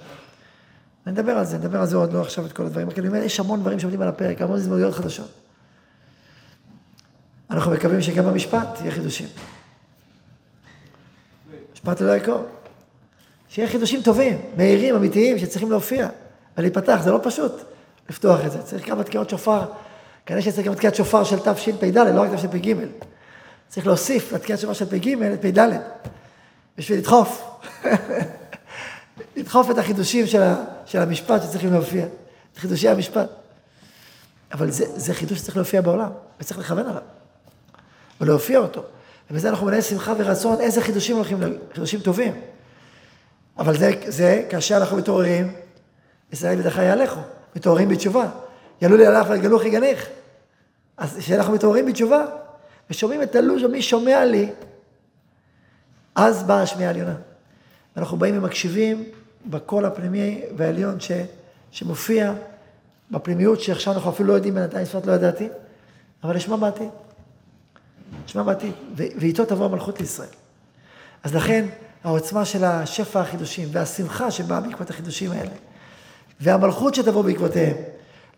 נדבר 1.05 1.31
על 1.31 1.45
זה, 1.45 1.57
נדבר 1.57 1.79
על 1.79 1.85
זה 1.85 1.97
עוד 1.97 2.13
לא 2.13 2.21
עכשיו 2.21 2.45
את 2.45 2.53
כל 2.53 2.65
הדברים. 2.65 2.91
כאילו, 2.91 3.15
יש 3.15 3.39
המון 3.39 3.59
דברים 3.59 3.79
שעומדים 3.79 4.01
על 4.01 4.07
הפרק, 4.07 4.41
המון 4.41 4.59
זמנויות 4.59 4.93
חדשות. 4.93 5.31
אנחנו 7.49 7.71
מקווים 7.71 8.01
שגם 8.01 8.25
במשפט 8.25 8.81
יהיה 8.81 8.91
חידושים. 8.91 9.27
משפט 11.73 12.01
לא 12.01 12.15
יקור. 12.15 12.45
שיהיה 13.49 13.69
חידושים 13.69 14.01
טובים, 14.01 14.41
מהירים, 14.57 14.95
אמיתיים, 14.95 15.39
שצריכים 15.39 15.71
להופיע 15.71 16.07
ולהיפתח. 16.57 16.99
זה 17.03 17.11
לא 17.11 17.19
פשוט 17.23 17.51
לפתוח 18.09 18.45
את 18.45 18.51
זה. 18.51 18.61
צריך 18.61 18.85
כמה 18.85 19.03
תקיעות 19.03 19.29
שופר. 19.29 19.65
כנראה 20.25 20.41
שצריך 20.41 20.67
גם 20.67 20.75
תקיעת 20.75 20.95
שופר 20.95 21.23
של 21.23 21.39
תשפ"ד, 21.39 21.97
לא 21.97 22.21
רק 22.21 22.29
תשפ"ג. 22.35 22.73
צריך 23.67 23.87
להוסיף 23.87 24.33
לתקיעת 24.33 24.59
שופר 24.59 24.73
של 24.73 24.85
פ"ג 24.85 25.23
את 25.33 25.41
פ"ד, 25.41 25.69
בשביל 26.77 26.97
לדחוף. 26.97 27.43
לדחוף 29.35 29.71
את 29.71 29.77
החידושים 29.77 30.27
של, 30.27 30.41
ה, 30.41 30.55
של 30.85 31.01
המשפט 31.01 31.43
שצריכים 31.43 31.73
להופיע, 31.73 32.05
את 32.53 32.57
חידושי 32.57 32.89
המשפט. 32.89 33.29
אבל 34.53 34.71
זה, 34.71 34.85
זה 34.95 35.13
חידוש 35.13 35.39
שצריך 35.39 35.57
להופיע 35.57 35.81
בעולם, 35.81 36.09
וצריך 36.39 36.59
לכוון 36.59 36.87
עליו, 36.87 37.01
ולהופיע 38.21 38.59
אותו. 38.59 38.83
ובזה 39.31 39.49
אנחנו 39.49 39.65
מנהל 39.65 39.81
שמחה 39.81 40.13
ורצון, 40.17 40.61
איזה 40.61 40.81
חידושים 40.81 41.15
הולכים, 41.15 41.39
חידושים 41.73 41.99
טובים. 41.99 42.33
אבל 43.57 43.77
זה, 43.77 43.91
זה 44.07 44.43
כאשר 44.49 44.77
אנחנו 44.77 44.97
מתעוררים, 44.97 45.53
ישראל 46.33 46.59
בדרך 46.59 46.77
יהלכו, 46.77 47.19
מתעוררים 47.55 47.89
בתשובה. 47.89 48.29
יעלו 48.81 48.97
לי 48.97 49.05
עליו 49.05 49.25
ויגלו 49.29 49.57
אחי 49.57 49.69
גניך. 49.69 50.07
אז 50.97 51.17
כשאנחנו 51.17 51.53
מתעוררים 51.53 51.85
בתשובה, 51.85 52.25
ושומעים 52.89 53.21
את 53.21 53.35
הלו"ז, 53.35 53.63
מי 53.63 53.81
שומע 53.81 54.25
לי, 54.25 54.49
אז 56.15 56.43
באה 56.43 56.61
השמיעה 56.61 56.89
העליונה. 56.89 57.15
אנחנו 57.97 58.17
באים 58.17 58.37
ומקשיבים 58.37 59.03
בקול 59.45 59.85
הפנימי 59.85 60.41
והעליון 60.57 60.99
ש, 60.99 61.11
שמופיע 61.71 62.33
בפנימיות 63.11 63.61
שעכשיו 63.61 63.93
אנחנו 63.93 64.09
אפילו 64.09 64.29
לא 64.29 64.33
יודעים 64.33 64.55
בינתיים, 64.55 64.85
שפת 64.85 65.05
לא 65.05 65.11
ידעתי, 65.11 65.47
אבל 66.23 66.35
נשמע 66.35 66.55
בעתיד. 66.55 66.89
נשמע 68.25 68.43
בעתיד, 68.43 68.73
ואיתו 68.95 69.45
תבוא 69.45 69.65
המלכות 69.65 69.99
לישראל. 69.99 70.29
אז 71.23 71.35
לכן 71.35 71.65
העוצמה 72.03 72.45
של 72.45 72.63
השפע 72.63 73.21
החידושים 73.21 73.69
והשמחה 73.71 74.31
שבאה 74.31 74.59
בעקבות 74.59 74.89
החידושים 74.89 75.31
האלה, 75.31 75.51
והמלכות 76.39 76.95
שתבוא 76.95 77.21
בעקבותיהם, 77.21 77.75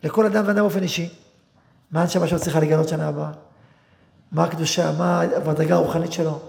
לכל 0.03 0.25
אדם 0.25 0.43
ואדם 0.47 0.61
באופן 0.61 0.83
אישי, 0.83 1.09
מה 1.91 2.01
הנשמה 2.01 2.27
שלו 2.27 2.39
צריכה 2.39 2.59
לגלות 2.59 2.87
שנה 2.89 3.07
הבאה? 3.07 3.31
מה 4.31 4.43
הקדושה, 4.43 4.91
מה 4.97 5.21
המדרגה 5.21 5.75
הרוחנית 5.75 6.13
שלו, 6.13 6.39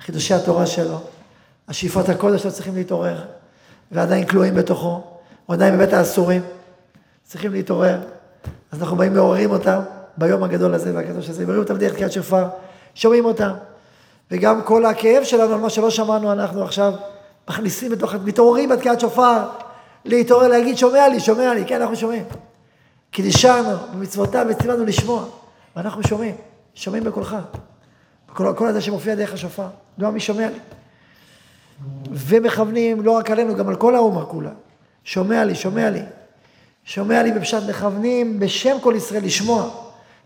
חידושי 0.00 0.34
התורה 0.34 0.66
שלו, 0.66 1.00
השאיפות 1.68 2.08
הקודש 2.08 2.42
שלו 2.42 2.52
צריכים 2.52 2.74
להתעורר, 2.74 3.24
ועדיין 3.92 4.26
כלואים 4.26 4.54
בתוכו, 4.54 5.02
או 5.48 5.54
עדיין 5.54 5.74
בבית 5.74 5.92
האסורים, 5.92 6.42
צריכים 7.24 7.52
להתעורר. 7.52 8.00
אז 8.72 8.80
אנחנו 8.82 8.96
באים 8.96 9.14
מעוררים 9.14 9.50
אותם 9.50 9.80
ביום 10.16 10.42
הגדול 10.42 10.74
הזה 10.74 10.94
והקדוש 10.94 11.28
הזה, 11.28 11.42
מעוררים 11.42 11.62
אותם 11.62 11.76
דרך 11.76 11.94
תקיעת 11.94 12.12
שופר, 12.12 12.44
שומעים 12.94 13.24
אותם. 13.24 13.52
וגם 14.30 14.62
כל 14.62 14.86
הכאב 14.86 15.24
שלנו 15.24 15.54
על 15.54 15.60
מה 15.60 15.70
שלא 15.70 15.90
שמענו, 15.90 16.32
אנחנו 16.32 16.62
עכשיו 16.62 16.92
מכניסים 17.50 17.92
בתוך, 17.92 18.14
מתעוררים 18.14 18.68
בתקיעת 18.68 19.00
שופר, 19.00 19.48
להתעורר, 20.04 20.48
להגיד, 20.48 20.78
שומע 20.78 21.08
לי, 21.08 21.20
שומע 21.20 21.54
לי, 21.54 21.64
כן, 21.66 21.80
אנחנו 21.80 21.96
שומעים. 21.96 22.24
נשארנו 23.18 23.76
במצוותיו 23.92 24.46
וציוונו 24.50 24.84
לשמוע, 24.84 25.24
ואנחנו 25.76 26.02
שומעים, 26.02 26.34
שומעים 26.74 27.04
בקולך. 27.04 27.36
כל, 28.26 28.54
כל 28.56 28.68
הזה 28.68 28.80
שמופיע 28.80 29.14
דרך 29.14 29.32
השופר, 29.32 29.68
לא 29.98 30.10
מי 30.10 30.20
שומע 30.20 30.48
לי. 30.50 30.58
ומכוונים 32.10 33.02
לא 33.02 33.10
רק 33.12 33.30
עלינו, 33.30 33.56
גם 33.56 33.68
על 33.68 33.76
כל 33.76 33.94
האומה 33.94 34.24
כולה. 34.24 34.50
שומע 35.04 35.44
לי, 35.44 35.54
שומע 35.54 35.90
לי. 35.90 36.02
שומע 36.84 37.22
לי 37.22 37.32
בפשט 37.32 37.62
מכוונים 37.68 38.40
בשם 38.40 38.76
כל 38.82 38.94
ישראל 38.96 39.24
לשמוע, 39.24 39.70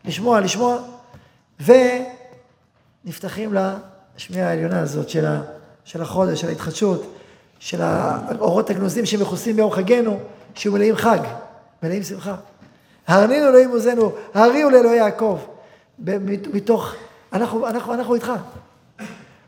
לשמוע, 0.04 0.40
לשמוע, 0.40 0.78
ונפתחים 3.04 3.54
לשמיעה 3.54 4.48
העליונה 4.48 4.80
הזאת 4.80 5.08
של, 5.08 5.26
ה, 5.26 5.42
של 5.84 6.02
החודש, 6.02 6.40
של 6.40 6.48
ההתחדשות, 6.48 7.14
של 7.58 7.82
האורות 7.82 8.70
הגנוזים 8.70 9.06
שמכוסים 9.06 9.56
ביום 9.56 9.70
חגנו, 9.70 10.20
שיהיו 10.54 10.72
מלאים 10.72 10.96
חג, 10.96 11.18
מלאים 11.82 12.02
שמחה. 12.02 12.36
הרנינו 13.06 13.48
אלוהים 13.48 13.70
עוזנו, 13.70 14.12
הריעו 14.34 14.70
לאלוהי 14.70 14.96
יעקב. 14.96 15.38
מתוך, 16.52 16.94
אנחנו, 17.32 17.66
אנחנו, 17.68 17.94
אנחנו 17.94 18.14
איתך. 18.14 18.32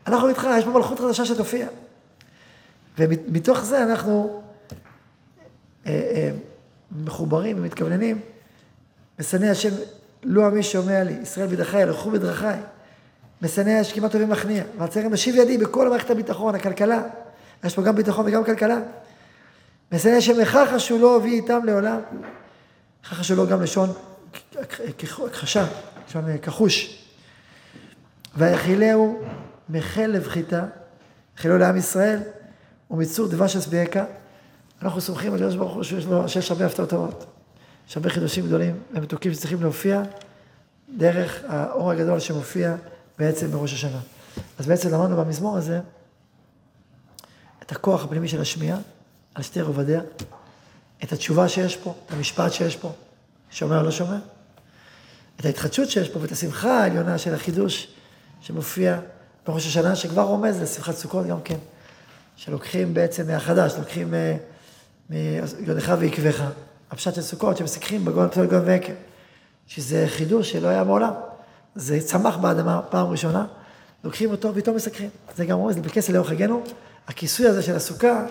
אנחנו 0.07 0.29
איתך, 0.29 0.47
יש 0.57 0.65
פה 0.65 0.71
מלכות 0.71 0.99
חדשה 0.99 1.25
שתופיע. 1.25 1.67
ומתוך 2.97 3.59
זה 3.59 3.83
אנחנו 3.83 4.41
אה, 5.85 5.91
אה, 5.91 6.31
מחוברים 6.91 7.57
ומתכווננים. 7.59 8.19
משנא 9.19 9.45
השם, 9.45 9.69
לו 10.23 10.45
עמי 10.45 10.63
שומע 10.63 11.03
לי, 11.03 11.13
ישראל 11.21 11.47
בדרכי, 11.47 11.81
הלכו 11.81 12.11
בדרכי. 12.11 12.45
משנא 13.41 13.69
השם 13.69 13.95
כמעט 13.95 14.11
טובים 14.11 14.29
מכניע. 14.29 14.63
ועצרם 14.77 15.13
משיב 15.13 15.35
ידי 15.35 15.57
בכל 15.57 15.89
מערכת 15.89 16.09
הביטחון, 16.09 16.55
הכלכלה. 16.55 17.01
יש 17.63 17.75
פה 17.75 17.81
גם 17.81 17.95
ביטחון 17.95 18.25
וגם 18.25 18.43
כלכלה. 18.43 18.77
משנא 19.91 20.11
השם 20.11 20.39
לכך 20.39 20.75
לא 20.99 21.15
הביא 21.15 21.41
איתם 21.41 21.59
לעולם. 21.65 21.99
ככה 23.11 23.23
שלא 23.23 23.45
גם 23.45 23.61
לשון 23.61 23.89
הכחשה, 25.25 25.65
לשון 26.07 26.37
כחוש. 26.37 27.03
ויחילהו 28.37 29.21
מחל 29.69 30.05
לבחיתה, 30.07 30.65
חילו 31.37 31.57
לעם 31.57 31.77
ישראל, 31.77 32.19
ומצור 32.91 33.27
דבש 33.27 33.55
אסבייקה. 33.55 34.05
אנחנו 34.81 35.01
סומכים 35.01 35.33
על 35.33 35.41
יושב 35.41 35.57
ברוך 35.57 35.73
הוא 35.73 35.83
שיש 35.83 36.05
לו, 36.05 36.29
שיש 36.29 36.51
הרבה 36.51 36.65
הפתעות 36.65 36.89
טובות. 36.89 37.25
יש 37.89 37.97
הרבה 37.97 38.09
חידושים 38.09 38.45
גדולים 38.45 38.79
ומתוקים 38.93 39.33
שצריכים 39.33 39.61
להופיע 39.61 40.01
דרך 40.97 41.43
האור 41.47 41.91
הגדול 41.91 42.19
שמופיע 42.19 42.75
בעצם 43.19 43.51
בראש 43.51 43.73
השנה. 43.73 43.99
אז 44.59 44.67
בעצם 44.67 44.89
למדנו 44.93 45.17
במזמור 45.17 45.57
הזה 45.57 45.79
את 47.63 47.71
הכוח 47.71 48.03
הפנימי 48.03 48.27
של 48.27 48.41
השמיעה 48.41 48.77
על 49.35 49.43
שתי 49.43 49.61
רובדיה, 49.61 50.01
את 51.03 51.11
התשובה 51.11 51.49
שיש 51.49 51.77
פה, 51.77 51.93
את 52.05 52.11
המשפט 52.13 52.53
שיש 52.53 52.75
פה, 52.75 52.91
שומע 53.51 53.77
או 53.77 53.83
לא 53.83 53.91
שומע, 53.91 54.17
את 55.39 55.45
ההתחדשות 55.45 55.89
שיש 55.89 56.09
פה 56.09 56.19
ואת 56.19 56.31
השמחה 56.31 56.79
העליונה 56.79 57.17
של 57.17 57.33
החידוש 57.33 57.87
שמופיע 58.41 58.99
בראש 59.47 59.67
השנה, 59.67 59.95
שכבר 59.95 60.21
רומז 60.21 60.61
לשמחת 60.61 60.95
סוכות 60.95 61.27
גם 61.27 61.41
כן, 61.41 61.57
שלוקחים 62.35 62.93
בעצם 62.93 63.27
מהחדש, 63.27 63.73
לוקחים 63.77 64.13
מיודך 65.09 65.93
ועקבך, 65.99 66.43
הפשט 66.91 67.15
של 67.15 67.21
סוכות 67.21 67.57
שמסככים 67.57 68.05
בגון 68.05 68.29
פסול 68.29 68.47
גון 68.47 68.61
ועקב, 68.65 68.93
שזה 69.67 70.05
חידוש 70.07 70.51
שלא 70.51 70.67
היה 70.67 70.83
מעולם, 70.83 71.13
זה 71.75 71.99
צמח 71.99 72.37
באדמה 72.37 72.81
פעם 72.81 73.07
ראשונה, 73.07 73.45
לוקחים 74.03 74.31
אותו 74.31 74.49
ופתאום 74.49 74.75
מסככים, 74.75 75.09
זה 75.35 75.45
גם 75.45 75.57
רומז, 75.57 75.75
בכסל 75.75 76.13
לאורך 76.13 76.29
חגנו, 76.29 76.63
הכיסוי 77.07 77.47
הזה 77.47 77.61
של 77.61 77.75
הסוכה, 77.75 78.25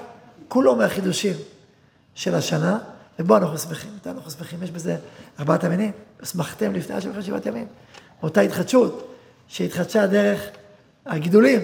כולו 0.48 0.76
מהחידושים 0.76 1.36
של 2.14 2.34
השנה, 2.34 2.78
ובו 3.18 3.36
אנחנו 3.36 3.58
שמחים. 3.58 3.90
מתי 3.96 4.10
אנחנו 4.10 4.30
שמחים? 4.30 4.62
יש 4.62 4.70
בזה 4.70 4.96
ארבעת 5.38 5.64
המינים. 5.64 5.92
שמחתם 6.22 6.72
לפני 6.72 6.94
השם 6.94 7.10
אחרי 7.10 7.22
שבעת 7.22 7.46
ימים. 7.46 7.66
אותה 8.22 8.40
התחדשות 8.40 9.14
שהתחדשה 9.48 10.06
דרך 10.06 10.40
הגידולים 11.06 11.60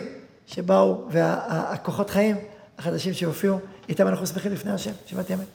שבאו, 0.47 1.05
והכוחות 1.11 2.11
חיים 2.11 2.37
החדשים 2.79 3.15
שהופיעו, 3.15 3.59
איתם 3.89 4.09
אנחנו 4.09 4.27
שמחים 4.27 4.53
לפני 4.53 4.73
השם, 4.73 4.93
שבעת 5.07 5.31
ימים. 5.31 5.47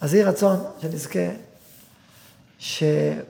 אז 0.00 0.14
יהי 0.14 0.24
רצון 0.24 0.64
שנזכה 0.82 1.28
שהכוח 2.58 3.22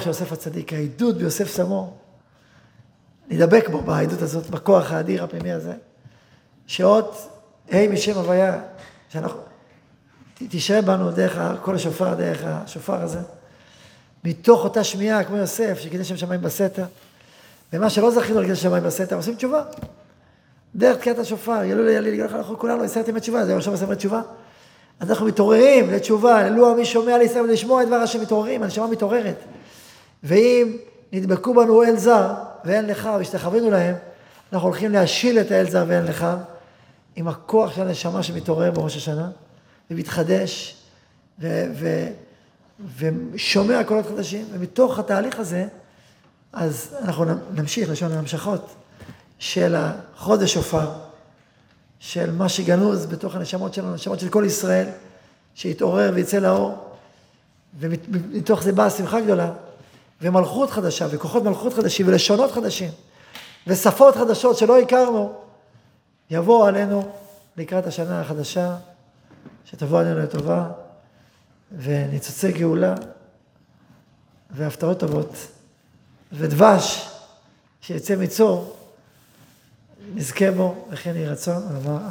של 0.00 0.08
יוסף 0.08 0.32
הצדיק, 0.32 0.72
העידוד 0.72 1.18
ביוסף 1.18 1.48
סמור, 1.48 1.96
נדבק 3.28 3.68
בו, 3.68 3.80
בעדות 3.80 4.22
הזאת, 4.22 4.50
בכוח 4.50 4.92
האדיר 4.92 5.24
הפנימי 5.24 5.52
הזה, 5.52 5.74
שעוד 6.66 7.14
ה' 7.72 7.88
משם 7.88 8.14
הוויה, 8.14 8.60
שאנחנו, 9.08 9.40
תשרה 10.48 10.82
בנו 10.82 11.10
דרך 11.10 11.38
כל 11.62 11.74
השופר, 11.74 12.14
דרך 12.14 12.40
השופר 12.44 13.02
הזה, 13.02 13.18
מתוך 14.24 14.64
אותה 14.64 14.84
שמיעה, 14.84 15.24
כמו 15.24 15.36
יוסף, 15.36 15.78
שקידש 15.78 16.08
שם 16.08 16.16
שמיים 16.16 16.40
בסתר, 16.40 16.84
ומה 17.72 17.90
שלא 17.90 18.10
זכינו 18.10 18.40
לקידש 18.40 18.62
שמיים 18.62 18.84
בסתר, 18.84 19.16
עושים 19.16 19.34
תשובה. 19.34 19.62
דרך 20.74 20.96
תקיעת 20.96 21.18
השופר, 21.18 21.64
ילו 21.64 21.84
ליליל, 21.84 22.14
יגלו 22.14 22.38
אנחנו 22.38 22.58
כולנו 22.58 22.84
הסרתם 22.84 23.16
את 23.16 23.22
תשובה, 23.22 23.44
זה 23.44 23.56
עכשיו 23.56 23.72
מסיים 23.72 23.94
תשובה. 23.94 24.22
אז 25.00 25.10
אנחנו 25.10 25.26
מתעוררים 25.26 25.90
לתשובה, 25.90 26.42
ללוע 26.42 26.74
מי 26.74 26.84
שומע 26.84 27.18
לישראל 27.18 27.44
ולשמוע 27.44 27.82
את 27.82 27.86
דבר 27.86 27.96
השם 27.96 28.20
מתעוררים, 28.20 28.62
הנשמה 28.62 28.86
מתעוררת. 28.86 29.36
ואם 30.22 30.76
נדבקו 31.12 31.54
בנו 31.54 31.82
אל 31.82 31.96
זר 31.96 32.34
ואין 32.64 32.86
לך, 32.86 33.08
והשתחווינו 33.18 33.70
להם, 33.70 33.94
אנחנו 34.52 34.68
הולכים 34.68 34.92
להשיל 34.92 35.40
את 35.40 35.50
האל 35.50 35.70
זר 35.70 35.84
ואין 35.88 36.04
לך, 36.04 36.26
עם 37.16 37.28
הכוח 37.28 37.74
של 37.74 37.82
הנשמה 37.82 38.22
שמתעורר 38.22 38.70
בראש 38.70 38.96
השנה. 38.96 39.30
ומתחדש, 39.90 40.76
ו- 41.40 41.64
ו- 41.74 42.08
ושומע 42.98 43.84
קולות 43.84 44.06
חדשים, 44.06 44.46
ומתוך 44.52 44.98
התהליך 44.98 45.38
הזה, 45.38 45.66
אז 46.52 46.96
אנחנו 47.02 47.24
נמשיך 47.54 47.90
לשון 47.90 48.12
המשכות 48.12 48.74
של 49.38 49.74
החודש 49.78 50.54
שופר, 50.54 50.90
של 51.98 52.32
מה 52.32 52.48
שגנוז 52.48 53.06
בתוך 53.06 53.34
הנשמות 53.34 53.74
שלנו, 53.74 53.90
הנשמות 53.92 54.20
של 54.20 54.28
כל 54.28 54.44
ישראל, 54.46 54.86
שיתעורר 55.54 56.10
ויצא 56.14 56.38
לאור, 56.38 56.88
ומתוך 57.78 58.62
זה 58.62 58.72
באה 58.72 58.90
שמחה 58.90 59.20
גדולה, 59.20 59.52
ומלכות 60.22 60.70
חדשה, 60.70 61.06
וכוחות 61.10 61.42
מלכות 61.42 61.74
חדשים, 61.74 62.08
ולשונות 62.08 62.52
חדשים, 62.52 62.90
ושפות 63.66 64.16
חדשות 64.16 64.58
שלא 64.58 64.78
הכרנו, 64.78 65.43
יבואו 66.30 66.66
עלינו 66.66 67.12
לקראת 67.56 67.86
השנה 67.86 68.20
החדשה. 68.20 68.76
שתבוא 69.64 70.00
עלינו 70.00 70.18
לטובה, 70.18 70.68
וניצוצי 71.78 72.52
גאולה, 72.52 72.94
והפתעות 74.50 75.00
טובות, 75.00 75.36
ודבש 76.32 77.08
שיצא 77.80 78.16
מצור, 78.16 78.76
נזכה 80.14 80.50
בו, 80.50 80.86
וכן 80.90 81.16
יהי 81.16 81.26
רצון, 81.26 81.62
אמן. 81.76 82.08